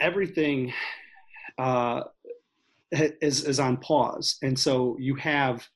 everything 0.00 0.72
uh, 1.58 2.02
is, 2.90 3.44
is 3.44 3.60
on 3.60 3.76
pause. 3.76 4.38
And 4.42 4.58
so 4.58 4.96
you 4.98 5.14
have 5.16 5.66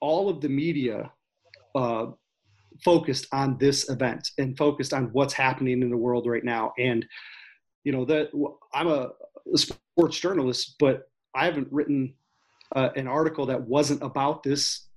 all 0.00 0.28
of 0.28 0.40
the 0.40 0.48
media 0.48 1.10
uh, 1.74 2.06
focused 2.84 3.26
on 3.32 3.58
this 3.58 3.90
event 3.90 4.30
and 4.38 4.56
focused 4.56 4.94
on 4.94 5.10
what's 5.12 5.34
happening 5.34 5.82
in 5.82 5.90
the 5.90 5.96
world 5.96 6.26
right 6.26 6.44
now. 6.44 6.72
And, 6.78 7.04
you 7.84 7.92
know, 7.92 8.04
that 8.06 8.30
I'm 8.72 8.88
a 8.88 9.10
sports 9.56 10.18
journalist, 10.20 10.76
but 10.78 11.09
I 11.34 11.44
haven't 11.44 11.68
written 11.70 12.14
uh, 12.74 12.90
an 12.96 13.06
article 13.06 13.46
that 13.46 13.60
wasn't 13.60 14.02
about 14.02 14.42
this 14.42 14.88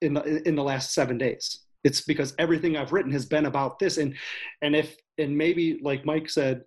in 0.00 0.14
the 0.14 0.46
in 0.46 0.56
the 0.56 0.62
last 0.62 0.92
seven 0.92 1.18
days. 1.18 1.60
It's 1.84 2.02
because 2.02 2.34
everything 2.38 2.76
I've 2.76 2.92
written 2.92 3.12
has 3.12 3.26
been 3.26 3.46
about 3.46 3.78
this, 3.78 3.98
and 3.98 4.14
and 4.62 4.76
if 4.76 4.96
and 5.18 5.36
maybe 5.36 5.80
like 5.82 6.04
Mike 6.04 6.28
said, 6.28 6.62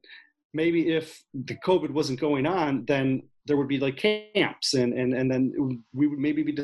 maybe 0.53 0.93
if 0.93 1.23
the 1.33 1.55
COVID 1.55 1.91
wasn't 1.91 2.19
going 2.19 2.45
on, 2.45 2.85
then 2.85 3.23
there 3.45 3.57
would 3.57 3.67
be 3.67 3.79
like 3.79 3.97
camps, 3.97 4.73
and 4.73 4.93
and 4.93 5.13
and 5.13 5.31
then 5.31 5.83
we 5.93 6.07
would 6.07 6.19
maybe 6.19 6.43
be 6.43 6.57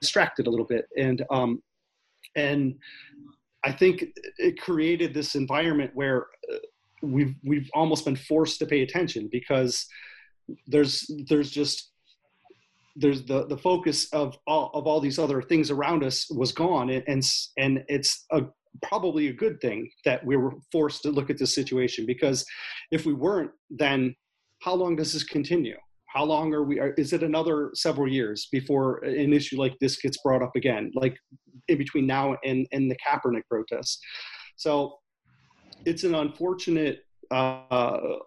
distracted 0.00 0.46
a 0.46 0.50
little 0.50 0.66
bit, 0.66 0.86
and 0.96 1.24
um, 1.30 1.62
and 2.36 2.76
I 3.64 3.72
think 3.72 4.04
it 4.38 4.60
created 4.60 5.12
this 5.12 5.34
environment 5.34 5.90
where 5.94 6.26
uh, 6.52 6.56
we've 7.02 7.34
we've 7.44 7.70
almost 7.74 8.04
been 8.04 8.16
forced 8.16 8.58
to 8.60 8.66
pay 8.66 8.82
attention 8.82 9.28
because 9.30 9.86
there's 10.66 11.10
there's 11.28 11.50
just 11.50 11.89
there's 13.00 13.24
the 13.24 13.46
the 13.46 13.56
focus 13.56 14.12
of 14.12 14.36
all 14.46 14.70
of 14.74 14.86
all 14.86 15.00
these 15.00 15.18
other 15.18 15.42
things 15.42 15.70
around 15.70 16.04
us 16.04 16.30
was 16.30 16.52
gone. 16.52 16.90
And 16.90 17.02
and, 17.08 17.24
and 17.58 17.84
it's 17.88 18.26
a 18.30 18.42
probably 18.82 19.28
a 19.28 19.32
good 19.32 19.60
thing 19.60 19.90
that 20.04 20.24
we 20.24 20.36
were 20.36 20.52
forced 20.70 21.02
to 21.02 21.10
look 21.10 21.28
at 21.30 21.38
this 21.38 21.54
situation 21.54 22.06
because 22.06 22.44
if 22.92 23.04
we 23.04 23.12
weren't 23.12 23.50
then 23.70 24.14
how 24.62 24.74
long 24.74 24.94
does 24.94 25.12
this 25.12 25.24
continue? 25.24 25.76
How 26.06 26.24
long 26.24 26.52
are 26.54 26.62
we 26.62 26.80
is 26.96 27.12
it 27.12 27.22
another 27.22 27.70
several 27.74 28.08
years 28.08 28.48
before 28.52 28.98
an 29.04 29.32
issue 29.32 29.58
like 29.58 29.76
this 29.80 29.96
gets 30.00 30.18
brought 30.22 30.42
up 30.42 30.54
again 30.54 30.92
like 30.94 31.16
in 31.68 31.78
between 31.78 32.06
now 32.06 32.36
and 32.44 32.66
and 32.72 32.90
the 32.90 32.96
Kaepernick 32.96 33.46
protests? 33.48 34.00
So 34.56 34.98
it's 35.86 36.04
an 36.04 36.14
unfortunate 36.14 37.00
uh, 37.30 38.18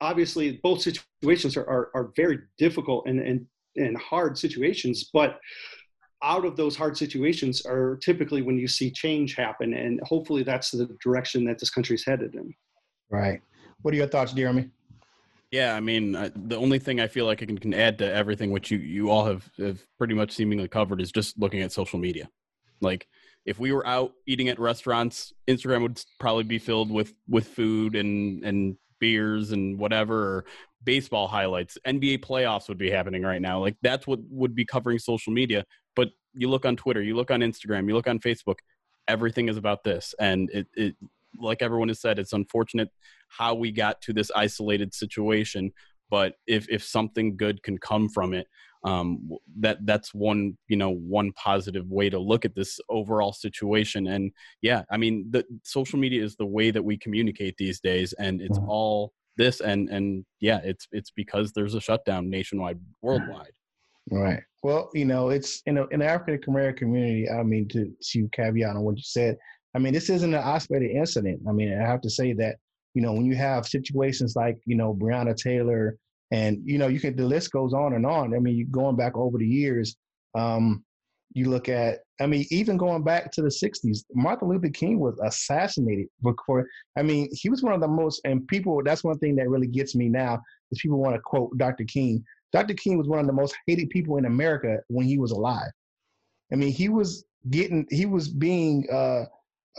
obviously 0.00 0.60
both 0.62 0.80
situations 0.80 1.56
are, 1.56 1.68
are, 1.68 1.90
are 1.94 2.12
very 2.16 2.38
difficult 2.58 3.06
and, 3.06 3.20
and, 3.20 3.46
and 3.76 3.96
hard 3.96 4.36
situations, 4.38 5.10
but 5.12 5.38
out 6.22 6.44
of 6.44 6.56
those 6.56 6.76
hard 6.76 6.96
situations 6.96 7.66
are 7.66 7.98
typically 8.02 8.42
when 8.42 8.56
you 8.56 8.68
see 8.68 8.90
change 8.90 9.34
happen. 9.34 9.74
And 9.74 10.00
hopefully 10.04 10.42
that's 10.42 10.70
the 10.70 10.96
direction 11.02 11.44
that 11.46 11.58
this 11.58 11.70
country's 11.70 12.04
headed 12.04 12.34
in. 12.34 12.54
Right. 13.10 13.40
What 13.82 13.92
are 13.92 13.96
your 13.96 14.06
thoughts, 14.06 14.32
Jeremy? 14.32 14.70
Yeah, 15.50 15.74
I 15.74 15.80
mean, 15.80 16.16
uh, 16.16 16.30
the 16.34 16.56
only 16.56 16.78
thing 16.78 17.00
I 17.00 17.08
feel 17.08 17.26
like 17.26 17.42
I 17.42 17.46
can, 17.46 17.58
can 17.58 17.74
add 17.74 17.98
to 17.98 18.10
everything 18.10 18.52
which 18.52 18.70
you, 18.70 18.78
you 18.78 19.10
all 19.10 19.26
have, 19.26 19.48
have 19.58 19.84
pretty 19.98 20.14
much 20.14 20.32
seemingly 20.32 20.68
covered 20.68 21.00
is 21.00 21.12
just 21.12 21.38
looking 21.38 21.60
at 21.60 21.72
social 21.72 21.98
media. 21.98 22.30
Like, 22.80 23.06
if 23.44 23.58
we 23.58 23.72
were 23.72 23.86
out 23.86 24.12
eating 24.26 24.48
at 24.48 24.58
restaurants, 24.58 25.32
Instagram 25.48 25.82
would 25.82 26.02
probably 26.20 26.44
be 26.44 26.58
filled 26.58 26.90
with 26.90 27.12
with 27.28 27.48
food 27.48 27.96
and 27.96 28.44
and 28.44 28.76
beers 29.02 29.50
and 29.50 29.76
whatever 29.80 30.36
or 30.36 30.44
baseball 30.84 31.26
highlights 31.26 31.76
nba 31.88 32.16
playoffs 32.20 32.68
would 32.68 32.78
be 32.78 32.88
happening 32.88 33.22
right 33.22 33.42
now 33.42 33.58
like 33.58 33.76
that's 33.82 34.06
what 34.06 34.20
would 34.30 34.54
be 34.54 34.64
covering 34.64 34.96
social 34.96 35.32
media 35.32 35.64
but 35.96 36.10
you 36.34 36.48
look 36.48 36.64
on 36.64 36.76
twitter 36.76 37.02
you 37.02 37.16
look 37.16 37.32
on 37.32 37.40
instagram 37.40 37.88
you 37.88 37.94
look 37.94 38.06
on 38.06 38.20
facebook 38.20 38.60
everything 39.08 39.48
is 39.48 39.56
about 39.56 39.82
this 39.82 40.14
and 40.20 40.48
it, 40.50 40.68
it 40.74 40.94
like 41.40 41.62
everyone 41.62 41.88
has 41.88 42.00
said 42.00 42.16
it's 42.20 42.32
unfortunate 42.32 42.88
how 43.26 43.54
we 43.54 43.72
got 43.72 44.00
to 44.00 44.12
this 44.12 44.30
isolated 44.36 44.94
situation 44.94 45.72
but 46.08 46.34
if 46.46 46.68
if 46.68 46.84
something 46.84 47.36
good 47.36 47.60
can 47.64 47.76
come 47.78 48.08
from 48.08 48.32
it 48.32 48.46
um, 48.84 49.30
that 49.60 49.78
that's 49.86 50.12
one 50.12 50.56
you 50.68 50.76
know 50.76 50.90
one 50.90 51.32
positive 51.32 51.86
way 51.88 52.10
to 52.10 52.18
look 52.18 52.44
at 52.44 52.54
this 52.54 52.80
overall 52.88 53.32
situation. 53.32 54.06
And 54.06 54.32
yeah 54.62 54.82
i 54.90 54.96
mean 54.96 55.26
the 55.30 55.44
social 55.64 55.98
media 55.98 56.22
is 56.24 56.36
the 56.36 56.46
way 56.46 56.70
that 56.70 56.82
we 56.82 56.96
communicate 56.96 57.56
these 57.58 57.80
days 57.80 58.12
and 58.14 58.40
it's 58.40 58.58
mm-hmm. 58.58 58.68
all 58.68 59.12
this 59.36 59.60
and 59.60 59.88
and 59.88 60.24
yeah 60.40 60.60
it's 60.62 60.86
it's 60.92 61.10
because 61.10 61.52
there's 61.52 61.74
a 61.74 61.80
shutdown 61.80 62.30
nationwide 62.30 62.78
worldwide. 63.02 63.52
Right. 64.10 64.42
Well 64.62 64.90
you 64.94 65.04
know 65.04 65.30
it's 65.30 65.62
in, 65.66 65.78
a, 65.78 65.86
in 65.88 66.00
the 66.00 66.06
african 66.06 66.52
american 66.52 66.88
community 66.88 67.28
i 67.30 67.42
mean 67.42 67.68
to 67.68 67.92
to 68.10 68.28
caveat 68.32 68.76
on 68.76 68.82
what 68.82 68.96
you 68.96 69.02
said 69.02 69.36
i 69.74 69.78
mean 69.78 69.92
this 69.92 70.10
isn't 70.10 70.34
an 70.34 70.42
isolated 70.42 70.90
incident. 70.90 71.40
I 71.48 71.52
mean 71.52 71.72
i 71.72 71.86
have 71.86 72.00
to 72.02 72.10
say 72.10 72.32
that 72.34 72.56
you 72.94 73.02
know 73.02 73.12
when 73.12 73.24
you 73.24 73.36
have 73.36 73.66
situations 73.66 74.36
like 74.36 74.58
you 74.66 74.76
know 74.76 74.94
breonna 74.94 75.36
taylor 75.36 75.96
and 76.32 76.58
you 76.64 76.78
know 76.78 76.88
you 76.88 76.98
can 76.98 77.14
the 77.14 77.24
list 77.24 77.52
goes 77.52 77.72
on 77.72 77.94
and 77.94 78.04
on. 78.04 78.34
I 78.34 78.40
mean 78.40 78.66
going 78.70 78.96
back 78.96 79.16
over 79.16 79.38
the 79.38 79.46
years 79.46 79.96
um, 80.34 80.82
you 81.34 81.48
look 81.48 81.68
at 81.68 82.00
i 82.20 82.26
mean 82.26 82.44
even 82.50 82.76
going 82.76 83.02
back 83.02 83.30
to 83.32 83.42
the 83.42 83.48
60s 83.48 84.04
martin 84.14 84.48
luther 84.48 84.68
king 84.68 84.98
was 84.98 85.18
assassinated 85.24 86.06
before 86.22 86.66
i 86.98 87.02
mean 87.02 87.28
he 87.32 87.48
was 87.48 87.62
one 87.62 87.72
of 87.72 87.80
the 87.80 87.88
most 87.88 88.20
and 88.24 88.46
people 88.48 88.82
that's 88.84 89.04
one 89.04 89.18
thing 89.18 89.34
that 89.36 89.48
really 89.48 89.66
gets 89.66 89.94
me 89.94 90.08
now 90.08 90.40
is 90.70 90.80
people 90.80 90.98
want 90.98 91.14
to 91.14 91.20
quote 91.20 91.56
dr 91.56 91.84
king. 91.84 92.22
Dr 92.52 92.74
king 92.74 92.98
was 92.98 93.08
one 93.08 93.18
of 93.18 93.26
the 93.26 93.32
most 93.32 93.54
hated 93.66 93.88
people 93.90 94.18
in 94.18 94.26
america 94.26 94.78
when 94.88 95.06
he 95.06 95.18
was 95.18 95.32
alive. 95.32 95.70
I 96.52 96.56
mean 96.56 96.72
he 96.72 96.88
was 96.88 97.24
getting 97.50 97.86
he 97.90 98.04
was 98.06 98.28
being 98.28 98.86
uh, 98.92 99.24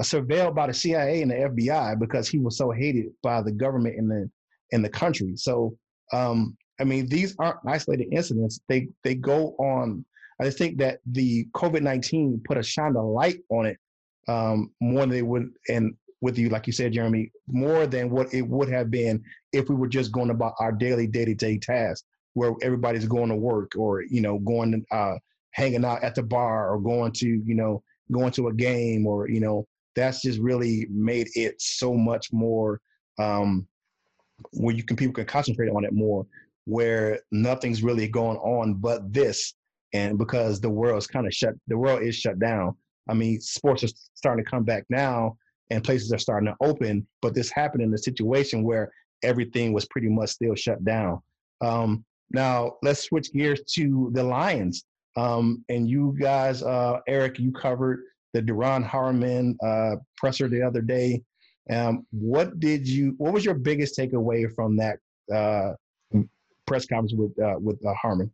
surveilled 0.01 0.55
by 0.55 0.67
the 0.67 0.73
cia 0.73 1.21
and 1.21 1.31
the 1.31 1.35
fbi 1.35 1.99
because 1.99 2.27
he 2.27 2.39
was 2.39 2.57
so 2.57 2.71
hated 2.71 3.05
by 3.21 3.41
the 3.41 3.51
government 3.51 3.95
in 3.95 4.07
the 4.07 4.29
in 4.71 4.81
the 4.81 4.89
country. 4.89 5.33
So 5.35 5.77
um, 6.13 6.57
I 6.79 6.83
mean, 6.83 7.07
these 7.07 7.35
aren't 7.39 7.59
isolated 7.67 8.07
incidents. 8.11 8.59
They 8.67 8.87
they 9.03 9.15
go 9.15 9.55
on. 9.57 10.05
I 10.39 10.49
think 10.49 10.77
that 10.79 10.99
the 11.05 11.45
COVID 11.53 11.81
nineteen 11.81 12.41
put 12.45 12.57
a 12.57 12.63
shine 12.63 12.95
of 12.95 13.05
light 13.05 13.39
on 13.49 13.65
it 13.65 13.77
um, 14.27 14.71
more 14.79 15.01
than 15.01 15.09
they 15.09 15.21
would, 15.21 15.49
and 15.69 15.93
with 16.21 16.37
you, 16.37 16.49
like 16.49 16.67
you 16.67 16.73
said, 16.73 16.93
Jeremy, 16.93 17.31
more 17.47 17.85
than 17.85 18.09
what 18.09 18.33
it 18.33 18.43
would 18.43 18.69
have 18.69 18.89
been 18.89 19.21
if 19.51 19.69
we 19.69 19.75
were 19.75 19.87
just 19.87 20.11
going 20.11 20.29
about 20.29 20.53
our 20.59 20.71
daily 20.71 21.05
day 21.05 21.25
to 21.25 21.33
day 21.33 21.57
tasks, 21.57 22.05
where 22.33 22.53
everybody's 22.61 23.05
going 23.05 23.29
to 23.29 23.35
work 23.35 23.73
or 23.77 24.03
you 24.03 24.21
know 24.21 24.39
going 24.39 24.85
uh, 24.91 25.15
hanging 25.51 25.85
out 25.85 26.03
at 26.03 26.15
the 26.15 26.23
bar 26.23 26.71
or 26.71 26.79
going 26.79 27.11
to 27.11 27.27
you 27.27 27.55
know 27.55 27.83
going 28.11 28.31
to 28.31 28.47
a 28.47 28.53
game 28.53 29.07
or 29.07 29.29
you 29.29 29.39
know 29.39 29.65
that's 29.95 30.21
just 30.21 30.39
really 30.39 30.87
made 30.89 31.29
it 31.35 31.55
so 31.59 31.93
much 31.93 32.33
more 32.33 32.81
um, 33.19 33.67
where 34.51 34.75
you 34.75 34.83
can 34.83 34.97
people 34.97 35.13
can 35.13 35.25
concentrate 35.25 35.69
on 35.69 35.85
it 35.85 35.93
more, 35.93 36.25
where 36.65 37.19
nothing's 37.31 37.83
really 37.83 38.07
going 38.07 38.37
on 38.37 38.75
but 38.75 39.11
this, 39.11 39.53
and 39.93 40.17
because 40.17 40.59
the 40.59 40.69
world's 40.69 41.07
kind 41.07 41.27
of 41.27 41.33
shut, 41.33 41.53
the 41.67 41.77
world 41.77 42.01
is 42.01 42.15
shut 42.15 42.39
down. 42.39 42.75
I 43.09 43.13
mean, 43.13 43.41
sports 43.41 43.83
are 43.83 43.89
starting 44.13 44.43
to 44.43 44.49
come 44.49 44.63
back 44.63 44.85
now, 44.89 45.37
and 45.69 45.83
places 45.83 46.11
are 46.11 46.19
starting 46.19 46.47
to 46.47 46.55
open, 46.65 47.05
but 47.21 47.33
this 47.33 47.51
happened 47.51 47.83
in 47.83 47.93
a 47.93 47.97
situation 47.97 48.63
where 48.63 48.91
everything 49.23 49.73
was 49.73 49.85
pretty 49.85 50.09
much 50.09 50.29
still 50.31 50.55
shut 50.55 50.83
down. 50.83 51.21
Um, 51.61 52.05
now 52.31 52.73
let's 52.81 53.03
switch 53.03 53.31
gears 53.33 53.61
to 53.75 54.09
the 54.13 54.23
Lions. 54.23 54.85
Um, 55.15 55.63
and 55.69 55.87
you 55.87 56.15
guys, 56.19 56.63
uh, 56.63 56.99
Eric, 57.07 57.39
you 57.39 57.51
covered 57.51 58.01
the 58.33 58.41
Duron 58.41 58.83
Harmon 58.83 59.55
uh, 59.63 59.95
presser 60.17 60.47
the 60.47 60.61
other 60.61 60.81
day. 60.81 61.21
Um, 61.69 62.05
what 62.11 62.59
did 62.59 62.87
you? 62.87 63.15
What 63.17 63.33
was 63.33 63.45
your 63.45 63.55
biggest 63.55 63.97
takeaway 63.97 64.53
from 64.53 64.75
that 64.77 64.99
uh, 65.33 65.73
press 66.65 66.85
conference 66.85 67.13
with 67.13 67.39
uh, 67.39 67.55
with 67.59 67.83
uh, 67.85 67.93
Harmon? 67.93 68.31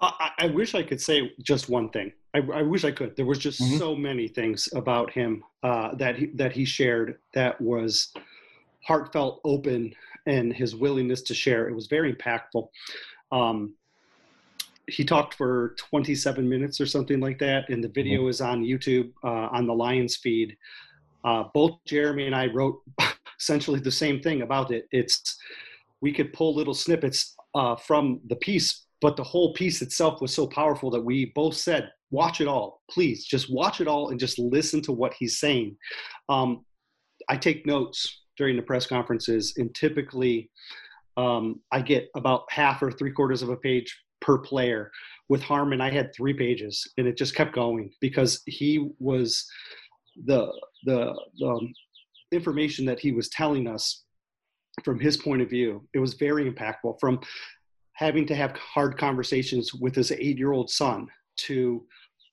I, 0.00 0.30
I, 0.38 0.46
wish 0.46 0.76
I 0.76 0.82
could 0.84 1.00
say 1.00 1.32
just 1.42 1.68
one 1.68 1.88
thing. 1.88 2.12
I, 2.32 2.38
I 2.38 2.62
wish 2.62 2.84
I 2.84 2.92
could. 2.92 3.16
There 3.16 3.26
was 3.26 3.38
just 3.38 3.60
mm-hmm. 3.60 3.78
so 3.78 3.96
many 3.96 4.28
things 4.28 4.68
about 4.74 5.10
him 5.10 5.42
uh, 5.64 5.94
that 5.96 6.16
he, 6.16 6.26
that 6.26 6.52
he 6.52 6.64
shared 6.64 7.18
that 7.34 7.60
was 7.60 8.12
heartfelt, 8.86 9.40
open, 9.44 9.92
and 10.26 10.52
his 10.52 10.76
willingness 10.76 11.22
to 11.22 11.34
share. 11.34 11.68
It 11.68 11.74
was 11.74 11.88
very 11.88 12.14
impactful. 12.14 12.68
Um, 13.32 13.74
he 14.86 15.04
talked 15.04 15.34
for 15.34 15.74
27 15.78 16.48
minutes 16.48 16.80
or 16.80 16.86
something 16.86 17.20
like 17.20 17.38
that, 17.40 17.68
and 17.68 17.82
the 17.82 17.88
video 17.88 18.20
mm-hmm. 18.20 18.30
is 18.30 18.40
on 18.40 18.62
YouTube 18.62 19.12
uh, 19.24 19.48
on 19.50 19.66
the 19.66 19.74
Lions 19.74 20.16
feed. 20.16 20.56
Uh, 21.28 21.44
both 21.52 21.72
Jeremy 21.86 22.24
and 22.24 22.34
I 22.34 22.46
wrote 22.46 22.80
essentially 23.38 23.80
the 23.80 23.90
same 23.90 24.20
thing 24.20 24.40
about 24.40 24.70
it. 24.70 24.86
It's 24.92 25.36
we 26.00 26.10
could 26.10 26.32
pull 26.32 26.54
little 26.54 26.72
snippets 26.72 27.36
uh, 27.54 27.76
from 27.76 28.20
the 28.28 28.36
piece, 28.36 28.86
but 29.02 29.16
the 29.16 29.24
whole 29.24 29.52
piece 29.52 29.82
itself 29.82 30.22
was 30.22 30.32
so 30.32 30.46
powerful 30.46 30.90
that 30.90 31.04
we 31.04 31.32
both 31.34 31.54
said, 31.54 31.90
watch 32.10 32.40
it 32.40 32.48
all, 32.48 32.80
please, 32.90 33.26
just 33.26 33.52
watch 33.52 33.82
it 33.82 33.88
all 33.88 34.08
and 34.08 34.18
just 34.18 34.38
listen 34.38 34.80
to 34.80 34.92
what 34.92 35.12
he's 35.18 35.38
saying. 35.38 35.76
Um, 36.30 36.64
I 37.28 37.36
take 37.36 37.66
notes 37.66 38.22
during 38.38 38.56
the 38.56 38.62
press 38.62 38.86
conferences, 38.86 39.52
and 39.58 39.74
typically 39.74 40.50
um, 41.18 41.60
I 41.72 41.82
get 41.82 42.08
about 42.16 42.44
half 42.48 42.82
or 42.82 42.90
three 42.90 43.12
quarters 43.12 43.42
of 43.42 43.50
a 43.50 43.56
page 43.56 43.94
per 44.22 44.38
player. 44.38 44.90
With 45.28 45.42
Harmon, 45.42 45.82
I 45.82 45.90
had 45.90 46.14
three 46.14 46.32
pages, 46.32 46.90
and 46.96 47.06
it 47.06 47.18
just 47.18 47.34
kept 47.34 47.54
going 47.54 47.90
because 48.00 48.40
he 48.46 48.88
was 48.98 49.46
the 50.24 50.52
the, 50.84 51.14
the 51.38 51.46
um, 51.46 51.72
information 52.32 52.84
that 52.86 53.00
he 53.00 53.12
was 53.12 53.28
telling 53.28 53.66
us 53.66 54.04
from 54.84 55.00
his 55.00 55.16
point 55.16 55.42
of 55.42 55.50
view. 55.50 55.86
It 55.92 55.98
was 55.98 56.14
very 56.14 56.50
impactful. 56.50 57.00
From 57.00 57.20
having 57.94 58.26
to 58.26 58.34
have 58.34 58.52
hard 58.52 58.96
conversations 58.96 59.74
with 59.74 59.94
his 59.94 60.12
eight-year-old 60.12 60.70
son 60.70 61.08
to 61.36 61.84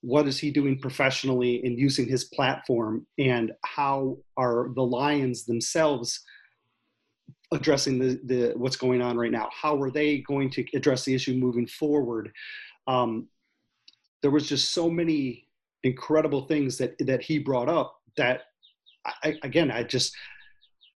what 0.01 0.27
is 0.27 0.37
he 0.37 0.51
doing 0.51 0.77
professionally 0.77 1.63
and 1.63 1.79
using 1.79 2.07
his 2.07 2.25
platform 2.25 3.07
and 3.17 3.51
how 3.65 4.15
are 4.37 4.69
the 4.75 4.81
lions 4.81 5.45
themselves 5.45 6.23
addressing 7.51 7.97
the, 7.97 8.19
the 8.25 8.53
what's 8.55 8.75
going 8.75 9.01
on 9.01 9.17
right 9.17 9.31
now 9.31 9.49
how 9.51 9.81
are 9.81 9.89
they 9.89 10.19
going 10.19 10.49
to 10.49 10.63
address 10.75 11.05
the 11.05 11.13
issue 11.15 11.33
moving 11.33 11.65
forward 11.65 12.31
um, 12.87 13.27
there 14.21 14.31
was 14.31 14.47
just 14.47 14.73
so 14.73 14.89
many 14.89 15.44
incredible 15.83 16.47
things 16.47 16.77
that 16.77 16.95
that 16.99 17.21
he 17.21 17.39
brought 17.39 17.69
up 17.69 17.95
that 18.17 18.43
I, 19.05 19.37
again 19.43 19.71
i 19.71 19.83
just 19.83 20.15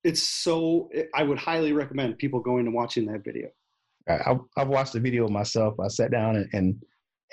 it's 0.04 0.22
so 0.22 0.90
i 1.14 1.24
would 1.24 1.40
highly 1.40 1.74
recommend 1.74 2.18
people 2.18 2.40
going 2.40 2.66
and 2.66 2.76
watching 2.76 3.06
that 3.08 3.24
video 3.24 3.50
I, 4.08 4.38
have 4.58 4.68
watched 4.68 4.94
the 4.94 5.00
video 5.00 5.28
myself 5.28 5.80
i 5.80 5.88
sat 5.88 6.12
down 6.12 6.36
and, 6.36 6.50
and 6.54 6.82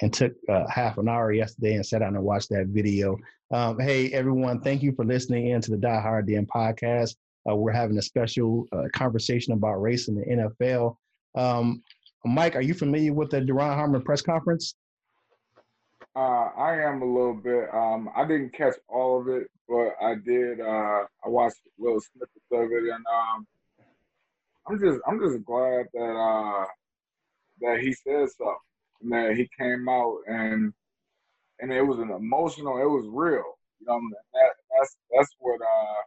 and 0.01 0.13
took 0.13 0.33
uh, 0.49 0.67
half 0.69 0.99
an 0.99 1.09
hour 1.09 1.33
yesterday 1.33 1.75
and 1.75 1.85
sat 1.85 2.01
down 2.01 2.17
and 2.17 2.25
watched 2.25 2.49
that 2.51 2.67
video. 2.69 3.17
Um, 3.53 3.79
hey, 3.79 4.11
everyone, 4.13 4.61
thank 4.61 4.83
you 4.83 4.93
for 4.93 5.05
listening 5.05 5.49
in 5.49 5.61
to 5.61 5.71
the 5.71 5.77
Die 5.77 6.01
Hard 6.01 6.27
Den 6.27 6.47
podcast. 6.47 7.17
Uh, 7.49 7.57
we're 7.57 7.73
having 7.73 7.99
a 7.99 8.03
special 8.03 8.67
uh, 8.73 8.85
conversation 8.93 9.53
about 9.53 9.83
race 9.83 10.09
in 10.09 10.15
the 10.17 10.25
NFL. 10.25 10.97
Um, 11.35 11.83
Mike, 12.25 12.57
are 12.57 12.63
you 12.63 12.73
familiar 12.73 13.13
with 13.13 13.31
the 13.31 13.41
Duron 13.41 13.75
Harmon 13.75 14.03
press 14.03 14.23
conference? 14.23 14.75
Uh, 16.15 16.51
I 16.59 16.77
am 16.83 17.01
a 17.01 17.07
little 17.07 17.35
bit. 17.35 17.73
Um, 17.73 18.11
I 18.15 18.27
didn't 18.27 18.53
catch 18.53 18.75
all 18.89 19.21
of 19.21 19.29
it, 19.29 19.49
but 19.67 19.95
I 20.03 20.15
did. 20.15 20.61
Uh, 20.61 21.05
I 21.25 21.29
watched 21.29 21.57
little 21.79 22.01
snippets 22.01 22.47
of 22.53 22.71
it, 22.71 22.93
and 22.93 23.05
um, 23.07 23.47
I'm 24.69 24.79
just, 24.79 25.01
I'm 25.09 25.19
just 25.21 25.43
glad 25.45 25.87
that 25.95 26.01
uh, 26.01 26.67
that 27.63 27.81
he 27.81 27.95
said 27.95 28.29
something 28.37 28.57
and 29.03 29.13
that 29.13 29.37
he 29.37 29.49
came 29.59 29.89
out 29.89 30.19
and 30.27 30.73
and 31.61 31.73
it 31.73 31.83
was 31.83 31.99
an 31.99 32.11
emotional. 32.11 32.79
It 32.79 32.91
was 32.91 33.07
real. 33.09 33.59
You 33.81 33.87
know, 33.87 34.01
that, 34.35 34.51
that's 34.77 34.97
that's 35.17 35.35
what 35.39 35.61
uh, 35.61 36.03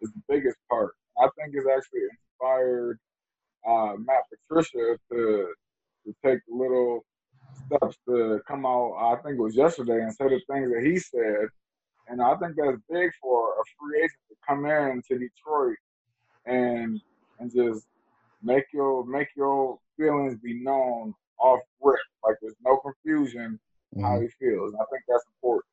is 0.00 0.10
the 0.10 0.22
biggest 0.28 0.56
part. 0.68 0.92
I 1.18 1.28
think 1.38 1.54
it's 1.54 1.66
actually 1.68 2.00
inspired 2.10 2.98
uh, 3.66 3.94
Matt 3.98 4.24
Patricia 4.28 4.98
to 5.12 5.52
to 6.04 6.14
take 6.24 6.40
a 6.52 6.54
little 6.54 7.04
steps 7.66 7.96
to 8.08 8.40
come 8.46 8.66
out. 8.66 8.94
I 8.94 9.16
think 9.22 9.38
it 9.38 9.42
was 9.42 9.56
yesterday 9.56 10.00
and 10.02 10.12
say 10.14 10.28
the 10.28 10.40
things 10.50 10.70
that 10.72 10.82
he 10.84 10.98
said, 10.98 11.48
and 12.08 12.22
I 12.22 12.36
think 12.36 12.56
that's 12.56 12.78
big 12.90 13.10
for 13.20 13.50
a 13.50 13.62
free 13.78 13.98
agent 13.98 14.12
to 14.28 14.36
come 14.46 14.66
in 14.66 15.02
to 15.08 15.18
Detroit 15.18 15.76
and 16.46 17.00
and 17.38 17.52
just 17.52 17.86
make 18.42 18.64
your 18.72 19.04
make 19.06 19.28
your 19.36 19.78
feelings 19.96 20.36
be 20.42 20.62
known 20.62 21.14
off 21.38 21.60
rip. 21.82 21.98
Like 22.24 22.36
there's 22.40 22.54
no 22.64 22.78
confusion 22.78 23.58
mm-hmm. 23.94 24.04
how 24.04 24.20
he 24.20 24.28
feels. 24.38 24.72
I 24.74 24.84
think 24.90 25.02
that's 25.08 25.24
important. 25.36 25.64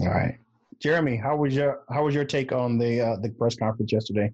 All 0.00 0.08
right, 0.08 0.38
Jeremy, 0.78 1.16
how 1.16 1.36
was 1.36 1.54
your 1.54 1.80
how 1.90 2.04
was 2.04 2.14
your 2.14 2.24
take 2.24 2.52
on 2.52 2.78
the 2.78 3.00
uh, 3.00 3.16
the 3.16 3.30
press 3.30 3.56
conference 3.56 3.92
yesterday? 3.92 4.32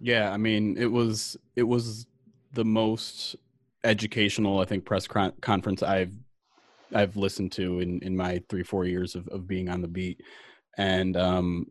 Yeah, 0.00 0.32
I 0.32 0.36
mean 0.36 0.76
it 0.76 0.90
was 0.90 1.36
it 1.56 1.62
was 1.62 2.06
the 2.52 2.64
most 2.64 3.36
educational 3.84 4.60
I 4.60 4.64
think 4.64 4.84
press 4.84 5.06
con- 5.06 5.32
conference 5.40 5.82
I've 5.82 6.14
I've 6.94 7.16
listened 7.16 7.52
to 7.52 7.80
in 7.80 8.00
in 8.00 8.16
my 8.16 8.42
three 8.48 8.62
four 8.62 8.84
years 8.84 9.14
of 9.14 9.28
of 9.28 9.46
being 9.46 9.68
on 9.68 9.80
the 9.80 9.88
beat, 9.88 10.20
and 10.76 11.16
um, 11.16 11.66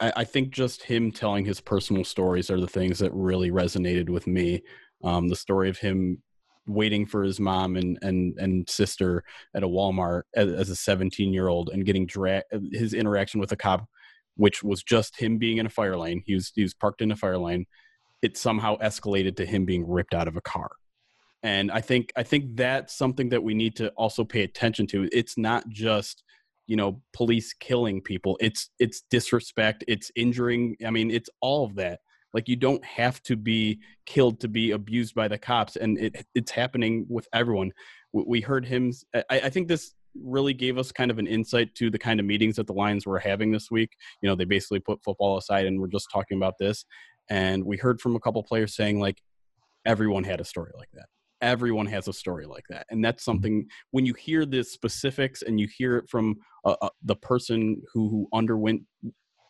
I, 0.00 0.12
I 0.18 0.24
think 0.24 0.50
just 0.50 0.82
him 0.82 1.10
telling 1.10 1.44
his 1.44 1.60
personal 1.60 2.04
stories 2.04 2.50
are 2.50 2.60
the 2.60 2.66
things 2.66 2.98
that 3.00 3.12
really 3.12 3.50
resonated 3.50 4.08
with 4.08 4.26
me. 4.26 4.62
Um, 5.02 5.28
the 5.28 5.36
story 5.36 5.68
of 5.68 5.78
him 5.78 6.22
waiting 6.66 7.06
for 7.06 7.22
his 7.22 7.40
mom 7.40 7.76
and 7.76 7.98
and 8.02 8.38
and 8.38 8.68
sister 8.68 9.24
at 9.54 9.64
a 9.64 9.68
Walmart 9.68 10.22
as, 10.34 10.52
as 10.52 10.70
a 10.70 10.76
17 10.76 11.32
year 11.32 11.48
old 11.48 11.70
and 11.70 11.84
getting 11.84 12.06
dragged 12.06 12.44
his 12.72 12.94
interaction 12.94 13.40
with 13.40 13.52
a 13.52 13.56
cop 13.56 13.86
which 14.36 14.62
was 14.62 14.82
just 14.82 15.20
him 15.20 15.36
being 15.36 15.58
in 15.58 15.66
a 15.66 15.70
fire 15.70 15.96
lane. 15.96 16.22
He 16.24 16.34
was 16.34 16.52
he 16.54 16.62
was 16.62 16.74
parked 16.74 17.02
in 17.02 17.10
a 17.10 17.16
fire 17.16 17.38
lane. 17.38 17.66
It 18.22 18.36
somehow 18.36 18.78
escalated 18.78 19.36
to 19.36 19.46
him 19.46 19.64
being 19.64 19.88
ripped 19.88 20.14
out 20.14 20.28
of 20.28 20.36
a 20.36 20.40
car 20.40 20.70
and 21.42 21.70
i 21.70 21.80
think 21.80 22.12
i 22.16 22.22
think 22.22 22.56
that's 22.56 22.94
something 22.96 23.28
that 23.28 23.42
we 23.42 23.54
need 23.54 23.76
to 23.76 23.88
also 23.90 24.24
pay 24.24 24.42
attention 24.42 24.86
to 24.86 25.08
it's 25.12 25.38
not 25.38 25.68
just 25.68 26.22
you 26.66 26.76
know 26.76 27.00
police 27.12 27.54
killing 27.54 28.00
people 28.00 28.36
it's 28.40 28.70
it's 28.78 29.02
disrespect 29.10 29.82
it's 29.88 30.10
injuring 30.16 30.76
i 30.86 30.90
mean 30.90 31.10
it's 31.10 31.30
all 31.40 31.64
of 31.64 31.74
that 31.74 32.00
like 32.32 32.48
you 32.48 32.56
don't 32.56 32.84
have 32.84 33.22
to 33.24 33.36
be 33.36 33.80
killed 34.06 34.40
to 34.40 34.48
be 34.48 34.70
abused 34.70 35.14
by 35.14 35.28
the 35.28 35.38
cops, 35.38 35.76
and 35.76 35.98
it, 35.98 36.26
it's 36.34 36.50
happening 36.50 37.06
with 37.08 37.26
everyone. 37.32 37.72
We 38.12 38.40
heard 38.40 38.64
him. 38.64 38.92
I, 39.14 39.22
I 39.30 39.50
think 39.50 39.68
this 39.68 39.94
really 40.14 40.54
gave 40.54 40.78
us 40.78 40.92
kind 40.92 41.10
of 41.10 41.18
an 41.18 41.26
insight 41.26 41.74
to 41.76 41.90
the 41.90 41.98
kind 41.98 42.18
of 42.18 42.26
meetings 42.26 42.56
that 42.56 42.66
the 42.66 42.72
Lions 42.72 43.06
were 43.06 43.18
having 43.18 43.52
this 43.52 43.70
week. 43.70 43.90
You 44.22 44.28
know, 44.28 44.34
they 44.34 44.44
basically 44.44 44.80
put 44.80 45.02
football 45.04 45.38
aside 45.38 45.66
and 45.66 45.80
we're 45.80 45.86
just 45.86 46.08
talking 46.12 46.36
about 46.36 46.54
this. 46.58 46.84
And 47.28 47.64
we 47.64 47.76
heard 47.76 48.00
from 48.00 48.16
a 48.16 48.20
couple 48.20 48.42
players 48.42 48.74
saying 48.74 48.98
like 48.98 49.22
everyone 49.86 50.24
had 50.24 50.40
a 50.40 50.44
story 50.44 50.72
like 50.76 50.88
that. 50.94 51.06
Everyone 51.42 51.86
has 51.86 52.08
a 52.08 52.12
story 52.12 52.46
like 52.46 52.64
that, 52.68 52.86
and 52.90 53.04
that's 53.04 53.24
something 53.24 53.66
when 53.90 54.06
you 54.06 54.14
hear 54.14 54.44
the 54.44 54.62
specifics 54.62 55.42
and 55.42 55.58
you 55.58 55.68
hear 55.76 55.96
it 55.98 56.08
from 56.08 56.36
uh, 56.64 56.76
uh, 56.82 56.88
the 57.02 57.16
person 57.16 57.80
who, 57.92 58.08
who 58.08 58.28
underwent 58.32 58.82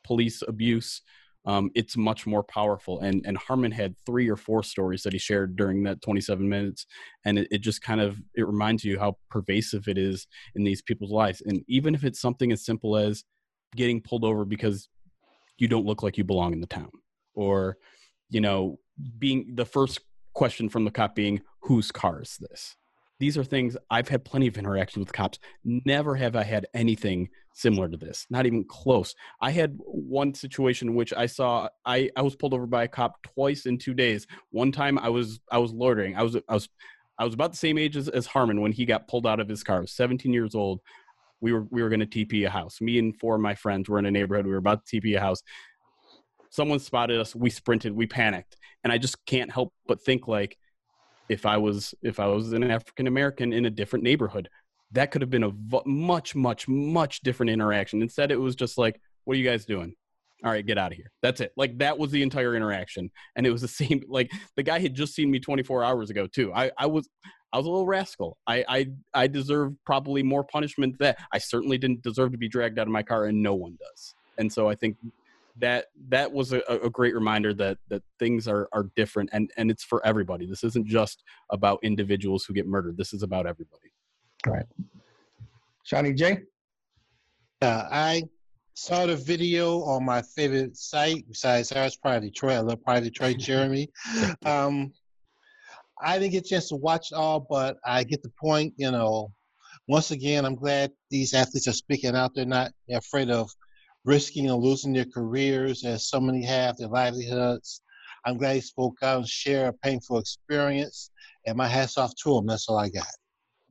police 0.04 0.42
abuse 0.46 1.02
um, 1.46 1.70
it's 1.74 1.96
much 1.96 2.26
more 2.26 2.42
powerful. 2.42 3.00
And 3.00 3.24
and 3.26 3.36
Harmon 3.36 3.72
had 3.72 3.94
three 4.04 4.28
or 4.28 4.36
four 4.36 4.62
stories 4.62 5.02
that 5.02 5.12
he 5.12 5.18
shared 5.18 5.56
during 5.56 5.82
that 5.84 6.02
27 6.02 6.46
minutes, 6.46 6.86
and 7.24 7.38
it, 7.38 7.48
it 7.50 7.58
just 7.58 7.82
kind 7.82 8.00
of 8.00 8.18
it 8.34 8.46
reminds 8.46 8.84
you 8.84 8.98
how 8.98 9.16
pervasive 9.30 9.88
it 9.88 9.96
is 9.96 10.26
in 10.54 10.64
these 10.64 10.82
people's 10.82 11.12
lives. 11.12 11.42
And 11.46 11.62
even 11.68 11.94
if 11.94 12.04
it's 12.04 12.20
something 12.20 12.52
as 12.52 12.64
simple 12.64 12.96
as 12.96 13.24
getting 13.74 14.00
pulled 14.00 14.24
over 14.24 14.44
because 14.44 14.88
you 15.58 15.68
don't 15.68 15.86
look 15.86 16.02
like 16.02 16.18
you 16.18 16.24
belong 16.24 16.52
in 16.52 16.60
the 16.60 16.66
town, 16.66 16.90
or 17.34 17.78
you 18.28 18.40
know, 18.40 18.78
being 19.18 19.54
the 19.54 19.64
first 19.66 20.00
question 20.34 20.68
from 20.68 20.84
the 20.84 20.90
cop 20.90 21.14
being 21.14 21.40
whose 21.60 21.92
car 21.92 22.22
is 22.22 22.36
this 22.38 22.76
these 23.20 23.36
are 23.36 23.44
things 23.44 23.76
I've 23.90 24.08
had 24.08 24.24
plenty 24.24 24.46
of 24.46 24.56
interactions 24.56 25.04
with 25.04 25.12
cops. 25.12 25.38
Never 25.62 26.16
have 26.16 26.34
I 26.34 26.42
had 26.42 26.66
anything 26.72 27.28
similar 27.52 27.86
to 27.86 27.98
this, 27.98 28.26
not 28.30 28.46
even 28.46 28.64
close. 28.64 29.14
I 29.42 29.50
had 29.50 29.76
one 29.84 30.32
situation 30.32 30.88
in 30.88 30.94
which 30.94 31.12
I 31.12 31.26
saw 31.26 31.68
I, 31.84 32.10
I 32.16 32.22
was 32.22 32.34
pulled 32.34 32.54
over 32.54 32.66
by 32.66 32.84
a 32.84 32.88
cop 32.88 33.22
twice 33.22 33.66
in 33.66 33.76
two 33.76 33.92
days. 33.92 34.26
One 34.50 34.72
time 34.72 34.98
I 34.98 35.10
was 35.10 35.38
I 35.52 35.58
was 35.58 35.72
loitering. 35.72 36.16
I 36.16 36.22
was 36.22 36.34
I 36.48 36.54
was 36.54 36.68
I 37.18 37.24
was 37.24 37.34
about 37.34 37.52
the 37.52 37.58
same 37.58 37.76
age 37.76 37.98
as, 37.98 38.08
as 38.08 38.24
Harmon 38.24 38.62
when 38.62 38.72
he 38.72 38.86
got 38.86 39.06
pulled 39.06 39.26
out 39.26 39.38
of 39.38 39.48
his 39.48 39.62
car. 39.62 39.76
I 39.76 39.80
was 39.80 39.92
17 39.92 40.32
years 40.32 40.54
old. 40.54 40.80
We 41.42 41.52
were 41.52 41.66
we 41.70 41.82
were 41.82 41.90
going 41.90 42.00
to 42.00 42.06
TP 42.06 42.46
a 42.46 42.50
house. 42.50 42.80
Me 42.80 42.98
and 42.98 43.14
four 43.20 43.34
of 43.34 43.42
my 43.42 43.54
friends 43.54 43.90
were 43.90 43.98
in 43.98 44.06
a 44.06 44.10
neighborhood. 44.10 44.46
We 44.46 44.52
were 44.52 44.58
about 44.58 44.86
to 44.86 45.00
TP 45.00 45.16
a 45.16 45.20
house. 45.20 45.42
Someone 46.48 46.78
spotted 46.78 47.20
us. 47.20 47.36
We 47.36 47.50
sprinted. 47.50 47.92
We 47.92 48.06
panicked, 48.06 48.56
and 48.82 48.90
I 48.90 48.96
just 48.96 49.24
can't 49.26 49.52
help 49.52 49.74
but 49.86 50.02
think 50.02 50.26
like 50.26 50.56
if 51.30 51.46
I 51.46 51.56
was 51.56 51.94
if 52.02 52.18
I 52.18 52.26
was 52.26 52.52
an 52.52 52.68
African 52.70 53.06
American 53.06 53.52
in 53.52 53.64
a 53.64 53.70
different 53.70 54.02
neighborhood. 54.02 54.50
That 54.92 55.12
could 55.12 55.22
have 55.22 55.30
been 55.30 55.44
a 55.44 55.50
v- 55.50 55.82
much 55.86 56.34
much 56.34 56.66
much 56.68 57.20
different 57.20 57.50
interaction. 57.50 58.02
Instead, 58.02 58.32
it 58.32 58.40
was 58.40 58.56
just 58.56 58.76
like, 58.76 59.00
"What 59.24 59.34
are 59.34 59.38
you 59.38 59.48
guys 59.48 59.64
doing?" 59.64 59.94
All 60.44 60.50
right, 60.50 60.66
get 60.66 60.78
out 60.78 60.90
of 60.90 60.96
here. 60.96 61.12
That's 61.22 61.40
it. 61.40 61.52
Like 61.56 61.78
that 61.78 61.96
was 61.98 62.10
the 62.10 62.22
entire 62.22 62.56
interaction, 62.56 63.10
and 63.36 63.46
it 63.46 63.50
was 63.50 63.62
the 63.62 63.68
same. 63.82 64.02
Like 64.08 64.30
the 64.56 64.64
guy 64.64 64.80
had 64.80 64.94
just 64.94 65.14
seen 65.14 65.30
me 65.30 65.38
24 65.38 65.84
hours 65.84 66.10
ago 66.10 66.26
too. 66.26 66.52
I 66.52 66.72
I 66.76 66.86
was 66.86 67.08
I 67.52 67.58
was 67.58 67.66
a 67.66 67.70
little 67.70 67.86
rascal. 67.86 68.36
I 68.48 68.64
I 68.68 68.86
I 69.14 69.26
deserve 69.28 69.74
probably 69.86 70.24
more 70.24 70.42
punishment. 70.42 70.98
That 70.98 71.18
I 71.32 71.38
certainly 71.38 71.78
didn't 71.78 72.02
deserve 72.02 72.32
to 72.32 72.38
be 72.38 72.48
dragged 72.48 72.80
out 72.80 72.88
of 72.88 72.92
my 72.92 73.04
car, 73.04 73.26
and 73.26 73.40
no 73.40 73.54
one 73.54 73.78
does. 73.78 74.14
And 74.38 74.52
so 74.52 74.68
I 74.68 74.74
think 74.74 74.96
that 75.58 75.86
that 76.08 76.30
was 76.32 76.52
a, 76.52 76.60
a, 76.68 76.90
great 76.90 77.14
reminder 77.14 77.52
that 77.54 77.78
that 77.88 78.02
things 78.18 78.46
are 78.46 78.68
are 78.72 78.90
different 78.96 79.30
and 79.32 79.50
and 79.56 79.70
it's 79.70 79.84
for 79.84 80.04
everybody. 80.06 80.46
This 80.46 80.64
isn't 80.64 80.86
just 80.86 81.22
about 81.50 81.78
individuals 81.82 82.44
who 82.44 82.54
get 82.54 82.66
murdered. 82.66 82.96
This 82.96 83.12
is 83.12 83.22
about 83.22 83.46
everybody. 83.46 83.92
All 84.46 84.54
right. 84.54 84.66
Shawnee 85.84 86.14
J? 86.14 86.42
Uh, 87.62 87.84
I 87.90 88.22
saw 88.74 89.06
the 89.06 89.16
video 89.16 89.82
on 89.82 90.04
my 90.04 90.22
favorite 90.22 90.76
site 90.76 91.24
besides 91.28 91.70
Harris 91.70 91.96
Pride 91.96 92.16
of 92.16 92.22
Detroit. 92.22 92.52
I 92.52 92.60
love 92.60 92.82
Pride 92.82 92.98
of 92.98 93.04
Detroit 93.04 93.38
Jeremy. 93.38 93.90
Um 94.44 94.92
I 96.02 96.18
didn't 96.18 96.32
get 96.32 96.46
a 96.46 96.48
chance 96.48 96.68
to 96.68 96.76
watch 96.76 97.12
it 97.12 97.16
all, 97.16 97.40
but 97.40 97.76
I 97.84 98.04
get 98.04 98.22
the 98.22 98.32
point. 98.40 98.72
You 98.78 98.90
know, 98.90 99.32
once 99.86 100.10
again, 100.10 100.44
I'm 100.44 100.54
glad 100.54 100.92
these 101.10 101.34
athletes 101.34 101.68
are 101.68 101.72
speaking 101.72 102.14
out. 102.16 102.32
They're 102.34 102.46
not 102.46 102.70
afraid 102.90 103.30
of 103.30 103.50
risking 104.04 104.50
or 104.50 104.58
losing 104.58 104.92
their 104.92 105.04
careers, 105.04 105.84
as 105.84 106.06
so 106.06 106.20
many 106.20 106.44
have 106.44 106.76
their 106.76 106.88
livelihoods. 106.88 107.82
I'm 108.24 108.36
glad 108.36 108.54
he 108.54 108.60
spoke 108.60 108.96
out 109.02 109.18
and 109.18 109.28
shared 109.28 109.68
a 109.68 109.72
painful 109.72 110.18
experience, 110.18 111.10
and 111.46 111.56
my 111.56 111.66
hat's 111.66 111.98
off 111.98 112.12
to 112.22 112.36
him. 112.36 112.46
That's 112.46 112.68
all 112.68 112.78
I 112.78 112.88
got. 112.88 113.06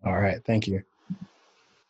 All 0.05 0.19
right, 0.19 0.39
thank 0.45 0.67
you. 0.67 0.81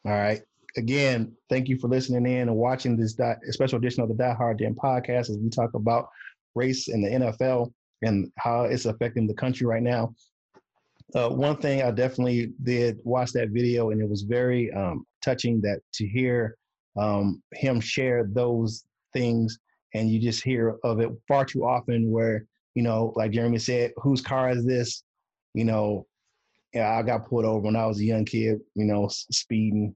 All 0.05 0.11
right. 0.11 0.41
Again, 0.77 1.35
thank 1.49 1.67
you 1.67 1.77
for 1.77 1.87
listening 1.87 2.25
in 2.31 2.47
and 2.47 2.55
watching 2.55 2.95
this 2.95 3.13
di- 3.13 3.35
special 3.49 3.77
edition 3.79 4.03
of 4.03 4.09
the 4.09 4.15
Die 4.15 4.33
Hard 4.33 4.59
Den 4.59 4.75
podcast 4.75 5.29
as 5.29 5.37
we 5.37 5.49
talk 5.49 5.73
about 5.73 6.09
race 6.55 6.87
in 6.87 7.01
the 7.01 7.09
NFL 7.09 7.71
and 8.01 8.31
how 8.37 8.63
it's 8.63 8.85
affecting 8.85 9.27
the 9.27 9.33
country 9.33 9.65
right 9.65 9.83
now. 9.83 10.13
Uh, 11.15 11.29
one 11.29 11.57
thing 11.57 11.81
I 11.81 11.91
definitely 11.91 12.53
did 12.63 12.99
watch 13.03 13.31
that 13.31 13.49
video, 13.49 13.89
and 13.89 14.01
it 14.01 14.07
was 14.07 14.21
very 14.21 14.71
um, 14.73 15.05
touching 15.21 15.59
that 15.61 15.81
to 15.93 16.07
hear 16.07 16.55
um, 16.97 17.41
him 17.53 17.79
share 17.79 18.27
those 18.31 18.85
things, 19.13 19.59
and 19.93 20.09
you 20.09 20.19
just 20.19 20.43
hear 20.43 20.77
of 20.83 20.99
it 20.99 21.09
far 21.27 21.45
too 21.45 21.65
often. 21.65 22.11
Where 22.11 22.45
you 22.75 22.83
know, 22.83 23.13
like 23.15 23.31
Jeremy 23.31 23.59
said, 23.59 23.91
whose 23.97 24.21
car 24.21 24.49
is 24.51 24.65
this? 24.65 25.03
You 25.53 25.65
know, 25.65 26.05
yeah, 26.73 26.97
I 26.97 27.01
got 27.03 27.27
pulled 27.27 27.45
over 27.45 27.59
when 27.59 27.75
I 27.75 27.85
was 27.85 27.99
a 27.99 28.05
young 28.05 28.25
kid. 28.25 28.59
You 28.75 28.85
know, 28.85 29.07
speeding 29.09 29.95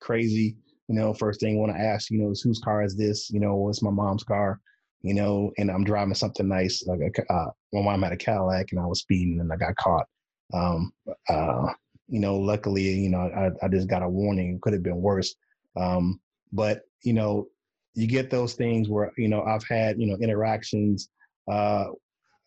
crazy. 0.00 0.56
You 0.88 0.94
know, 0.94 1.14
first 1.14 1.40
thing 1.40 1.56
I 1.56 1.58
want 1.58 1.72
to 1.72 1.80
ask, 1.80 2.10
you 2.10 2.18
know, 2.18 2.30
is 2.30 2.42
whose 2.42 2.60
car 2.60 2.82
is 2.82 2.94
this? 2.94 3.30
You 3.30 3.40
know, 3.40 3.68
it's 3.70 3.82
my 3.82 3.90
mom's 3.90 4.22
car 4.22 4.60
you 5.04 5.12
know, 5.12 5.52
and 5.58 5.70
I'm 5.70 5.84
driving 5.84 6.14
something 6.14 6.48
nice. 6.48 6.82
Like 6.86 7.00
a, 7.00 7.32
uh, 7.32 7.50
time 7.74 7.86
I 7.86 8.06
had 8.06 8.14
a 8.14 8.16
Cadillac 8.16 8.72
and 8.72 8.80
I 8.80 8.86
was 8.86 9.00
speeding 9.00 9.38
and 9.38 9.52
I 9.52 9.56
got 9.56 9.76
caught. 9.76 10.06
Um, 10.54 10.92
uh, 11.28 11.66
you 12.08 12.20
know, 12.20 12.36
luckily, 12.36 12.82
you 12.82 13.10
know, 13.10 13.18
I, 13.18 13.50
I 13.62 13.68
just 13.68 13.86
got 13.86 14.02
a 14.02 14.08
warning. 14.08 14.58
Could 14.62 14.72
have 14.72 14.82
been 14.82 15.02
worse. 15.02 15.34
Um, 15.76 16.20
but 16.54 16.82
you 17.02 17.12
know, 17.12 17.48
you 17.94 18.06
get 18.06 18.30
those 18.30 18.54
things 18.54 18.88
where 18.88 19.12
you 19.16 19.28
know 19.28 19.42
I've 19.42 19.64
had 19.64 20.00
you 20.00 20.06
know 20.06 20.16
interactions. 20.16 21.08
Uh, 21.50 21.86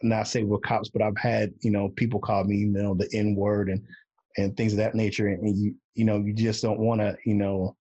not 0.03 0.27
say 0.27 0.43
with 0.43 0.61
cops, 0.61 0.89
but 0.89 1.01
I've 1.01 1.17
had 1.17 1.53
you 1.61 1.71
know 1.71 1.89
people 1.89 2.19
call 2.19 2.43
me 2.43 2.57
you 2.57 2.67
know 2.67 2.93
the 2.93 3.09
N 3.13 3.35
word 3.35 3.69
and 3.69 3.81
and 4.37 4.55
things 4.55 4.73
of 4.73 4.77
that 4.77 4.95
nature, 4.95 5.27
and, 5.27 5.57
you 5.57 5.75
you 5.95 6.05
know 6.05 6.17
you 6.17 6.33
just 6.33 6.61
don't 6.61 6.79
want 6.79 7.01
to 7.01 7.15
you 7.25 7.33
know 7.33 7.75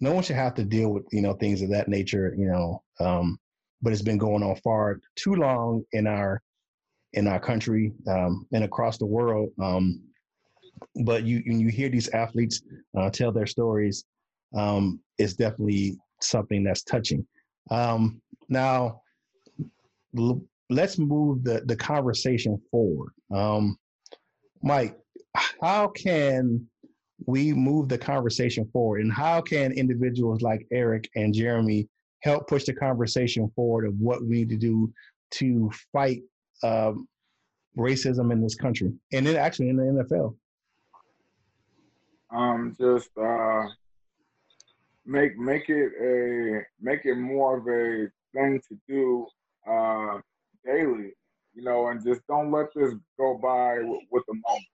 no 0.00 0.12
one 0.12 0.22
should 0.22 0.36
have 0.36 0.54
to 0.54 0.64
deal 0.64 0.90
with 0.90 1.04
you 1.12 1.22
know 1.22 1.34
things 1.34 1.62
of 1.62 1.70
that 1.70 1.88
nature 1.88 2.34
you 2.36 2.46
know 2.46 2.82
um, 3.00 3.38
but 3.82 3.92
it's 3.92 4.02
been 4.02 4.18
going 4.18 4.42
on 4.42 4.56
far 4.56 5.00
too 5.16 5.34
long 5.34 5.84
in 5.92 6.06
our 6.06 6.40
in 7.14 7.26
our 7.26 7.40
country 7.40 7.92
um, 8.08 8.46
and 8.52 8.64
across 8.64 8.98
the 8.98 9.06
world. 9.06 9.50
Um, 9.60 10.00
but 11.04 11.24
you 11.24 11.42
you 11.44 11.68
hear 11.68 11.88
these 11.88 12.08
athletes 12.10 12.62
uh, 12.96 13.10
tell 13.10 13.32
their 13.32 13.46
stories, 13.46 14.04
um, 14.54 15.00
it's 15.18 15.34
definitely 15.34 15.96
something 16.20 16.64
that's 16.64 16.82
touching. 16.82 17.26
Um, 17.70 18.20
now, 18.48 19.02
l- 20.18 20.42
let's 20.70 20.98
move 20.98 21.44
the 21.44 21.62
the 21.66 21.76
conversation 21.76 22.60
forward. 22.70 23.12
Um, 23.32 23.78
Mike, 24.62 24.96
how 25.60 25.88
can 25.88 26.66
we 27.26 27.52
move 27.52 27.88
the 27.88 27.98
conversation 27.98 28.68
forward, 28.72 29.02
and 29.02 29.12
how 29.12 29.40
can 29.40 29.72
individuals 29.72 30.42
like 30.42 30.66
Eric 30.72 31.08
and 31.14 31.34
Jeremy 31.34 31.88
help 32.22 32.48
push 32.48 32.64
the 32.64 32.74
conversation 32.74 33.50
forward 33.54 33.86
of 33.86 33.94
what 33.98 34.22
we 34.22 34.36
need 34.36 34.48
to 34.50 34.56
do 34.56 34.92
to 35.32 35.70
fight 35.92 36.22
um, 36.62 37.08
racism 37.76 38.32
in 38.32 38.40
this 38.40 38.54
country 38.54 38.92
and 39.12 39.26
then 39.26 39.36
actually 39.36 39.68
in 39.68 39.76
the 39.76 40.04
NFL? 40.04 40.36
Um, 42.30 42.74
just 42.78 43.10
uh, 43.18 43.66
make 45.06 45.36
make 45.38 45.68
it 45.68 45.92
a 46.00 46.62
make 46.80 47.04
it 47.04 47.16
more 47.16 47.58
of 47.58 47.66
a 47.66 48.08
thing 48.34 48.60
to 48.68 48.78
do 48.88 49.26
uh, 49.68 50.20
daily, 50.64 51.12
you 51.54 51.62
know, 51.62 51.88
and 51.88 52.04
just 52.04 52.20
don't 52.28 52.50
let 52.52 52.66
this 52.74 52.94
go 53.18 53.38
by 53.42 53.78
with, 53.80 54.02
with 54.10 54.24
the 54.28 54.34
moment. 54.34 54.72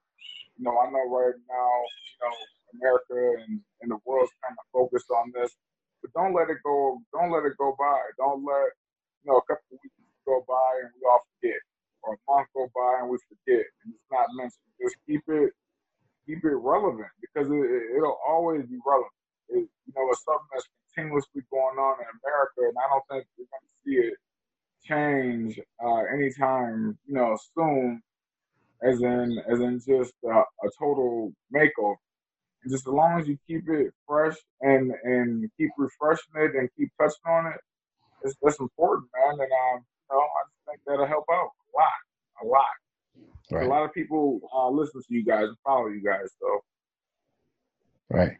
You 0.57 0.65
know, 0.65 0.77
I 0.77 0.89
know 0.91 1.05
right 1.09 1.35
now, 1.47 1.73
you 2.05 2.17
know, 2.21 2.35
America 2.75 3.43
and, 3.47 3.61
and 3.81 3.91
the 3.91 3.97
world's 4.05 4.31
kind 4.43 4.55
of 4.57 4.65
focused 4.73 5.09
on 5.09 5.31
this, 5.33 5.51
but 6.01 6.11
don't 6.13 6.33
let 6.33 6.49
it 6.49 6.57
go. 6.63 6.99
Don't 7.13 7.31
let 7.31 7.45
it 7.45 7.57
go 7.57 7.75
by. 7.79 7.99
Don't 8.17 8.43
let 8.45 8.69
you 9.23 9.31
know 9.31 9.37
a 9.37 9.45
couple 9.47 9.63
weeks 9.71 9.95
go 10.25 10.43
by 10.47 10.83
and 10.83 10.91
we 10.95 11.07
all 11.09 11.25
forget, 11.39 11.59
or 12.03 12.13
a 12.13 12.19
month 12.29 12.47
go 12.53 12.69
by 12.75 13.01
and 13.01 13.09
we 13.09 13.17
forget, 13.27 13.65
and 13.83 13.93
it's 13.93 14.09
not 14.11 14.27
mentioned. 14.35 14.69
Just 14.81 14.95
keep 15.07 15.21
it 15.27 15.51
keep 16.27 16.43
it 16.45 16.55
relevant 16.61 17.09
because 17.21 17.49
it, 17.49 17.97
it'll 17.97 18.19
always 18.27 18.65
be 18.67 18.77
relevant. 18.85 19.18
It, 19.49 19.67
you 19.85 19.93
know, 19.95 20.07
it's 20.11 20.23
something 20.23 20.47
that's 20.53 20.67
continuously 20.93 21.43
going 21.51 21.77
on 21.77 21.97
in 21.99 22.07
America, 22.23 22.69
and 22.69 22.75
I 22.77 22.85
don't 22.89 23.05
think 23.09 23.27
we're 23.37 23.49
going 23.49 23.65
to 23.65 23.75
see 23.83 23.97
it 24.07 24.17
change 24.83 25.59
uh, 25.83 26.03
anytime 26.13 26.97
you 27.05 27.15
know 27.15 27.37
soon. 27.55 28.01
As 28.81 29.01
in, 29.01 29.37
as 29.51 29.59
in, 29.59 29.81
just 29.85 30.13
uh, 30.25 30.39
a 30.39 30.69
total 30.79 31.33
makeover 31.53 31.97
just 32.67 32.87
as 32.87 32.93
long 32.93 33.19
as 33.19 33.27
you 33.27 33.37
keep 33.47 33.69
it 33.69 33.93
fresh 34.07 34.35
and 34.61 34.91
and 35.03 35.49
keep 35.57 35.69
refreshing 35.77 36.33
it 36.35 36.55
and 36.55 36.69
keep 36.77 36.89
touching 36.99 37.15
on 37.27 37.47
it, 37.47 37.59
it's 38.23 38.35
that's 38.41 38.59
important, 38.59 39.09
man. 39.15 39.33
And 39.33 39.41
um, 39.41 39.85
you 40.11 40.17
know, 40.17 40.19
I 40.19 40.41
just 40.49 40.65
think 40.67 40.79
that'll 40.85 41.07
help 41.07 41.25
out 41.31 41.49
a 41.73 41.77
lot, 41.77 42.43
a 42.43 42.45
lot. 42.45 42.65
Right. 43.51 43.65
A 43.65 43.69
lot 43.69 43.83
of 43.83 43.93
people 43.93 44.41
uh, 44.53 44.69
listen 44.69 45.01
to 45.01 45.13
you 45.13 45.23
guys 45.23 45.45
and 45.45 45.57
follow 45.63 45.87
you 45.87 46.03
guys, 46.03 46.29
so. 46.39 46.59
Right. 48.09 48.37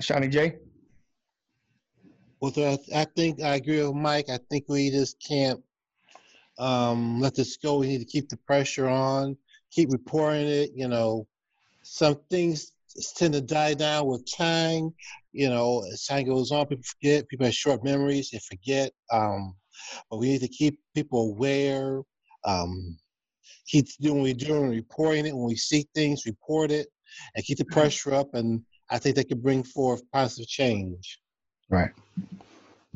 Shawnee 0.00 0.28
J. 0.28 0.56
Well, 2.40 2.78
I 2.94 3.04
think 3.04 3.42
I 3.42 3.56
agree 3.56 3.82
with 3.82 3.94
Mike. 3.94 4.30
I 4.30 4.38
think 4.50 4.64
we 4.68 4.90
just 4.90 5.22
can't 5.26 5.60
um, 6.58 7.20
let 7.20 7.34
this 7.34 7.56
go. 7.56 7.78
We 7.78 7.88
need 7.88 7.98
to 7.98 8.04
keep 8.06 8.28
the 8.28 8.38
pressure 8.38 8.88
on, 8.88 9.36
keep 9.70 9.90
reporting 9.90 10.46
it. 10.46 10.70
You 10.74 10.88
know, 10.88 11.26
some 11.82 12.16
things 12.30 12.72
tend 13.16 13.34
to 13.34 13.40
die 13.40 13.74
down 13.74 14.06
with 14.06 14.30
time. 14.30 14.94
You 15.32 15.50
know, 15.50 15.84
as 15.92 16.06
time 16.06 16.26
goes 16.26 16.50
on, 16.50 16.66
people 16.66 16.84
forget. 16.84 17.28
People 17.28 17.46
have 17.46 17.54
short 17.54 17.84
memories. 17.84 18.30
They 18.30 18.38
forget. 18.38 18.92
Um, 19.12 19.54
but 20.10 20.18
we 20.18 20.28
need 20.28 20.40
to 20.40 20.48
keep 20.48 20.78
people 20.94 21.32
aware. 21.32 22.00
Um, 22.44 22.98
keep 23.66 23.86
doing 24.00 24.16
what 24.16 24.24
we're 24.24 24.34
doing, 24.34 24.70
reporting 24.70 25.26
it 25.26 25.36
when 25.36 25.46
we 25.46 25.56
see 25.56 25.86
things, 25.94 26.26
report 26.26 26.70
it, 26.70 26.88
and 27.34 27.44
keep 27.44 27.58
the 27.58 27.64
mm-hmm. 27.64 27.80
pressure 27.80 28.14
up. 28.14 28.34
And 28.34 28.62
I 28.90 28.98
think 28.98 29.16
they 29.16 29.24
can 29.24 29.40
bring 29.40 29.62
forth 29.62 30.02
positive 30.12 30.48
change. 30.48 31.20
Right. 31.68 31.90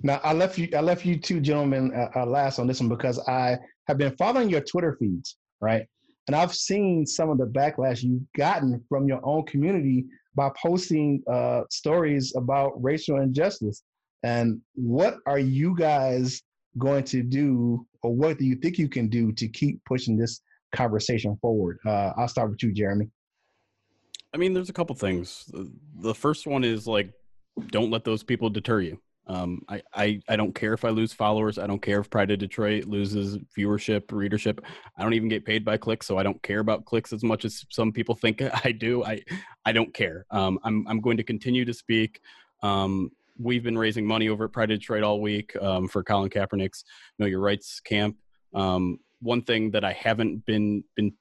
Now 0.02 0.20
I 0.24 0.32
left 0.32 0.58
you. 0.58 0.68
I 0.76 0.80
left 0.80 1.04
you 1.04 1.18
two 1.18 1.40
gentlemen 1.40 1.92
uh, 1.94 2.20
uh 2.20 2.26
last 2.26 2.58
on 2.58 2.66
this 2.66 2.80
one 2.80 2.88
because 2.88 3.18
I 3.28 3.56
have 3.86 3.98
been 3.98 4.16
following 4.16 4.50
your 4.50 4.60
Twitter 4.60 4.96
feeds. 4.98 5.36
Right. 5.60 5.86
And 6.26 6.34
I've 6.34 6.54
seen 6.54 7.06
some 7.06 7.30
of 7.30 7.38
the 7.38 7.46
backlash 7.46 8.02
you've 8.02 8.22
gotten 8.36 8.82
from 8.88 9.06
your 9.06 9.20
own 9.24 9.44
community 9.44 10.06
by 10.34 10.50
posting 10.60 11.22
uh, 11.30 11.62
stories 11.70 12.34
about 12.34 12.72
racial 12.82 13.20
injustice. 13.20 13.82
And 14.22 14.60
what 14.74 15.18
are 15.26 15.38
you 15.38 15.76
guys 15.76 16.42
going 16.78 17.04
to 17.04 17.22
do, 17.22 17.86
or 18.02 18.14
what 18.14 18.38
do 18.38 18.44
you 18.46 18.56
think 18.56 18.78
you 18.78 18.88
can 18.88 19.08
do 19.08 19.32
to 19.32 19.46
keep 19.48 19.84
pushing 19.84 20.16
this 20.16 20.40
conversation 20.74 21.36
forward? 21.40 21.78
Uh, 21.86 22.12
I'll 22.16 22.28
start 22.28 22.50
with 22.50 22.62
you, 22.62 22.72
Jeremy. 22.72 23.08
I 24.34 24.36
mean, 24.36 24.52
there's 24.52 24.68
a 24.68 24.74
couple 24.74 24.96
things. 24.96 25.48
The 26.00 26.14
first 26.14 26.46
one 26.46 26.64
is 26.64 26.88
like, 26.88 27.12
don't 27.68 27.90
let 27.92 28.02
those 28.02 28.24
people 28.24 28.50
deter 28.50 28.80
you. 28.80 29.00
Um, 29.28 29.62
I, 29.68 29.80
I, 29.94 30.20
I 30.28 30.36
don't 30.36 30.54
care 30.54 30.74
if 30.74 30.84
I 30.84 30.90
lose 30.90 31.12
followers. 31.12 31.56
I 31.56 31.68
don't 31.68 31.80
care 31.80 32.00
if 32.00 32.10
Pride 32.10 32.32
of 32.32 32.40
Detroit 32.40 32.84
loses 32.86 33.38
viewership, 33.56 34.10
readership. 34.10 34.60
I 34.98 35.02
don't 35.02 35.14
even 35.14 35.28
get 35.28 35.44
paid 35.44 35.64
by 35.64 35.76
clicks, 35.76 36.06
so 36.06 36.18
I 36.18 36.24
don't 36.24 36.42
care 36.42 36.58
about 36.58 36.84
clicks 36.84 37.12
as 37.12 37.22
much 37.22 37.44
as 37.44 37.64
some 37.70 37.92
people 37.92 38.16
think 38.16 38.42
I 38.64 38.72
do. 38.72 39.04
I, 39.04 39.22
I 39.64 39.72
don't 39.72 39.94
care. 39.94 40.26
Um, 40.32 40.58
I'm, 40.64 40.86
I'm 40.88 41.00
going 41.00 41.16
to 41.16 41.22
continue 41.22 41.64
to 41.64 41.72
speak. 41.72 42.20
Um, 42.60 43.12
we've 43.38 43.62
been 43.62 43.78
raising 43.78 44.04
money 44.04 44.28
over 44.28 44.46
at 44.46 44.52
Pride 44.52 44.72
of 44.72 44.80
Detroit 44.80 45.04
all 45.04 45.20
week 45.20 45.54
um, 45.62 45.86
for 45.86 46.02
Colin 46.02 46.28
Kaepernick's 46.28 46.84
Know 47.20 47.26
Your 47.26 47.40
Rights 47.40 47.80
camp. 47.80 48.16
Um, 48.52 48.98
one 49.20 49.42
thing 49.42 49.70
that 49.70 49.84
I 49.84 49.92
haven't 49.92 50.44
been 50.44 50.82
been 50.96 51.12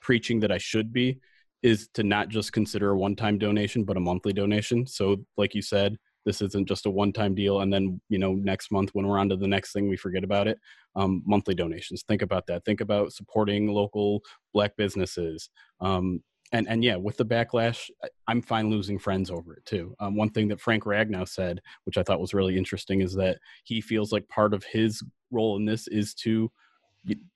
preaching 0.00 0.40
that 0.40 0.52
I 0.52 0.58
should 0.58 0.92
be 0.92 1.18
is 1.62 1.88
to 1.94 2.02
not 2.02 2.28
just 2.28 2.52
consider 2.52 2.90
a 2.90 2.98
one-time 2.98 3.38
donation, 3.38 3.84
but 3.84 3.96
a 3.96 4.00
monthly 4.00 4.32
donation. 4.32 4.86
So, 4.86 5.16
like 5.36 5.54
you 5.54 5.62
said, 5.62 5.96
this 6.24 6.42
isn't 6.42 6.68
just 6.68 6.84
a 6.84 6.90
one-time 6.90 7.34
deal 7.34 7.60
and 7.60 7.72
then 7.72 8.00
you 8.10 8.18
know 8.18 8.34
next 8.34 8.70
month 8.70 8.90
when 8.92 9.06
we're 9.06 9.18
on 9.18 9.30
to 9.30 9.36
the 9.36 9.48
next 9.48 9.72
thing 9.72 9.88
we 9.88 9.96
forget 9.96 10.24
about 10.24 10.46
it. 10.46 10.58
Um, 10.94 11.22
monthly 11.26 11.54
donations 11.54 12.04
think 12.06 12.20
about 12.20 12.46
that. 12.48 12.64
Think 12.66 12.82
about 12.82 13.12
supporting 13.12 13.68
local 13.68 14.22
black 14.52 14.76
businesses. 14.76 15.48
Um, 15.80 16.22
and 16.52 16.68
and 16.68 16.82
yeah 16.82 16.96
with 16.96 17.16
the 17.18 17.24
backlash 17.26 17.90
i'm 18.26 18.40
fine 18.40 18.70
losing 18.70 18.98
friends 18.98 19.30
over 19.30 19.54
it 19.54 19.64
too. 19.66 19.94
Um, 20.00 20.16
one 20.16 20.30
thing 20.30 20.48
that 20.48 20.60
frank 20.60 20.84
ragnow 20.84 21.28
said 21.28 21.60
which 21.84 21.98
i 21.98 22.02
thought 22.02 22.20
was 22.20 22.34
really 22.34 22.56
interesting 22.56 23.02
is 23.02 23.14
that 23.14 23.38
he 23.64 23.80
feels 23.80 24.12
like 24.12 24.26
part 24.28 24.54
of 24.54 24.64
his 24.64 25.02
role 25.30 25.56
in 25.56 25.64
this 25.64 25.88
is 25.88 26.14
to 26.14 26.50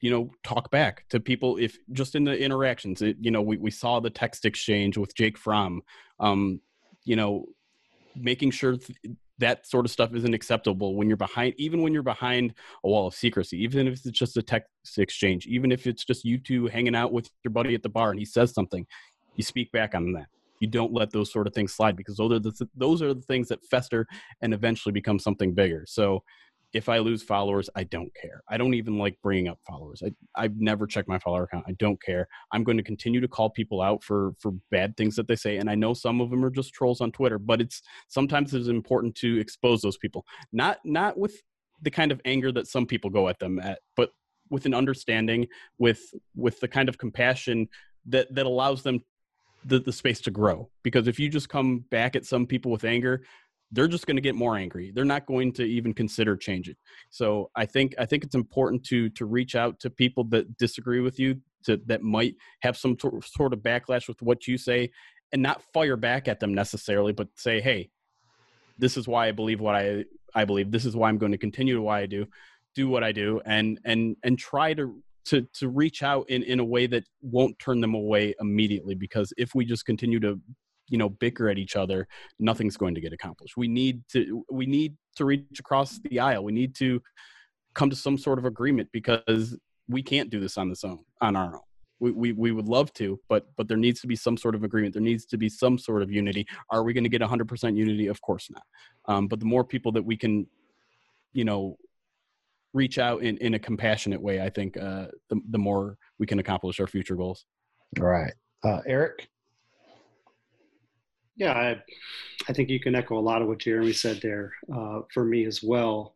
you, 0.00 0.10
know 0.10 0.30
talk 0.42 0.70
back 0.70 1.04
to 1.10 1.20
people 1.20 1.56
if 1.56 1.78
just 1.92 2.14
in 2.14 2.24
the 2.24 2.38
interactions. 2.38 3.02
It, 3.02 3.16
you 3.20 3.30
know 3.30 3.42
we, 3.42 3.56
we 3.56 3.70
saw 3.70 4.00
the 4.00 4.10
text 4.10 4.44
exchange 4.44 4.96
with 4.96 5.14
jake 5.14 5.38
fromm 5.38 5.82
um, 6.20 6.60
you 7.04 7.16
know 7.16 7.46
making 8.14 8.50
sure 8.50 8.76
th- 8.76 8.98
that 9.38 9.66
sort 9.66 9.86
of 9.86 9.90
stuff 9.90 10.14
isn't 10.14 10.34
acceptable 10.34 10.94
when 10.94 11.08
you're 11.08 11.16
behind 11.16 11.54
even 11.56 11.82
when 11.82 11.92
you're 11.92 12.02
behind 12.02 12.54
a 12.84 12.88
wall 12.88 13.08
of 13.08 13.14
secrecy 13.14 13.62
even 13.62 13.88
if 13.88 13.94
it's 13.94 14.18
just 14.18 14.36
a 14.36 14.42
text 14.42 14.68
exchange 14.98 15.46
even 15.46 15.72
if 15.72 15.86
it's 15.86 16.04
just 16.04 16.24
you 16.24 16.38
two 16.38 16.66
hanging 16.66 16.94
out 16.94 17.12
with 17.12 17.30
your 17.42 17.50
buddy 17.50 17.74
at 17.74 17.82
the 17.82 17.88
bar 17.88 18.10
and 18.10 18.18
he 18.18 18.24
says 18.24 18.52
something 18.52 18.86
you 19.36 19.42
speak 19.42 19.72
back 19.72 19.94
on 19.94 20.12
that. 20.12 20.26
You 20.60 20.68
don't 20.68 20.92
let 20.92 21.10
those 21.10 21.32
sort 21.32 21.46
of 21.46 21.54
things 21.54 21.74
slide 21.74 21.96
because 21.96 22.16
those 22.16 22.32
are 22.32 22.38
the 22.38 22.68
those 22.76 23.02
are 23.02 23.14
the 23.14 23.22
things 23.22 23.48
that 23.48 23.64
fester 23.66 24.06
and 24.42 24.54
eventually 24.54 24.92
become 24.92 25.18
something 25.18 25.54
bigger. 25.54 25.84
So 25.88 26.22
if 26.72 26.88
I 26.88 26.98
lose 26.98 27.22
followers, 27.22 27.68
I 27.74 27.84
don't 27.84 28.10
care. 28.14 28.42
I 28.48 28.56
don't 28.56 28.74
even 28.74 28.98
like 28.98 29.16
bringing 29.22 29.48
up 29.48 29.58
followers. 29.66 30.02
I, 30.04 30.12
I've 30.34 30.56
never 30.58 30.86
checked 30.86 31.08
my 31.08 31.18
follower 31.18 31.44
account. 31.44 31.64
I 31.68 31.72
don't 31.72 32.00
care. 32.02 32.26
I'm 32.52 32.64
going 32.64 32.78
to 32.78 32.82
continue 32.82 33.20
to 33.20 33.28
call 33.28 33.50
people 33.50 33.82
out 33.82 34.02
for 34.02 34.32
for 34.38 34.52
bad 34.70 34.96
things 34.96 35.16
that 35.16 35.28
they 35.28 35.36
say, 35.36 35.58
and 35.58 35.68
I 35.68 35.74
know 35.74 35.94
some 35.94 36.20
of 36.20 36.30
them 36.30 36.44
are 36.44 36.50
just 36.50 36.72
trolls 36.72 37.00
on 37.00 37.12
Twitter. 37.12 37.38
But 37.38 37.60
it's 37.60 37.82
sometimes 38.08 38.54
it's 38.54 38.68
important 38.68 39.14
to 39.16 39.38
expose 39.38 39.82
those 39.82 39.98
people, 39.98 40.24
not 40.52 40.78
not 40.84 41.18
with 41.18 41.40
the 41.82 41.90
kind 41.90 42.12
of 42.12 42.20
anger 42.24 42.52
that 42.52 42.68
some 42.68 42.86
people 42.86 43.10
go 43.10 43.28
at 43.28 43.38
them 43.38 43.58
at, 43.58 43.80
but 43.96 44.10
with 44.50 44.66
an 44.66 44.74
understanding, 44.74 45.46
with 45.78 46.00
with 46.34 46.60
the 46.60 46.68
kind 46.68 46.88
of 46.88 46.98
compassion 46.98 47.68
that 48.06 48.34
that 48.34 48.46
allows 48.46 48.82
them 48.82 49.02
the, 49.64 49.78
the 49.78 49.92
space 49.92 50.20
to 50.22 50.30
grow. 50.30 50.68
Because 50.82 51.06
if 51.06 51.18
you 51.18 51.28
just 51.28 51.48
come 51.48 51.80
back 51.90 52.16
at 52.16 52.26
some 52.26 52.46
people 52.46 52.70
with 52.72 52.84
anger, 52.84 53.22
they're 53.72 53.88
just 53.88 54.06
going 54.06 54.16
to 54.16 54.22
get 54.22 54.34
more 54.34 54.56
angry. 54.56 54.92
They're 54.94 55.04
not 55.04 55.26
going 55.26 55.52
to 55.54 55.64
even 55.64 55.94
consider 55.94 56.36
changing. 56.36 56.76
So 57.10 57.50
i 57.56 57.66
think 57.66 57.94
i 57.98 58.06
think 58.06 58.24
it's 58.24 58.34
important 58.34 58.84
to 58.84 59.08
to 59.10 59.24
reach 59.24 59.54
out 59.54 59.78
to 59.80 59.90
people 59.90 60.24
that 60.24 60.56
disagree 60.56 61.00
with 61.00 61.18
you 61.18 61.40
to, 61.64 61.80
that 61.86 62.02
might 62.02 62.34
have 62.60 62.76
some 62.76 62.96
sort 62.98 63.52
of 63.52 63.60
backlash 63.60 64.08
with 64.08 64.20
what 64.22 64.46
you 64.46 64.58
say 64.58 64.90
and 65.32 65.42
not 65.42 65.62
fire 65.72 65.96
back 65.96 66.28
at 66.28 66.40
them 66.40 66.54
necessarily 66.54 67.12
but 67.12 67.28
say 67.36 67.60
hey 67.60 67.88
this 68.78 68.96
is 68.96 69.06
why 69.06 69.28
i 69.28 69.32
believe 69.32 69.60
what 69.60 69.74
i 69.74 70.04
i 70.34 70.44
believe. 70.44 70.70
This 70.70 70.84
is 70.84 70.96
why 70.96 71.08
i'm 71.08 71.18
going 71.18 71.32
to 71.32 71.38
continue 71.38 71.74
to 71.74 71.82
why 71.82 72.00
i 72.00 72.06
do 72.06 72.26
do 72.74 72.88
what 72.88 73.04
i 73.04 73.12
do 73.12 73.40
and 73.44 73.78
and 73.84 74.16
and 74.24 74.38
try 74.38 74.74
to 74.74 75.02
to 75.24 75.46
to 75.54 75.68
reach 75.68 76.02
out 76.02 76.28
in 76.28 76.42
in 76.42 76.58
a 76.58 76.64
way 76.64 76.86
that 76.86 77.04
won't 77.20 77.58
turn 77.58 77.80
them 77.80 77.94
away 77.94 78.34
immediately 78.40 78.94
because 78.94 79.32
if 79.36 79.54
we 79.54 79.64
just 79.64 79.86
continue 79.86 80.20
to 80.20 80.40
you 80.88 80.98
know 80.98 81.08
bicker 81.08 81.48
at 81.48 81.58
each 81.58 81.76
other 81.76 82.06
nothing's 82.38 82.76
going 82.76 82.94
to 82.94 83.00
get 83.00 83.12
accomplished. 83.12 83.56
We 83.56 83.68
need 83.68 84.02
to 84.12 84.44
we 84.50 84.66
need 84.66 84.96
to 85.16 85.24
reach 85.24 85.58
across 85.58 85.98
the 85.98 86.20
aisle. 86.20 86.44
We 86.44 86.52
need 86.52 86.74
to 86.76 87.00
come 87.74 87.90
to 87.90 87.96
some 87.96 88.18
sort 88.18 88.38
of 88.38 88.44
agreement 88.44 88.88
because 88.92 89.56
we 89.88 90.02
can't 90.02 90.30
do 90.30 90.40
this 90.40 90.58
on 90.58 90.68
this 90.68 90.84
own 90.84 91.00
on 91.20 91.36
our 91.36 91.54
own. 91.56 91.60
We, 92.00 92.10
we, 92.10 92.32
we 92.32 92.50
would 92.50 92.66
love 92.66 92.92
to 92.94 93.20
but 93.28 93.46
but 93.56 93.68
there 93.68 93.76
needs 93.76 94.00
to 94.00 94.06
be 94.06 94.16
some 94.16 94.36
sort 94.36 94.54
of 94.54 94.64
agreement. 94.64 94.94
There 94.94 95.02
needs 95.02 95.24
to 95.26 95.36
be 95.36 95.48
some 95.48 95.78
sort 95.78 96.02
of 96.02 96.10
unity. 96.10 96.46
Are 96.70 96.82
we 96.82 96.92
going 96.92 97.04
to 97.04 97.10
get 97.10 97.20
100% 97.20 97.76
unity? 97.76 98.08
Of 98.08 98.20
course 98.20 98.50
not. 98.50 98.64
Um, 99.06 99.28
but 99.28 99.40
the 99.40 99.46
more 99.46 99.64
people 99.64 99.92
that 99.92 100.04
we 100.04 100.16
can 100.16 100.46
you 101.32 101.44
know 101.44 101.76
reach 102.74 102.98
out 102.98 103.22
in, 103.22 103.36
in 103.38 103.52
a 103.52 103.58
compassionate 103.58 104.20
way 104.20 104.40
i 104.40 104.48
think 104.48 104.78
uh, 104.78 105.06
the, 105.28 105.38
the 105.50 105.58
more 105.58 105.98
we 106.18 106.26
can 106.26 106.38
accomplish 106.38 106.80
our 106.80 106.86
future 106.86 107.16
goals. 107.16 107.44
All 108.00 108.06
right. 108.06 108.32
Uh, 108.64 108.80
eric 108.86 109.28
yeah, 111.36 111.52
I, 111.52 111.82
I, 112.48 112.52
think 112.52 112.68
you 112.68 112.80
can 112.80 112.94
echo 112.94 113.18
a 113.18 113.20
lot 113.20 113.42
of 113.42 113.48
what 113.48 113.58
Jeremy 113.58 113.92
said 113.92 114.20
there 114.20 114.52
uh, 114.74 115.00
for 115.12 115.24
me 115.24 115.46
as 115.46 115.62
well. 115.62 116.14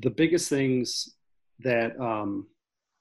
The 0.00 0.10
biggest 0.10 0.48
things 0.48 1.14
that 1.60 1.98
um, 2.00 2.46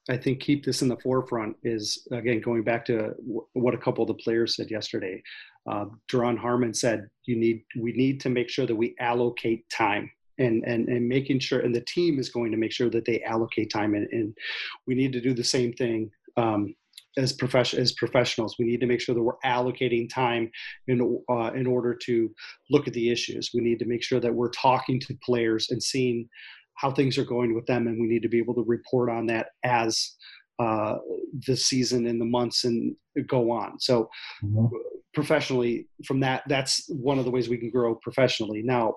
I 0.09 0.17
think 0.17 0.39
keep 0.39 0.65
this 0.65 0.81
in 0.81 0.87
the 0.87 0.97
forefront 0.97 1.55
is 1.63 2.07
again 2.11 2.41
going 2.41 2.63
back 2.63 2.85
to 2.85 2.97
w- 2.97 3.47
what 3.53 3.73
a 3.73 3.77
couple 3.77 4.03
of 4.03 4.07
the 4.07 4.21
players 4.23 4.55
said 4.55 4.69
yesterday. 4.71 5.21
Uh, 5.69 5.85
Duron 6.11 6.37
Harmon 6.37 6.73
said, 6.73 7.09
"You 7.25 7.35
need 7.37 7.63
we 7.79 7.93
need 7.93 8.19
to 8.21 8.29
make 8.29 8.49
sure 8.49 8.65
that 8.65 8.75
we 8.75 8.95
allocate 8.99 9.69
time." 9.69 10.09
And, 10.39 10.63
and, 10.65 10.89
and 10.89 11.07
making 11.07 11.41
sure 11.41 11.59
and 11.59 11.75
the 11.75 11.81
team 11.81 12.17
is 12.17 12.29
going 12.29 12.49
to 12.49 12.57
make 12.57 12.71
sure 12.71 12.89
that 12.89 13.05
they 13.05 13.21
allocate 13.21 13.69
time 13.69 13.93
and, 13.93 14.07
and 14.11 14.35
we 14.87 14.95
need 14.95 15.13
to 15.13 15.21
do 15.21 15.31
the 15.31 15.43
same 15.43 15.73
thing 15.73 16.09
um, 16.37 16.73
as 17.17 17.33
profession 17.33 17.79
as 17.79 17.91
professionals 17.93 18.55
we 18.57 18.65
need 18.65 18.79
to 18.79 18.87
make 18.87 18.99
sure 18.99 19.13
that 19.13 19.21
we're 19.21 19.37
allocating 19.45 20.09
time 20.09 20.49
in 20.87 21.21
uh, 21.29 21.51
in 21.53 21.67
order 21.67 21.93
to 21.93 22.33
look 22.69 22.87
at 22.87 22.93
the 22.93 23.09
issues. 23.09 23.51
We 23.53 23.61
need 23.61 23.79
to 23.79 23.85
make 23.85 24.03
sure 24.03 24.19
that 24.19 24.33
we're 24.33 24.49
talking 24.49 24.99
to 25.01 25.17
players 25.23 25.69
and 25.69 25.81
seeing 25.81 26.27
how 26.75 26.91
things 26.91 27.17
are 27.17 27.25
going 27.25 27.53
with 27.53 27.65
them 27.67 27.87
and 27.87 28.01
we 28.01 28.07
need 28.07 28.23
to 28.23 28.29
be 28.29 28.39
able 28.39 28.55
to 28.55 28.63
report 28.63 29.09
on 29.09 29.27
that 29.27 29.47
as 29.63 30.15
uh, 30.59 30.95
the 31.47 31.55
season 31.55 32.07
and 32.07 32.19
the 32.19 32.25
months 32.25 32.63
and 32.63 32.95
go 33.27 33.51
on. 33.51 33.79
So 33.79 34.09
mm-hmm. 34.43 34.65
professionally 35.13 35.87
from 36.05 36.19
that 36.21 36.43
that's 36.47 36.87
one 36.89 37.19
of 37.19 37.25
the 37.25 37.31
ways 37.31 37.49
we 37.49 37.57
can 37.57 37.69
grow 37.69 37.95
professionally. 37.95 38.61
Now 38.63 38.95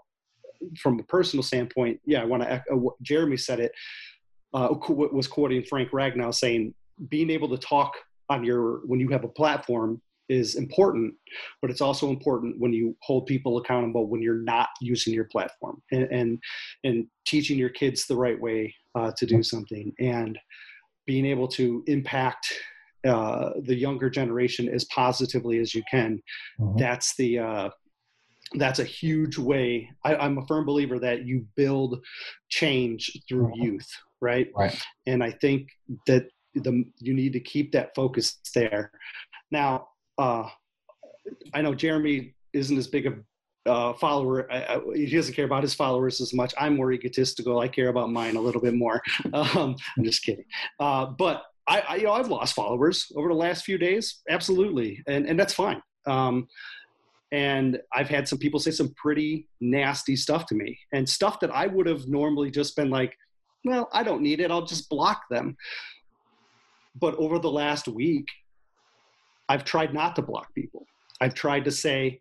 from 0.80 0.98
a 0.98 1.02
personal 1.04 1.42
standpoint 1.42 2.00
yeah 2.06 2.22
i 2.22 2.24
want 2.24 2.42
to 2.42 2.50
echo 2.50 2.96
jeremy 3.02 3.36
said 3.36 3.60
it 3.60 3.72
uh, 4.54 4.68
was 4.88 5.26
quoting 5.26 5.62
frank 5.62 5.90
ragnow 5.90 6.34
saying 6.34 6.74
being 7.08 7.30
able 7.30 7.48
to 7.48 7.58
talk 7.58 7.92
on 8.28 8.44
your 8.44 8.80
when 8.86 9.00
you 9.00 9.08
have 9.08 9.24
a 9.24 9.28
platform 9.28 10.00
is 10.28 10.56
important, 10.56 11.14
but 11.62 11.70
it's 11.70 11.80
also 11.80 12.10
important 12.10 12.58
when 12.58 12.72
you 12.72 12.96
hold 13.00 13.26
people 13.26 13.58
accountable 13.58 14.08
when 14.08 14.20
you're 14.20 14.42
not 14.42 14.68
using 14.80 15.14
your 15.14 15.24
platform 15.24 15.80
and 15.92 16.04
and, 16.10 16.38
and 16.84 17.06
teaching 17.26 17.58
your 17.58 17.68
kids 17.68 18.06
the 18.06 18.16
right 18.16 18.40
way 18.40 18.74
uh, 18.94 19.12
to 19.16 19.26
do 19.26 19.42
something 19.42 19.92
and 20.00 20.38
being 21.06 21.24
able 21.24 21.46
to 21.46 21.84
impact 21.86 22.52
uh, 23.06 23.50
the 23.62 23.74
younger 23.74 24.10
generation 24.10 24.68
as 24.68 24.84
positively 24.86 25.58
as 25.58 25.74
you 25.74 25.82
can. 25.88 26.20
Mm-hmm. 26.58 26.78
That's 26.78 27.14
the 27.16 27.38
uh, 27.38 27.70
that's 28.54 28.78
a 28.78 28.84
huge 28.84 29.38
way. 29.38 29.90
I, 30.04 30.26
am 30.26 30.38
a 30.38 30.46
firm 30.46 30.64
believer 30.64 30.98
that 31.00 31.24
you 31.24 31.46
build 31.56 32.00
change 32.48 33.16
through 33.28 33.48
mm-hmm. 33.48 33.62
youth, 33.62 33.88
right? 34.20 34.48
Right. 34.56 34.78
And 35.06 35.22
I 35.22 35.32
think 35.32 35.68
that 36.06 36.26
the 36.62 36.84
you 36.98 37.14
need 37.14 37.32
to 37.32 37.40
keep 37.40 37.72
that 37.72 37.94
focus 37.94 38.38
there. 38.54 38.90
Now, 39.50 39.88
uh, 40.18 40.48
I 41.54 41.62
know 41.62 41.74
Jeremy 41.74 42.34
isn't 42.52 42.76
as 42.76 42.86
big 42.86 43.06
a 43.06 43.14
uh, 43.66 43.92
follower. 43.94 44.50
I, 44.50 44.76
I, 44.76 44.80
he 44.94 45.06
doesn't 45.06 45.34
care 45.34 45.44
about 45.44 45.62
his 45.62 45.74
followers 45.74 46.20
as 46.20 46.32
much. 46.32 46.54
I'm 46.58 46.76
more 46.76 46.92
egotistical. 46.92 47.58
I 47.58 47.68
care 47.68 47.88
about 47.88 48.10
mine 48.10 48.36
a 48.36 48.40
little 48.40 48.60
bit 48.60 48.74
more. 48.74 49.02
Um, 49.32 49.76
I'm 49.96 50.04
just 50.04 50.22
kidding. 50.22 50.44
Uh, 50.80 51.06
but 51.06 51.42
I, 51.66 51.80
I, 51.80 51.94
you 51.96 52.04
know, 52.04 52.12
I've 52.12 52.28
lost 52.28 52.54
followers 52.54 53.10
over 53.16 53.28
the 53.28 53.34
last 53.34 53.64
few 53.64 53.76
days. 53.76 54.22
Absolutely, 54.30 55.02
and 55.06 55.26
and 55.26 55.38
that's 55.38 55.52
fine. 55.52 55.82
Um, 56.06 56.46
and 57.32 57.80
I've 57.92 58.08
had 58.08 58.28
some 58.28 58.38
people 58.38 58.60
say 58.60 58.70
some 58.70 58.94
pretty 58.94 59.48
nasty 59.60 60.16
stuff 60.16 60.46
to 60.46 60.54
me, 60.54 60.78
and 60.92 61.08
stuff 61.08 61.40
that 61.40 61.50
I 61.50 61.66
would 61.66 61.86
have 61.86 62.06
normally 62.08 62.50
just 62.50 62.76
been 62.76 62.88
like, 62.88 63.16
well, 63.64 63.88
I 63.92 64.02
don't 64.04 64.22
need 64.22 64.40
it. 64.40 64.50
I'll 64.50 64.64
just 64.64 64.88
block 64.88 65.22
them 65.28 65.56
but 67.00 67.14
over 67.16 67.38
the 67.38 67.50
last 67.50 67.88
week, 67.88 68.26
I've 69.48 69.64
tried 69.64 69.94
not 69.94 70.16
to 70.16 70.22
block 70.22 70.54
people. 70.54 70.86
I've 71.20 71.34
tried 71.34 71.64
to 71.64 71.70
say, 71.70 72.20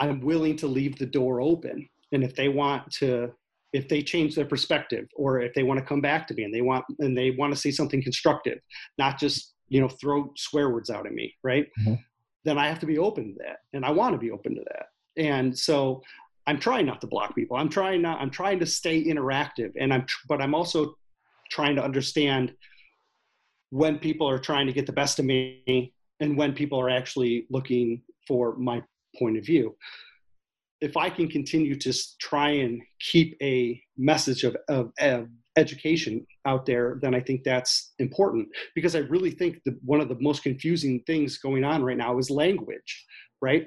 I'm 0.00 0.20
willing 0.20 0.56
to 0.56 0.66
leave 0.66 0.98
the 0.98 1.06
door 1.06 1.40
open. 1.40 1.88
And 2.12 2.22
if 2.22 2.34
they 2.34 2.48
want 2.48 2.90
to, 2.92 3.32
if 3.72 3.88
they 3.88 4.02
change 4.02 4.34
their 4.34 4.44
perspective 4.44 5.08
or 5.14 5.40
if 5.40 5.54
they 5.54 5.62
want 5.62 5.78
to 5.78 5.84
come 5.84 6.00
back 6.00 6.26
to 6.28 6.34
me 6.34 6.44
and 6.44 6.54
they 6.54 6.62
want 6.62 6.84
and 7.00 7.16
they 7.16 7.30
want 7.32 7.52
to 7.52 7.58
see 7.58 7.72
something 7.72 8.02
constructive, 8.02 8.58
not 8.96 9.18
just, 9.18 9.54
you 9.68 9.80
know, 9.80 9.88
throw 9.88 10.32
swear 10.36 10.70
words 10.70 10.90
out 10.90 11.06
at 11.06 11.12
me, 11.12 11.34
right? 11.42 11.66
Mm-hmm. 11.80 11.94
Then 12.44 12.58
I 12.58 12.68
have 12.68 12.78
to 12.80 12.86
be 12.86 12.98
open 12.98 13.34
to 13.34 13.38
that. 13.44 13.58
And 13.72 13.84
I 13.84 13.90
want 13.90 14.14
to 14.14 14.18
be 14.18 14.30
open 14.30 14.54
to 14.54 14.62
that. 14.72 14.86
And 15.22 15.56
so 15.56 16.02
I'm 16.46 16.58
trying 16.58 16.86
not 16.86 17.00
to 17.02 17.06
block 17.06 17.34
people. 17.34 17.56
I'm 17.56 17.68
trying 17.68 18.00
not, 18.00 18.20
I'm 18.20 18.30
trying 18.30 18.58
to 18.60 18.66
stay 18.66 19.04
interactive. 19.04 19.72
And 19.78 19.92
I'm, 19.92 20.06
but 20.28 20.40
I'm 20.40 20.54
also 20.54 20.96
trying 21.50 21.76
to 21.76 21.84
understand 21.84 22.54
when 23.70 23.98
people 23.98 24.28
are 24.28 24.38
trying 24.38 24.66
to 24.66 24.72
get 24.72 24.86
the 24.86 24.92
best 24.92 25.18
of 25.18 25.24
me 25.24 25.92
and 26.20 26.36
when 26.36 26.52
people 26.52 26.80
are 26.80 26.90
actually 26.90 27.46
looking 27.50 28.02
for 28.26 28.56
my 28.56 28.82
point 29.18 29.36
of 29.36 29.44
view. 29.44 29.76
If 30.80 30.96
I 30.96 31.10
can 31.10 31.28
continue 31.28 31.74
to 31.76 31.92
try 32.20 32.50
and 32.50 32.80
keep 33.00 33.36
a 33.42 33.80
message 33.96 34.44
of, 34.44 34.56
of, 34.68 34.92
of 35.00 35.28
education 35.56 36.24
out 36.46 36.66
there, 36.66 36.98
then 37.02 37.14
I 37.14 37.20
think 37.20 37.42
that's 37.42 37.94
important 37.98 38.48
because 38.74 38.94
I 38.94 39.00
really 39.00 39.32
think 39.32 39.58
that 39.64 39.76
one 39.84 40.00
of 40.00 40.08
the 40.08 40.18
most 40.20 40.42
confusing 40.44 41.02
things 41.06 41.38
going 41.38 41.64
on 41.64 41.82
right 41.82 41.96
now 41.96 42.18
is 42.18 42.30
language, 42.30 43.06
right? 43.42 43.66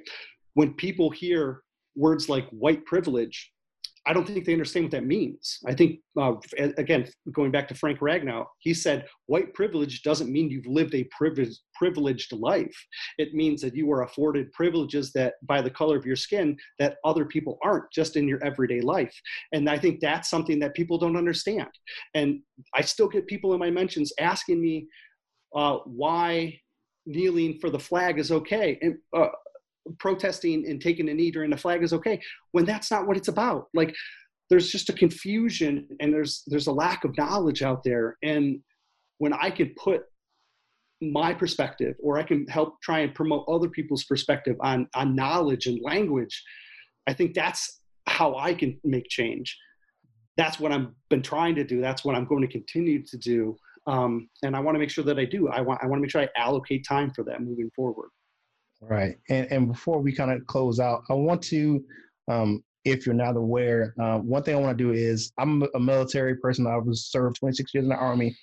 When 0.53 0.73
people 0.73 1.09
hear 1.09 1.63
words 1.95 2.29
like 2.29 2.47
white 2.49 2.85
privilege, 2.85 3.51
I 4.11 4.13
don't 4.13 4.27
think 4.27 4.43
they 4.43 4.51
understand 4.51 4.83
what 4.83 4.91
that 4.91 5.05
means. 5.05 5.59
I 5.65 5.73
think, 5.73 6.01
uh, 6.19 6.33
again, 6.77 7.07
going 7.31 7.49
back 7.49 7.65
to 7.69 7.75
Frank 7.75 7.99
Ragnow, 7.99 8.43
he 8.59 8.73
said 8.73 9.07
white 9.27 9.53
privilege 9.53 10.03
doesn't 10.03 10.29
mean 10.29 10.51
you've 10.51 10.67
lived 10.67 10.93
a 10.95 11.07
privileged 11.77 12.33
life. 12.33 12.75
It 13.17 13.33
means 13.33 13.61
that 13.61 13.73
you 13.73 13.89
are 13.93 14.03
afforded 14.03 14.51
privileges 14.51 15.13
that, 15.13 15.35
by 15.43 15.61
the 15.61 15.69
color 15.69 15.95
of 15.95 16.05
your 16.05 16.17
skin, 16.17 16.57
that 16.77 16.97
other 17.05 17.23
people 17.23 17.57
aren't 17.63 17.89
just 17.93 18.17
in 18.17 18.27
your 18.27 18.43
everyday 18.43 18.81
life. 18.81 19.15
And 19.53 19.69
I 19.69 19.77
think 19.79 20.01
that's 20.01 20.29
something 20.29 20.59
that 20.59 20.75
people 20.75 20.97
don't 20.97 21.15
understand. 21.15 21.69
And 22.13 22.41
I 22.75 22.81
still 22.81 23.07
get 23.07 23.27
people 23.27 23.53
in 23.53 23.59
my 23.59 23.71
mentions 23.71 24.11
asking 24.19 24.61
me 24.61 24.87
uh, 25.55 25.77
why 25.85 26.59
kneeling 27.05 27.59
for 27.61 27.69
the 27.69 27.79
flag 27.79 28.19
is 28.19 28.29
okay. 28.29 28.77
And 28.81 28.97
uh, 29.15 29.29
protesting 29.99 30.67
and 30.67 30.81
taking 30.81 31.09
a 31.09 31.13
knee 31.13 31.31
during 31.31 31.49
the 31.49 31.57
flag 31.57 31.83
is 31.83 31.93
okay 31.93 32.19
when 32.51 32.65
that's 32.65 32.91
not 32.91 33.07
what 33.07 33.17
it's 33.17 33.27
about. 33.27 33.67
Like 33.73 33.95
there's 34.49 34.69
just 34.69 34.89
a 34.89 34.93
confusion 34.93 35.87
and 35.99 36.13
there's 36.13 36.43
there's 36.47 36.67
a 36.67 36.71
lack 36.71 37.03
of 37.03 37.17
knowledge 37.17 37.61
out 37.61 37.83
there. 37.83 38.17
And 38.23 38.61
when 39.21 39.33
i 39.33 39.51
can 39.51 39.71
put 39.77 40.01
my 40.99 41.31
perspective 41.33 41.95
or 42.01 42.17
i 42.17 42.23
can 42.23 42.45
help 42.47 42.81
try 42.81 42.99
and 42.99 43.13
promote 43.13 43.45
other 43.47 43.69
people's 43.69 44.03
perspective 44.03 44.55
on 44.61 44.87
on 44.95 45.15
knowledge 45.15 45.67
and 45.67 45.79
language 45.83 46.43
i 47.07 47.13
think 47.13 47.33
that's 47.33 47.81
how 48.07 48.35
i 48.35 48.51
can 48.53 48.79
make 48.83 49.07
change. 49.09 49.57
That's 50.37 50.59
what 50.59 50.71
i've 50.71 50.87
been 51.09 51.21
trying 51.21 51.55
to 51.55 51.63
do. 51.63 51.81
That's 51.81 52.03
what 52.03 52.15
i'm 52.15 52.25
going 52.25 52.41
to 52.41 52.47
continue 52.59 53.03
to 53.05 53.17
do. 53.17 53.55
Um, 53.85 54.27
and 54.43 54.55
i 54.55 54.59
want 54.59 54.73
to 54.75 54.79
make 54.79 54.89
sure 54.89 55.03
that 55.03 55.19
i 55.19 55.25
do. 55.25 55.49
I 55.49 55.61
want 55.61 55.79
i 55.83 55.85
want 55.85 55.99
to 55.99 56.01
make 56.01 56.11
sure 56.11 56.21
i 56.21 56.29
allocate 56.35 56.83
time 56.87 57.11
for 57.15 57.23
that 57.25 57.41
moving 57.41 57.69
forward 57.75 58.09
Right. 58.81 59.17
And, 59.29 59.47
and 59.51 59.67
before 59.67 59.99
we 59.99 60.11
kind 60.13 60.31
of 60.31 60.45
close 60.47 60.79
out, 60.79 61.03
I 61.09 61.13
want 61.13 61.41
to, 61.43 61.83
um, 62.27 62.63
if 62.83 63.05
you're 63.05 63.13
not 63.13 63.37
aware, 63.37 63.93
uh, 64.01 64.17
one 64.17 64.41
thing 64.41 64.55
I 64.55 64.59
want 64.59 64.77
to 64.77 64.83
do 64.83 64.91
is 64.91 65.31
I'm 65.37 65.63
a 65.75 65.79
military 65.79 66.35
person. 66.35 66.65
I 66.65 66.77
was 66.77 67.05
served 67.05 67.37
26 67.37 67.73
years 67.73 67.83
in 67.83 67.89
the 67.89 67.95
Army. 67.95 68.35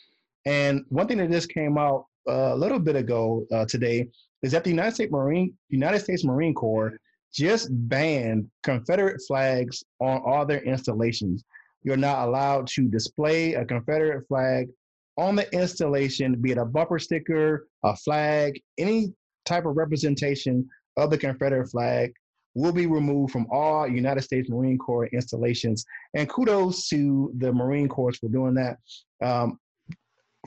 And 0.47 0.85
one 0.89 1.09
thing 1.09 1.19
that 1.19 1.31
just 1.31 1.49
came 1.49 1.77
out 1.77 2.07
uh, 2.29 2.55
a 2.55 2.57
little 2.57 2.79
bit 2.79 2.95
ago 2.95 3.45
uh, 3.53 3.65
today 3.67 4.09
is 4.43 4.53
that 4.53 4.63
the 4.63 4.71
United 4.71 4.95
States 4.95 5.11
Marine 5.11 5.55
United 5.69 6.01
States 6.01 6.25
Marine 6.25 6.55
Corps 6.55 6.97
just 7.35 7.69
banned 7.89 8.49
Confederate 8.63 9.21
flags 9.27 9.83
on 10.01 10.23
all 10.25 10.47
their 10.47 10.63
installations. 10.63 11.45
You're 11.83 11.97
not 11.97 12.27
allowed 12.27 12.69
to 12.69 12.89
display 12.89 13.55
a 13.55 13.65
Confederate 13.65 14.27
flag 14.29 14.69
on 15.17 15.35
the 15.35 15.53
installation, 15.53 16.41
be 16.41 16.53
it 16.53 16.59
a 16.59 16.65
bumper 16.65 16.99
sticker, 16.99 17.67
a 17.83 17.97
flag, 17.97 18.61
any 18.79 19.13
type 19.49 19.67
of 19.67 19.77
representation 19.77 20.69
of 20.97 21.11
the 21.11 21.19
Confederate 21.19 21.69
flag 21.69 22.13
will 22.55 22.73
be 22.73 22.87
removed 22.87 23.33
from 23.33 23.47
all 23.51 23.87
United 23.87 24.23
States 24.23 24.51
Marine 24.51 24.79
Corps 24.79 25.09
installations. 25.13 25.85
And 26.15 26.29
kudos 26.29 26.89
to 26.89 27.33
the 27.39 27.53
Marine 27.53 27.89
Corps 27.89 28.17
for 28.19 28.29
doing 28.29 28.55
that. 28.55 28.79
Um, 29.23 29.59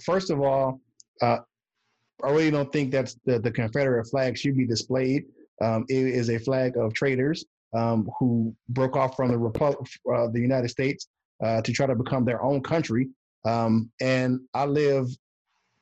first 0.01 0.29
of 0.29 0.41
all, 0.41 0.81
uh, 1.21 1.39
I 2.23 2.29
really 2.29 2.51
don't 2.51 2.71
think 2.71 2.91
that 2.91 3.15
the, 3.25 3.39
the 3.39 3.51
Confederate 3.51 4.05
flag 4.05 4.37
should 4.37 4.57
be 4.57 4.65
displayed. 4.65 5.25
Um, 5.61 5.85
it 5.89 6.05
is 6.05 6.29
a 6.29 6.39
flag 6.39 6.77
of 6.77 6.93
traitors 6.93 7.45
um, 7.73 8.09
who 8.19 8.53
broke 8.69 8.95
off 8.95 9.15
from 9.15 9.31
the 9.31 9.37
Repu- 9.37 9.85
uh, 10.13 10.27
the 10.31 10.39
United 10.39 10.69
States 10.69 11.07
uh, 11.43 11.61
to 11.61 11.71
try 11.71 11.87
to 11.87 11.95
become 11.95 12.25
their 12.25 12.43
own 12.43 12.61
country. 12.61 13.07
Um, 13.45 13.89
and 14.01 14.41
I 14.53 14.65
live 14.65 15.07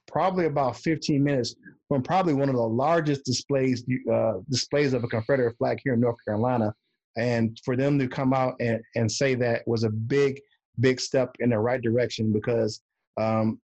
probably 0.07 0.45
about 0.45 0.77
15 0.77 1.23
minutes 1.23 1.55
from 1.89 2.03
probably 2.03 2.33
one 2.33 2.47
of 2.47 2.55
the 2.55 2.61
largest 2.61 3.25
displays 3.25 3.83
uh, 4.11 4.33
displays 4.49 4.93
of 4.93 5.03
a 5.03 5.07
Confederate 5.07 5.57
flag 5.57 5.79
here 5.83 5.95
in 5.95 5.99
North 5.99 6.17
Carolina. 6.23 6.73
And 7.17 7.59
for 7.65 7.75
them 7.75 7.99
to 7.99 8.07
come 8.07 8.31
out 8.31 8.55
and, 8.61 8.79
and 8.95 9.11
say 9.11 9.35
that 9.35 9.67
was 9.67 9.83
a 9.83 9.89
big, 9.89 10.39
big 10.79 11.01
step 11.01 11.35
in 11.39 11.49
the 11.49 11.59
right 11.59 11.81
direction 11.81 12.31
because 12.31 12.81
um, 13.19 13.59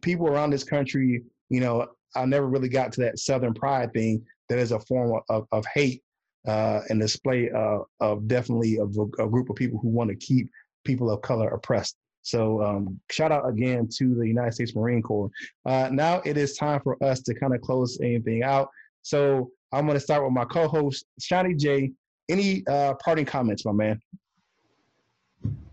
people 0.00 0.28
around 0.28 0.50
this 0.50 0.64
country, 0.64 1.22
you 1.50 1.60
know, 1.60 1.88
I 2.16 2.24
never 2.24 2.46
really 2.46 2.68
got 2.68 2.92
to 2.92 3.00
that 3.02 3.18
Southern 3.18 3.52
pride 3.52 3.92
thing 3.92 4.24
that 4.48 4.58
is 4.58 4.72
a 4.72 4.78
form 4.80 5.20
of, 5.28 5.46
of 5.50 5.64
hate 5.74 6.02
uh, 6.46 6.80
and 6.88 7.00
display 7.00 7.50
uh, 7.50 7.78
of 8.00 8.28
definitely 8.28 8.78
of 8.78 8.96
a, 8.96 9.24
a, 9.24 9.28
group 9.28 9.50
of 9.50 9.56
people 9.56 9.78
who 9.80 9.88
want 9.88 10.10
to 10.10 10.16
keep 10.16 10.48
people 10.84 11.10
of 11.10 11.20
color 11.22 11.48
oppressed. 11.48 11.96
So 12.24 12.62
um, 12.62 12.98
shout 13.10 13.32
out 13.32 13.46
again 13.46 13.86
to 13.98 14.14
the 14.14 14.26
United 14.26 14.54
States 14.54 14.74
Marine 14.74 15.02
Corps. 15.02 15.30
Uh, 15.66 15.90
now 15.92 16.22
it 16.24 16.38
is 16.38 16.56
time 16.56 16.80
for 16.82 17.02
us 17.04 17.20
to 17.20 17.34
kind 17.34 17.54
of 17.54 17.60
close 17.60 18.00
anything 18.00 18.42
out. 18.42 18.70
So 19.02 19.50
I'm 19.72 19.84
going 19.84 19.96
to 19.96 20.00
start 20.00 20.24
with 20.24 20.32
my 20.32 20.46
co-host 20.46 21.04
Shawnee 21.20 21.54
J. 21.54 21.92
Any 22.30 22.64
uh, 22.66 22.94
parting 22.94 23.26
comments, 23.26 23.66
my 23.66 23.72
man? 23.72 24.00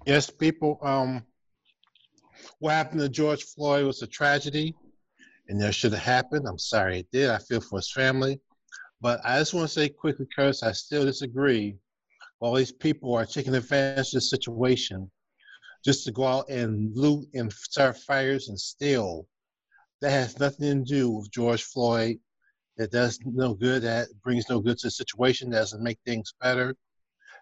Yes, 0.05 0.29
people. 0.29 0.77
Um, 0.81 1.23
what 2.59 2.73
happened 2.73 2.99
to 2.99 3.07
George 3.07 3.45
Floyd 3.45 3.85
was 3.85 4.01
a 4.01 4.07
tragedy, 4.07 4.75
and 5.47 5.61
that 5.61 5.73
should 5.73 5.93
have 5.93 6.03
happened. 6.03 6.45
I'm 6.49 6.59
sorry 6.59 6.99
it 6.99 7.07
did. 7.13 7.29
I 7.29 7.37
feel 7.37 7.61
for 7.61 7.79
his 7.79 7.93
family, 7.93 8.41
but 8.99 9.21
I 9.23 9.39
just 9.39 9.53
want 9.53 9.69
to 9.69 9.73
say 9.73 9.87
quickly, 9.87 10.27
Curtis, 10.35 10.63
I 10.63 10.73
still 10.73 11.05
disagree. 11.05 11.77
All 12.41 12.55
these 12.55 12.73
people 12.73 13.15
are 13.15 13.25
taking 13.25 13.55
advantage 13.55 14.07
of 14.07 14.13
the 14.15 14.21
situation 14.21 15.09
just 15.83 16.05
to 16.05 16.11
go 16.11 16.25
out 16.25 16.49
and 16.49 16.95
loot 16.95 17.27
and 17.33 17.51
start 17.51 17.97
fires 17.97 18.49
and 18.49 18.59
steal. 18.59 19.27
That 20.01 20.11
has 20.11 20.39
nothing 20.39 20.83
to 20.83 20.93
do 20.93 21.09
with 21.09 21.31
George 21.31 21.63
Floyd. 21.63 22.17
That 22.77 22.91
does 22.91 23.19
no 23.25 23.53
good. 23.53 23.83
That 23.83 24.07
brings 24.23 24.49
no 24.49 24.59
good 24.59 24.77
to 24.79 24.87
the 24.87 24.91
situation. 24.91 25.49
That 25.49 25.59
doesn't 25.59 25.83
make 25.83 25.99
things 26.05 26.33
better. 26.41 26.75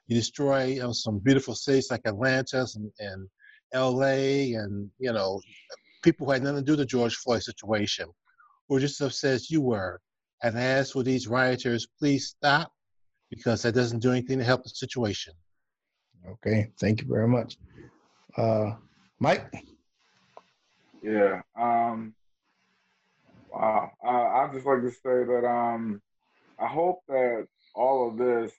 You 0.07 0.15
destroy 0.15 0.65
you 0.65 0.79
know, 0.81 0.91
some 0.91 1.19
beautiful 1.19 1.55
cities 1.55 1.89
like 1.91 2.01
Atlanta 2.05 2.65
and, 2.75 2.91
and 2.99 3.29
L.A. 3.73 4.53
and 4.53 4.89
you 4.97 5.13
know 5.13 5.39
people 6.01 6.25
who 6.25 6.33
had 6.33 6.43
nothing 6.43 6.57
to 6.57 6.63
do 6.63 6.71
with 6.73 6.79
the 6.79 6.85
George 6.85 7.15
Floyd 7.15 7.43
situation 7.43 8.09
were 8.67 8.79
just 8.79 9.01
upset 9.01 9.33
as 9.33 9.51
you 9.51 9.61
were. 9.61 9.99
And 10.41 10.57
asked 10.57 10.93
for 10.93 11.03
these 11.03 11.27
rioters, 11.27 11.85
please 11.99 12.27
stop, 12.27 12.71
because 13.29 13.63
that 13.63 13.75
doesn't 13.75 13.99
do 13.99 14.11
anything 14.11 14.37
to 14.37 14.45
help 14.45 14.63
the 14.63 14.69
situation. 14.69 15.33
Okay, 16.27 16.71
thank 16.79 17.01
you 17.01 17.07
very 17.07 17.27
much. 17.27 17.57
Uh, 18.39 18.73
Mike. 19.19 19.51
Yeah. 21.03 21.41
Um, 21.57 22.13
wow. 23.51 23.91
Uh, 24.01 24.07
I'd 24.07 24.53
just 24.53 24.65
like 24.65 24.81
to 24.81 24.91
say 24.91 25.25
that 25.27 25.45
um, 25.45 26.01
I 26.57 26.67
hope 26.67 26.99
that 27.09 27.47
all 27.75 28.07
of 28.07 28.17
this 28.17 28.53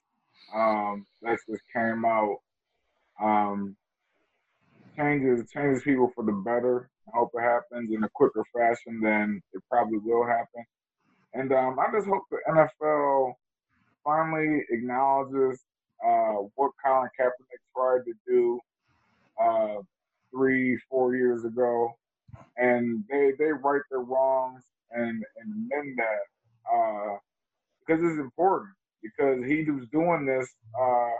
um, 0.53 1.07
that 1.23 1.39
just 1.49 1.63
came 1.75 2.05
out 2.05 2.37
um, 3.19 3.75
changes 4.95 5.49
changes 5.51 5.81
people 5.81 6.11
for 6.13 6.25
the 6.25 6.31
better. 6.31 6.87
I 7.07 7.17
hope 7.17 7.31
it 7.33 7.41
happens 7.41 7.91
in 7.91 8.03
a 8.03 8.09
quicker 8.09 8.43
fashion 8.55 9.01
than 9.01 9.41
it 9.51 9.63
probably 9.67 9.97
will 9.97 10.27
happen. 10.27 10.63
And 11.33 11.51
um, 11.53 11.79
I 11.79 11.91
just 11.91 12.05
hope 12.05 12.21
the 12.29 12.37
NFL 12.47 13.33
finally 14.03 14.61
acknowledges 14.69 15.59
uh, 16.05 16.33
what 16.53 16.71
Colin 16.85 17.09
Kaepernick 17.19 17.63
tried 17.75 18.05
to 18.05 18.13
do 18.27 18.59
uh, 19.41 19.81
three, 20.31 20.77
four 20.89 21.15
years 21.15 21.45
ago, 21.45 21.89
and 22.57 23.03
they 23.09 23.31
they 23.37 23.51
right 23.51 23.81
their 23.89 24.01
wrongs 24.01 24.63
and 24.91 25.23
and 25.37 25.53
amend 25.53 25.97
that 25.97 26.73
uh, 26.73 27.17
because 27.79 28.03
it's 28.03 28.19
important. 28.19 28.71
Because 29.01 29.43
he 29.45 29.65
was 29.71 29.87
doing 29.91 30.27
this 30.27 30.47
uh, 30.79 31.17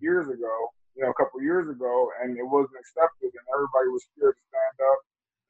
years 0.00 0.28
ago, 0.28 0.68
you 0.94 1.02
know, 1.02 1.10
a 1.10 1.14
couple 1.14 1.40
years 1.40 1.70
ago, 1.70 2.10
and 2.22 2.36
it 2.36 2.44
wasn't 2.44 2.76
accepted, 2.78 3.32
and 3.32 3.46
everybody 3.54 3.88
was 3.88 4.04
scared 4.14 4.36
to 4.36 4.42
stand 4.52 4.88
up 4.88 4.98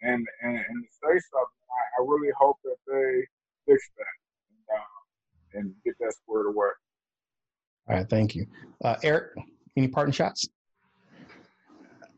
and 0.02 0.26
and, 0.42 0.56
and 0.56 0.84
say 1.02 1.18
something. 1.32 1.62
I, 1.70 1.82
I 1.98 2.06
really 2.06 2.32
hope 2.38 2.56
that 2.64 2.76
they 2.86 3.26
fix 3.66 3.82
that 3.98 4.14
and, 4.50 4.78
uh, 4.78 5.58
and 5.58 5.74
get 5.84 5.94
that 5.98 6.14
squared 6.22 6.46
away. 6.46 6.70
All 7.88 7.96
right, 7.96 8.08
thank 8.08 8.36
you, 8.36 8.46
uh, 8.84 8.96
Eric. 9.02 9.32
Any 9.76 9.88
parting 9.88 10.12
shots? 10.12 10.46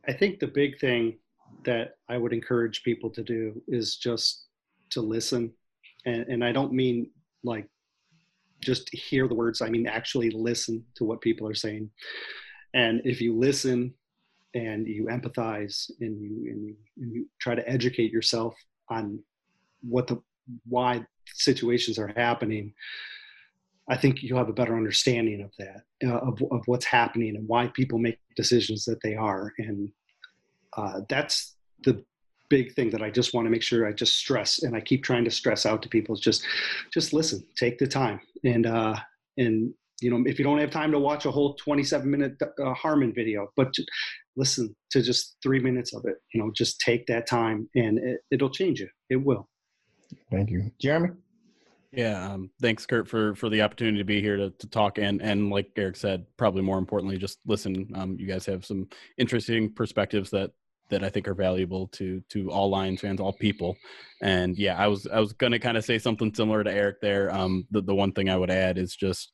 I 0.08 0.12
think 0.12 0.38
the 0.38 0.46
big 0.46 0.78
thing 0.78 1.18
that 1.64 1.96
I 2.08 2.18
would 2.18 2.32
encourage 2.32 2.82
people 2.82 3.10
to 3.10 3.22
do 3.22 3.60
is 3.68 3.96
just 3.96 4.46
to 4.90 5.00
listen. 5.00 5.52
And, 6.04 6.26
and 6.28 6.44
I 6.44 6.52
don't 6.52 6.72
mean 6.72 7.10
like 7.42 7.68
just 8.60 8.88
hear 8.94 9.28
the 9.28 9.34
words, 9.34 9.60
I 9.60 9.68
mean 9.68 9.86
actually 9.86 10.30
listen 10.30 10.84
to 10.96 11.04
what 11.04 11.20
people 11.20 11.48
are 11.48 11.54
saying. 11.54 11.90
And 12.74 13.00
if 13.04 13.20
you 13.20 13.36
listen 13.36 13.94
and 14.54 14.86
you 14.86 15.06
empathize 15.06 15.90
and 16.00 16.20
you, 16.20 16.50
and 16.50 16.66
you, 16.66 16.76
and 16.98 17.12
you 17.12 17.26
try 17.40 17.54
to 17.54 17.68
educate 17.68 18.12
yourself 18.12 18.54
on 18.88 19.20
what 19.82 20.06
the 20.06 20.20
why 20.68 21.04
situations 21.26 21.98
are 21.98 22.12
happening, 22.16 22.72
I 23.88 23.96
think 23.96 24.22
you'll 24.22 24.38
have 24.38 24.48
a 24.48 24.54
better 24.54 24.76
understanding 24.76 25.42
of 25.42 25.50
that, 25.58 25.82
uh, 26.04 26.18
of, 26.18 26.42
of 26.50 26.62
what's 26.66 26.86
happening 26.86 27.36
and 27.36 27.46
why 27.46 27.68
people 27.74 27.98
make 27.98 28.18
decisions 28.34 28.84
that 28.86 29.02
they 29.02 29.14
are. 29.14 29.52
And 29.58 29.90
uh, 30.76 31.00
that's 31.08 31.56
the 31.84 32.02
big 32.48 32.74
thing 32.74 32.90
that 32.90 33.02
I 33.02 33.10
just 33.10 33.34
want 33.34 33.46
to 33.46 33.50
make 33.50 33.62
sure 33.62 33.86
I 33.86 33.92
just 33.92 34.16
stress 34.16 34.62
and 34.62 34.74
I 34.74 34.80
keep 34.80 35.02
trying 35.02 35.24
to 35.24 35.30
stress 35.30 35.66
out 35.66 35.82
to 35.82 35.88
people 35.88 36.14
is 36.14 36.20
just, 36.20 36.44
just 36.92 37.12
listen, 37.12 37.44
take 37.56 37.78
the 37.78 37.86
time 37.86 38.20
and, 38.42 38.66
uh, 38.66 38.96
and 39.36 39.74
you 40.00 40.10
know, 40.10 40.22
if 40.28 40.38
you 40.38 40.44
don't 40.44 40.58
have 40.58 40.70
time 40.70 40.92
to 40.92 40.98
watch 40.98 41.24
a 41.24 41.30
whole 41.30 41.54
27 41.54 42.10
minute 42.10 42.36
uh, 42.42 42.74
Harmon 42.74 43.12
video, 43.14 43.48
but 43.56 43.72
to 43.74 43.84
listen 44.36 44.74
to 44.90 45.02
just 45.02 45.36
three 45.42 45.60
minutes 45.60 45.94
of 45.94 46.04
it, 46.04 46.16
you 46.32 46.42
know, 46.42 46.50
just 46.54 46.80
take 46.80 47.06
that 47.06 47.26
time 47.26 47.68
and 47.74 47.98
it, 47.98 48.20
it'll 48.30 48.50
change 48.50 48.80
you. 48.80 48.88
It 49.08 49.16
will. 49.16 49.48
Thank 50.30 50.50
you, 50.50 50.70
Jeremy. 50.80 51.10
Yeah, 51.96 52.32
um, 52.32 52.50
thanks, 52.60 52.86
Kurt, 52.86 53.08
for 53.08 53.34
for 53.36 53.48
the 53.48 53.62
opportunity 53.62 53.98
to 53.98 54.04
be 54.04 54.20
here 54.20 54.36
to, 54.36 54.50
to 54.50 54.66
talk 54.68 54.98
and 54.98 55.22
and 55.22 55.50
like 55.50 55.70
Eric 55.76 55.96
said, 55.96 56.26
probably 56.36 56.62
more 56.62 56.78
importantly, 56.78 57.18
just 57.18 57.38
listen. 57.46 57.88
Um, 57.94 58.16
you 58.18 58.26
guys 58.26 58.46
have 58.46 58.64
some 58.64 58.88
interesting 59.16 59.72
perspectives 59.72 60.30
that 60.30 60.50
that 60.90 61.04
I 61.04 61.08
think 61.08 61.28
are 61.28 61.34
valuable 61.34 61.88
to 61.88 62.20
to 62.30 62.50
all 62.50 62.68
Lions 62.70 63.00
fans, 63.00 63.20
all 63.20 63.32
people. 63.32 63.76
And 64.22 64.56
yeah, 64.58 64.76
I 64.76 64.88
was 64.88 65.06
I 65.06 65.20
was 65.20 65.32
gonna 65.34 65.58
kind 65.58 65.76
of 65.76 65.84
say 65.84 65.98
something 65.98 66.34
similar 66.34 66.64
to 66.64 66.72
Eric 66.72 67.00
there. 67.00 67.32
Um, 67.32 67.66
the 67.70 67.82
the 67.82 67.94
one 67.94 68.12
thing 68.12 68.28
I 68.28 68.36
would 68.36 68.50
add 68.50 68.76
is 68.76 68.96
just 68.96 69.30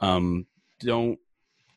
um, 0.00 0.46
don't 0.80 1.18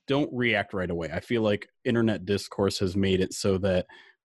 don't 0.08 0.30
react 0.34 0.74
right 0.74 0.90
away. 0.90 1.10
I 1.14 1.20
feel 1.20 1.42
like 1.42 1.68
internet 1.84 2.26
discourse 2.26 2.80
has 2.80 2.96
made 2.96 3.20
it 3.20 3.34
so 3.34 3.58
that 3.60 3.86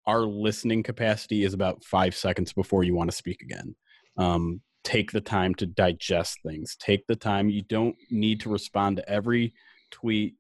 our 0.07 0.23
listening 0.23 0.83
capacity 0.83 1.45
is 1.45 1.55
about 1.55 1.85
five 1.85 2.15
seconds 2.15 2.53
before 2.53 2.83
you 2.83 2.95
want 2.95 3.11
to 3.11 3.17
speak 3.17 3.41
again. 3.43 3.77
Um, 4.17 4.61
take 4.85 5.13
the 5.13 5.21
time 5.21 5.55
to 5.55 5.65
digest 5.65 6.39
things 6.45 6.77
take 6.81 7.07
the 7.07 7.17
time 7.17 7.49
you 7.49 7.63
don't 7.63 7.97
need 8.11 8.41
to 8.41 8.49
respond 8.49 8.97
to 8.97 9.09
every 9.09 9.55
tweet 9.93 10.35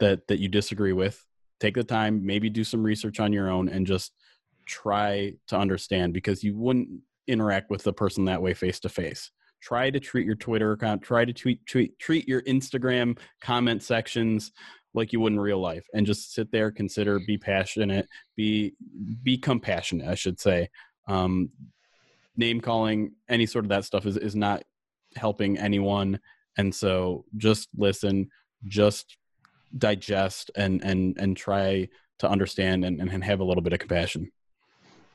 that 0.00 0.26
that 0.28 0.40
you 0.40 0.48
disagree 0.48 0.92
with. 0.92 1.24
Take 1.60 1.74
the 1.74 1.84
time 1.84 2.24
maybe 2.24 2.48
do 2.48 2.64
some 2.64 2.82
research 2.82 3.20
on 3.20 3.32
your 3.32 3.50
own 3.50 3.68
and 3.68 3.86
just 3.86 4.12
try 4.66 5.34
to 5.48 5.56
understand 5.56 6.12
because 6.12 6.42
you 6.42 6.56
wouldn't 6.56 6.88
interact 7.26 7.70
with 7.70 7.82
the 7.82 7.92
person 7.92 8.24
that 8.24 8.40
way 8.42 8.54
face 8.54 8.80
to 8.80 8.88
face 8.88 9.30
try 9.62 9.90
to 9.90 10.00
treat 10.00 10.26
your 10.26 10.34
twitter 10.34 10.72
account 10.72 11.02
try 11.02 11.24
to 11.24 11.32
tweet, 11.32 11.64
tweet 11.66 11.96
treat 11.98 12.26
your 12.26 12.40
instagram 12.42 13.16
comment 13.42 13.82
sections 13.82 14.52
like 14.94 15.12
you 15.12 15.20
would 15.20 15.32
in 15.32 15.38
real 15.38 15.60
life 15.60 15.84
and 15.92 16.06
just 16.06 16.32
sit 16.32 16.50
there 16.50 16.70
consider 16.70 17.20
be 17.26 17.36
passionate 17.36 18.06
be 18.36 18.72
be 19.22 19.36
compassionate 19.36 20.08
i 20.08 20.14
should 20.14 20.40
say. 20.40 20.68
Um, 21.08 21.50
name 22.40 22.60
calling, 22.60 23.12
any 23.28 23.46
sort 23.46 23.64
of 23.64 23.68
that 23.68 23.84
stuff 23.84 24.06
is 24.06 24.16
is 24.16 24.34
not 24.34 24.64
helping 25.14 25.58
anyone. 25.58 26.18
And 26.56 26.74
so 26.74 27.24
just 27.36 27.68
listen, 27.76 28.28
just 28.66 29.16
digest 29.78 30.50
and 30.56 30.82
and 30.82 31.16
and 31.18 31.36
try 31.36 31.88
to 32.18 32.28
understand 32.28 32.84
and, 32.84 33.00
and 33.00 33.22
have 33.22 33.40
a 33.40 33.44
little 33.44 33.62
bit 33.62 33.72
of 33.72 33.78
compassion. 33.78 34.32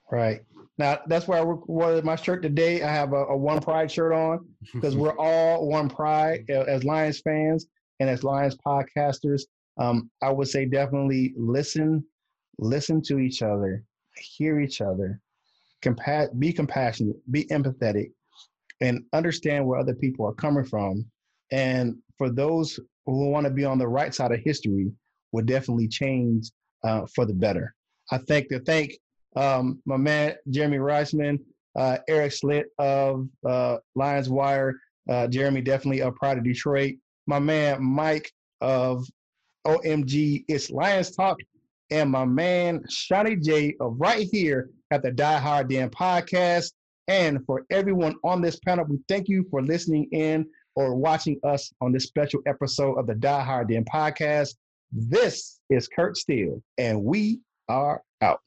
Right. 0.09 0.41
Now 0.78 0.99
that's 1.07 1.28
why 1.28 1.39
I 1.39 1.43
wore 1.43 2.01
my 2.03 2.15
shirt 2.15 2.41
today. 2.41 2.82
I 2.84 2.91
have 2.91 3.13
a, 3.13 3.26
a 3.26 3.38
One 3.38 3.59
Pride 3.59 3.91
shirt 3.91 4.13
on 4.13 4.47
because 4.73 4.95
we're 4.95 5.17
all 5.17 5.67
One 5.67 5.89
Pride 5.89 6.49
as 6.49 6.84
Lions 6.84 7.19
fans 7.19 7.67
and 7.99 8.09
as 8.09 8.23
Lions 8.23 8.57
podcasters. 8.65 9.43
Um, 9.78 10.09
I 10.21 10.32
would 10.32 10.47
say 10.47 10.65
definitely 10.65 11.34
listen, 11.36 12.05
listen 12.59 13.01
to 13.03 13.19
each 13.19 13.41
other, 13.41 13.84
hear 14.15 14.61
each 14.61 14.80
other, 14.80 15.19
compa- 15.86 16.38
be 16.39 16.51
compassionate, 16.51 17.17
be 17.31 17.45
empathetic, 17.45 18.11
and 18.81 19.03
understand 19.13 19.65
where 19.65 19.79
other 19.79 19.93
people 19.93 20.25
are 20.25 20.33
coming 20.33 20.65
from. 20.65 21.05
And 21.51 21.97
for 22.17 22.29
those 22.29 22.79
who 23.05 23.29
want 23.29 23.45
to 23.45 23.51
be 23.51 23.65
on 23.65 23.77
the 23.77 23.88
right 23.88 24.13
side 24.13 24.31
of 24.31 24.39
history, 24.39 24.91
will 25.31 25.43
definitely 25.43 25.88
change 25.88 26.49
uh, 26.83 27.05
for 27.13 27.25
the 27.25 27.33
better. 27.33 27.75
I 28.11 28.19
thank 28.19 28.47
to 28.49 28.59
thank 28.59 28.97
um, 29.36 29.81
my 29.86 29.97
man 29.97 30.36
Jeremy 30.49 30.77
Reisman, 30.77 31.39
uh, 31.75 31.97
Eric 32.07 32.31
Schlitt 32.31 32.65
of 32.79 33.27
uh, 33.45 33.77
Lions 33.95 34.29
Wire, 34.29 34.79
uh, 35.09 35.27
Jeremy 35.27 35.61
definitely 35.61 36.01
of 36.01 36.15
Pride 36.15 36.38
of 36.38 36.43
Detroit, 36.45 36.95
my 37.27 37.39
man 37.39 37.83
Mike 37.83 38.31
of 38.61 39.05
OMG 39.67 40.45
It's 40.47 40.71
Lions 40.71 41.15
Talk, 41.15 41.38
and 41.91 42.09
my 42.09 42.23
man 42.23 42.81
Shawnee 42.89 43.36
J 43.36 43.75
of 43.81 43.95
right 43.99 44.27
here 44.31 44.69
at 44.91 45.03
the 45.03 45.11
Die 45.11 45.38
Hard 45.38 45.69
Den 45.69 45.89
podcast. 45.89 46.71
And 47.07 47.45
for 47.45 47.65
everyone 47.69 48.15
on 48.23 48.41
this 48.41 48.59
panel, 48.59 48.86
we 48.86 48.99
thank 49.07 49.27
you 49.27 49.45
for 49.49 49.61
listening 49.61 50.07
in 50.11 50.45
or 50.75 50.95
watching 50.95 51.39
us 51.43 51.71
on 51.81 51.91
this 51.91 52.05
special 52.05 52.41
episode 52.47 52.97
of 52.97 53.07
the 53.07 53.15
Die 53.15 53.43
Hard 53.43 53.69
Den 53.69 53.86
podcast. 53.86 54.55
This 54.91 55.59
is 55.69 55.88
Kurt 55.88 56.17
Steele, 56.17 56.61
and 56.77 57.03
we 57.03 57.39
are 57.67 58.01
out. 58.21 58.39